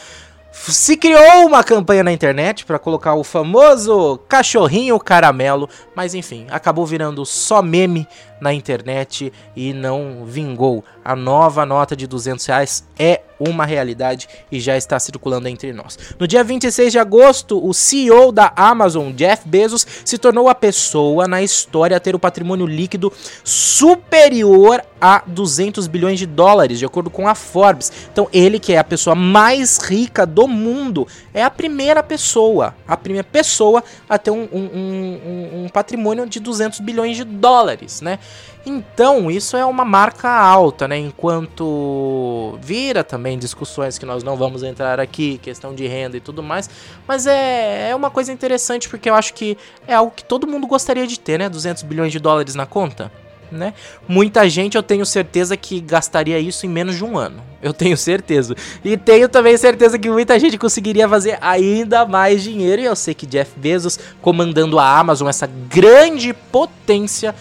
Se 0.51 0.97
criou 0.97 1.47
uma 1.47 1.63
campanha 1.63 2.03
na 2.03 2.11
internet 2.11 2.65
para 2.65 2.79
colocar 2.79 3.15
o 3.15 3.23
famoso 3.23 4.19
cachorrinho 4.29 4.99
caramelo, 4.99 5.69
mas 5.95 6.15
enfim, 6.15 6.47
acabou 6.51 6.85
virando 6.85 7.25
só 7.25 7.63
meme 7.63 8.09
na 8.41 8.53
internet 8.53 9.33
e 9.57 9.73
não 9.73 10.25
vingou. 10.25 10.85
A 11.05 11.17
nova 11.17 11.65
nota 11.65 11.97
de 11.97 12.07
200 12.07 12.45
reais 12.47 12.85
é 12.99 13.23
uma 13.39 13.65
realidade 13.65 14.29
e 14.51 14.59
já 14.59 14.77
está 14.77 14.99
circulando 14.99 15.49
entre 15.49 15.73
nós. 15.73 15.99
No 16.19 16.27
dia 16.27 16.43
26 16.43 16.93
de 16.93 16.99
agosto, 16.99 17.65
o 17.65 17.73
CEO 17.73 18.33
da 18.33 18.53
Amazon, 18.57 19.13
Jeff 19.13 19.49
Bezos, 19.49 19.87
se 20.05 20.19
tornou 20.19 20.49
a 20.49 20.55
pessoa 20.55 21.29
na 21.29 21.43
história 21.43 21.97
a 21.97 22.01
ter 22.01 22.15
o 22.15 22.19
patrimônio 22.19 22.67
líquido 22.67 23.13
superior 23.45 24.83
a 25.01 25.23
200 25.27 25.87
bilhões 25.87 26.19
de 26.19 26.27
dólares, 26.27 26.79
de 26.79 26.85
acordo 26.85 27.09
com 27.09 27.29
a 27.29 27.35
Forbes. 27.35 27.93
Então, 28.13 28.29
ele 28.33 28.59
que 28.59 28.73
é 28.73 28.79
a 28.79 28.85
pessoa 28.85 29.15
mais 29.15 29.79
rica 29.79 30.27
do 30.27 30.49
mundo, 30.49 31.07
é 31.33 31.43
a 31.43 31.51
primeira 31.51 32.03
pessoa, 32.03 32.75
a 32.87 32.97
primeira 32.97 33.25
pessoa 33.25 33.85
a 34.09 34.19
ter 34.19 34.33
um, 34.33 34.49
um, 34.53 34.59
um, 34.75 35.65
um 35.65 35.69
patrimônio 35.69 36.27
de 36.27 36.41
200 36.41 36.81
bilhões 36.81 37.17
de 37.17 37.25
dólares, 37.25 38.01
né? 38.01 38.19
Então, 38.67 39.31
isso 39.31 39.57
é 39.57 39.65
uma 39.65 39.85
marca 39.85 40.29
alta, 40.29 40.87
né? 40.87 40.99
Enquanto 40.99 42.59
vira 42.61 43.03
também 43.03 43.39
discussões 43.39 43.99
que 43.99 44.05
nós 44.05 44.23
não 44.23 44.37
vamos 44.37 44.63
entrar 44.63 45.01
aqui, 45.01 45.39
questão 45.39 45.75
de 45.75 45.87
renda 45.87 46.17
e 46.17 46.21
tudo 46.21 46.43
mais, 46.43 46.69
mas 47.07 47.27
é, 47.27 47.91
é 47.91 47.95
uma 47.95 48.11
coisa 48.11 48.33
interessante 48.33 48.89
porque 48.89 49.09
eu 49.09 49.15
acho 49.15 49.33
que 49.33 49.57
é 49.87 49.95
algo 49.95 50.13
que 50.15 50.25
todo 50.25 50.47
mundo 50.47 50.67
gostaria 50.67 51.07
de 51.07 51.19
ter, 51.19 51.39
né? 51.39 51.49
200 51.49 51.83
bilhões 51.85 52.13
de 52.13 52.19
dólares 52.19 52.55
na 52.55 52.67
conta. 52.67 53.11
Né? 53.51 53.73
Muita 54.07 54.47
gente 54.47 54.77
eu 54.77 54.83
tenho 54.83 55.07
certeza 55.07 55.57
que 55.57 55.81
gastaria 55.81 56.39
isso 56.39 56.67
em 56.67 56.69
menos 56.69 56.97
de 56.97 57.05
um 57.05 57.17
ano. 57.17 57.43
Eu 57.63 57.73
tenho 57.73 57.97
certeza. 57.97 58.55
E 58.85 58.97
tenho 58.97 59.29
também 59.29 59.57
certeza 59.57 59.99
que 59.99 60.11
muita 60.11 60.39
gente 60.39 60.59
conseguiria 60.59 61.09
fazer 61.09 61.39
ainda 61.41 62.05
mais 62.05 62.43
dinheiro. 62.43 62.83
E 62.83 62.85
eu 62.85 62.95
sei 62.95 63.15
que 63.15 63.27
Jeff 63.27 63.51
Bezos, 63.57 63.99
comandando 64.21 64.79
a 64.79 64.99
Amazon, 64.99 65.29
essa 65.29 65.47
grande 65.47 66.35
potência, 66.35 67.35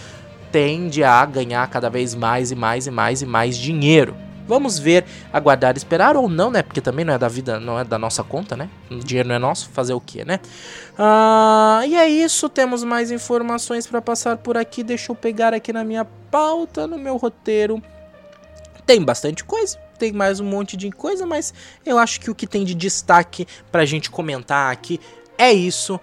tende 0.51 1.03
a 1.03 1.25
ganhar 1.25 1.67
cada 1.69 1.89
vez 1.89 2.15
mais 2.15 2.51
e 2.51 2.55
mais 2.55 2.87
e 2.87 2.91
mais 2.91 3.21
e 3.21 3.25
mais 3.25 3.57
dinheiro. 3.57 4.15
Vamos 4.47 4.79
ver, 4.79 5.03
aguardar, 5.31 5.75
esperar 5.75 6.15
ou 6.15 6.29
não, 6.29 6.49
né? 6.49 6.63
Porque 6.63 6.79
também 6.79 7.03
não 7.03 7.13
é 7.13 7.17
da 7.17 7.27
vida, 7.27 7.59
não 7.59 7.77
é 7.77 7.83
da 7.83 7.99
nossa 7.99 8.23
conta, 8.23 8.55
né? 8.55 8.69
O 8.89 8.95
dinheiro 8.95 9.27
não 9.27 9.35
é 9.35 9.39
nosso, 9.39 9.69
fazer 9.69 9.93
o 9.93 9.99
que, 9.99 10.23
né? 10.23 10.39
Ah, 10.97 11.81
e 11.85 11.95
é 11.95 12.07
isso, 12.07 12.47
temos 12.47 12.81
mais 12.81 13.11
informações 13.11 13.85
para 13.85 14.01
passar 14.01 14.37
por 14.37 14.55
aqui. 14.55 14.83
Deixa 14.83 15.11
eu 15.11 15.15
pegar 15.15 15.53
aqui 15.53 15.73
na 15.73 15.83
minha 15.83 16.05
pauta, 16.31 16.87
no 16.87 16.97
meu 16.97 17.17
roteiro. 17.17 17.83
Tem 18.85 19.03
bastante 19.03 19.43
coisa, 19.43 19.77
tem 19.99 20.13
mais 20.13 20.39
um 20.39 20.45
monte 20.45 20.77
de 20.77 20.89
coisa, 20.91 21.25
mas 21.25 21.53
eu 21.85 21.97
acho 21.97 22.21
que 22.21 22.31
o 22.31 22.35
que 22.35 22.47
tem 22.47 22.63
de 22.63 22.73
destaque 22.73 23.45
pra 23.69 23.83
gente 23.83 24.09
comentar 24.09 24.71
aqui 24.71 24.97
é 25.37 25.51
isso. 25.51 25.99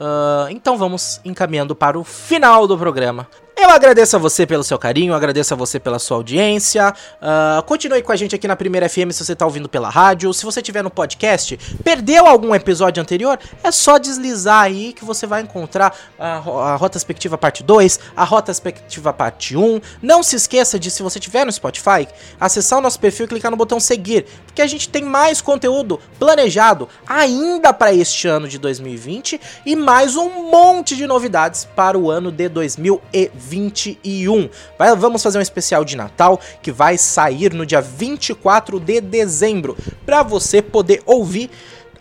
Uh, 0.00 0.48
então 0.50 0.78
vamos 0.78 1.20
encaminhando 1.24 1.74
para 1.74 1.98
o 1.98 2.04
final 2.04 2.68
do 2.68 2.78
programa. 2.78 3.26
Eu 3.68 3.74
agradeço 3.74 4.16
a 4.16 4.18
você 4.18 4.46
pelo 4.46 4.64
seu 4.64 4.78
carinho, 4.78 5.12
agradeço 5.12 5.52
a 5.52 5.56
você 5.56 5.78
pela 5.78 5.98
sua 5.98 6.16
audiência. 6.16 6.90
Uh, 7.20 7.62
continue 7.64 8.02
com 8.02 8.10
a 8.10 8.16
gente 8.16 8.34
aqui 8.34 8.48
na 8.48 8.56
Primeira 8.56 8.88
FM 8.88 9.10
se 9.12 9.22
você 9.22 9.34
está 9.34 9.44
ouvindo 9.44 9.68
pela 9.68 9.90
rádio. 9.90 10.32
Se 10.32 10.42
você 10.42 10.60
estiver 10.60 10.82
no 10.82 10.88
podcast, 10.88 11.54
perdeu 11.84 12.26
algum 12.26 12.54
episódio 12.54 13.02
anterior, 13.02 13.38
é 13.62 13.70
só 13.70 13.98
deslizar 13.98 14.62
aí 14.62 14.94
que 14.94 15.04
você 15.04 15.26
vai 15.26 15.42
encontrar 15.42 15.94
a, 16.18 16.36
a 16.36 16.76
Rota 16.76 16.94
Perspectiva 16.94 17.36
Parte 17.36 17.62
2, 17.62 18.00
a 18.16 18.24
Rota 18.24 18.46
Perspectiva 18.46 19.12
Parte 19.12 19.54
1. 19.54 19.82
Não 20.00 20.22
se 20.22 20.36
esqueça 20.36 20.78
de, 20.78 20.90
se 20.90 21.02
você 21.02 21.18
estiver 21.18 21.44
no 21.44 21.52
Spotify, 21.52 22.08
acessar 22.40 22.78
o 22.78 22.82
nosso 22.82 22.98
perfil 22.98 23.26
e 23.26 23.28
clicar 23.28 23.50
no 23.50 23.56
botão 23.58 23.78
seguir, 23.78 24.24
porque 24.46 24.62
a 24.62 24.66
gente 24.66 24.88
tem 24.88 25.04
mais 25.04 25.42
conteúdo 25.42 26.00
planejado 26.18 26.88
ainda 27.06 27.74
para 27.74 27.92
este 27.92 28.28
ano 28.28 28.48
de 28.48 28.56
2020 28.56 29.38
e 29.66 29.76
mais 29.76 30.16
um 30.16 30.50
monte 30.50 30.96
de 30.96 31.06
novidades 31.06 31.68
para 31.76 31.98
o 31.98 32.10
ano 32.10 32.32
de 32.32 32.48
2020. 32.48 33.57
2021. 33.58 34.48
Vai, 34.78 34.94
vamos 34.94 35.22
fazer 35.22 35.38
um 35.38 35.42
especial 35.42 35.84
de 35.84 35.96
Natal 35.96 36.40
que 36.62 36.70
vai 36.70 36.96
sair 36.96 37.52
no 37.52 37.66
dia 37.66 37.80
24 37.80 38.78
de 38.78 39.00
dezembro, 39.00 39.76
para 40.06 40.22
você 40.22 40.62
poder 40.62 41.02
ouvir 41.04 41.50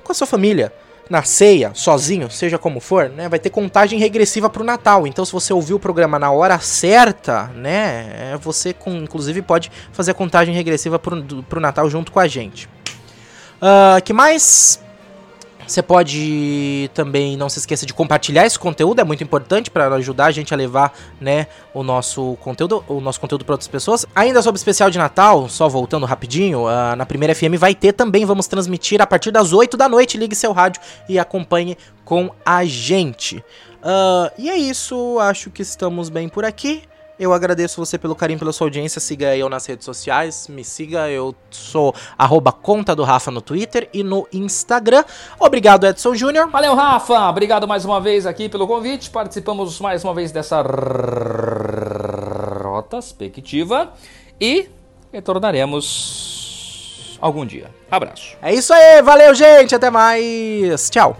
com 0.03 0.11
a 0.11 0.15
sua 0.15 0.27
família 0.27 0.71
na 1.09 1.23
ceia, 1.23 1.71
sozinho, 1.73 2.29
seja 2.29 2.57
como 2.57 2.81
for, 2.81 3.09
né? 3.09 3.29
Vai 3.29 3.39
ter 3.39 3.49
contagem 3.49 3.97
regressiva 3.97 4.49
pro 4.49 4.63
Natal. 4.63 5.07
Então, 5.07 5.23
se 5.23 5.31
você 5.31 5.53
ouvir 5.53 5.73
o 5.73 5.79
programa 5.79 6.19
na 6.19 6.31
hora 6.31 6.59
certa, 6.59 7.45
né? 7.55 8.33
É, 8.33 8.37
você, 8.37 8.73
com, 8.73 8.91
inclusive, 8.97 9.41
pode 9.41 9.71
fazer 9.93 10.11
a 10.11 10.13
contagem 10.13 10.53
regressiva 10.53 10.99
pro, 10.99 11.23
pro 11.43 11.61
Natal 11.61 11.89
junto 11.89 12.11
com 12.11 12.19
a 12.19 12.27
gente. 12.27 12.67
Uh, 13.57 14.01
que 14.03 14.11
mais? 14.11 14.81
Você 15.67 15.83
pode 15.83 16.89
também 16.93 17.35
não 17.35 17.49
se 17.49 17.59
esqueça 17.59 17.85
de 17.85 17.93
compartilhar 17.93 18.45
esse 18.45 18.57
conteúdo, 18.57 19.01
é 19.01 19.03
muito 19.03 19.21
importante 19.21 19.69
para 19.69 19.93
ajudar 19.95 20.27
a 20.27 20.31
gente 20.31 20.53
a 20.53 20.57
levar, 20.57 20.93
né, 21.19 21.47
o 21.73 21.83
nosso 21.83 22.37
conteúdo, 22.39 22.83
o 22.87 23.01
nosso 23.01 23.19
conteúdo 23.19 23.43
para 23.43 23.53
outras 23.53 23.67
pessoas. 23.67 24.05
Ainda 24.15 24.41
sobre 24.41 24.57
o 24.57 24.61
especial 24.61 24.89
de 24.89 24.97
Natal, 24.97 25.49
só 25.49 25.67
voltando 25.67 26.05
rapidinho, 26.05 26.65
uh, 26.67 26.95
na 26.95 27.05
primeira 27.05 27.35
FM 27.35 27.57
vai 27.57 27.75
ter 27.75 27.91
também, 27.91 28.23
vamos 28.25 28.47
transmitir 28.47 29.01
a 29.01 29.05
partir 29.05 29.29
das 29.29 29.51
8 29.51 29.75
da 29.75 29.89
noite. 29.89 30.17
Ligue 30.17 30.35
seu 30.35 30.53
rádio 30.53 30.81
e 31.09 31.19
acompanhe 31.19 31.77
com 32.05 32.31
a 32.45 32.63
gente. 32.63 33.43
Uh, 33.77 34.31
e 34.37 34.49
é 34.49 34.55
isso, 34.55 35.19
acho 35.19 35.49
que 35.49 35.61
estamos 35.61 36.07
bem 36.07 36.29
por 36.29 36.45
aqui. 36.45 36.83
Eu 37.19 37.33
agradeço 37.33 37.83
você 37.83 37.97
pelo 37.97 38.15
carinho, 38.15 38.39
pela 38.39 38.53
sua 38.53 38.67
audiência. 38.67 39.01
Siga 39.01 39.35
eu 39.35 39.49
nas 39.49 39.65
redes 39.65 39.85
sociais. 39.85 40.47
Me 40.47 40.63
siga, 40.63 41.09
eu 41.09 41.35
sou 41.49 41.93
arroba 42.17 42.51
conta 42.51 42.95
do 42.95 43.03
Rafa 43.03 43.31
no 43.31 43.41
Twitter 43.41 43.89
e 43.93 44.03
no 44.03 44.27
Instagram. 44.31 45.03
Obrigado, 45.39 45.85
Edson 45.85 46.13
Júnior. 46.13 46.49
Valeu, 46.49 46.75
Rafa. 46.75 47.29
Obrigado 47.29 47.67
mais 47.67 47.85
uma 47.85 47.99
vez 47.99 48.25
aqui 48.25 48.47
pelo 48.47 48.67
convite. 48.67 49.09
Participamos 49.09 49.79
mais 49.79 50.03
uma 50.03 50.13
vez 50.13 50.31
dessa 50.31 50.61
rota 52.63 52.99
expectativa 52.99 53.91
e 54.39 54.69
retornaremos 55.11 57.17
algum 57.19 57.45
dia. 57.45 57.71
Abraço. 57.89 58.37
É 58.41 58.53
isso 58.53 58.73
aí, 58.73 59.01
valeu, 59.01 59.33
gente. 59.33 59.73
Até 59.73 59.89
mais. 59.89 60.89
Tchau. 60.89 61.17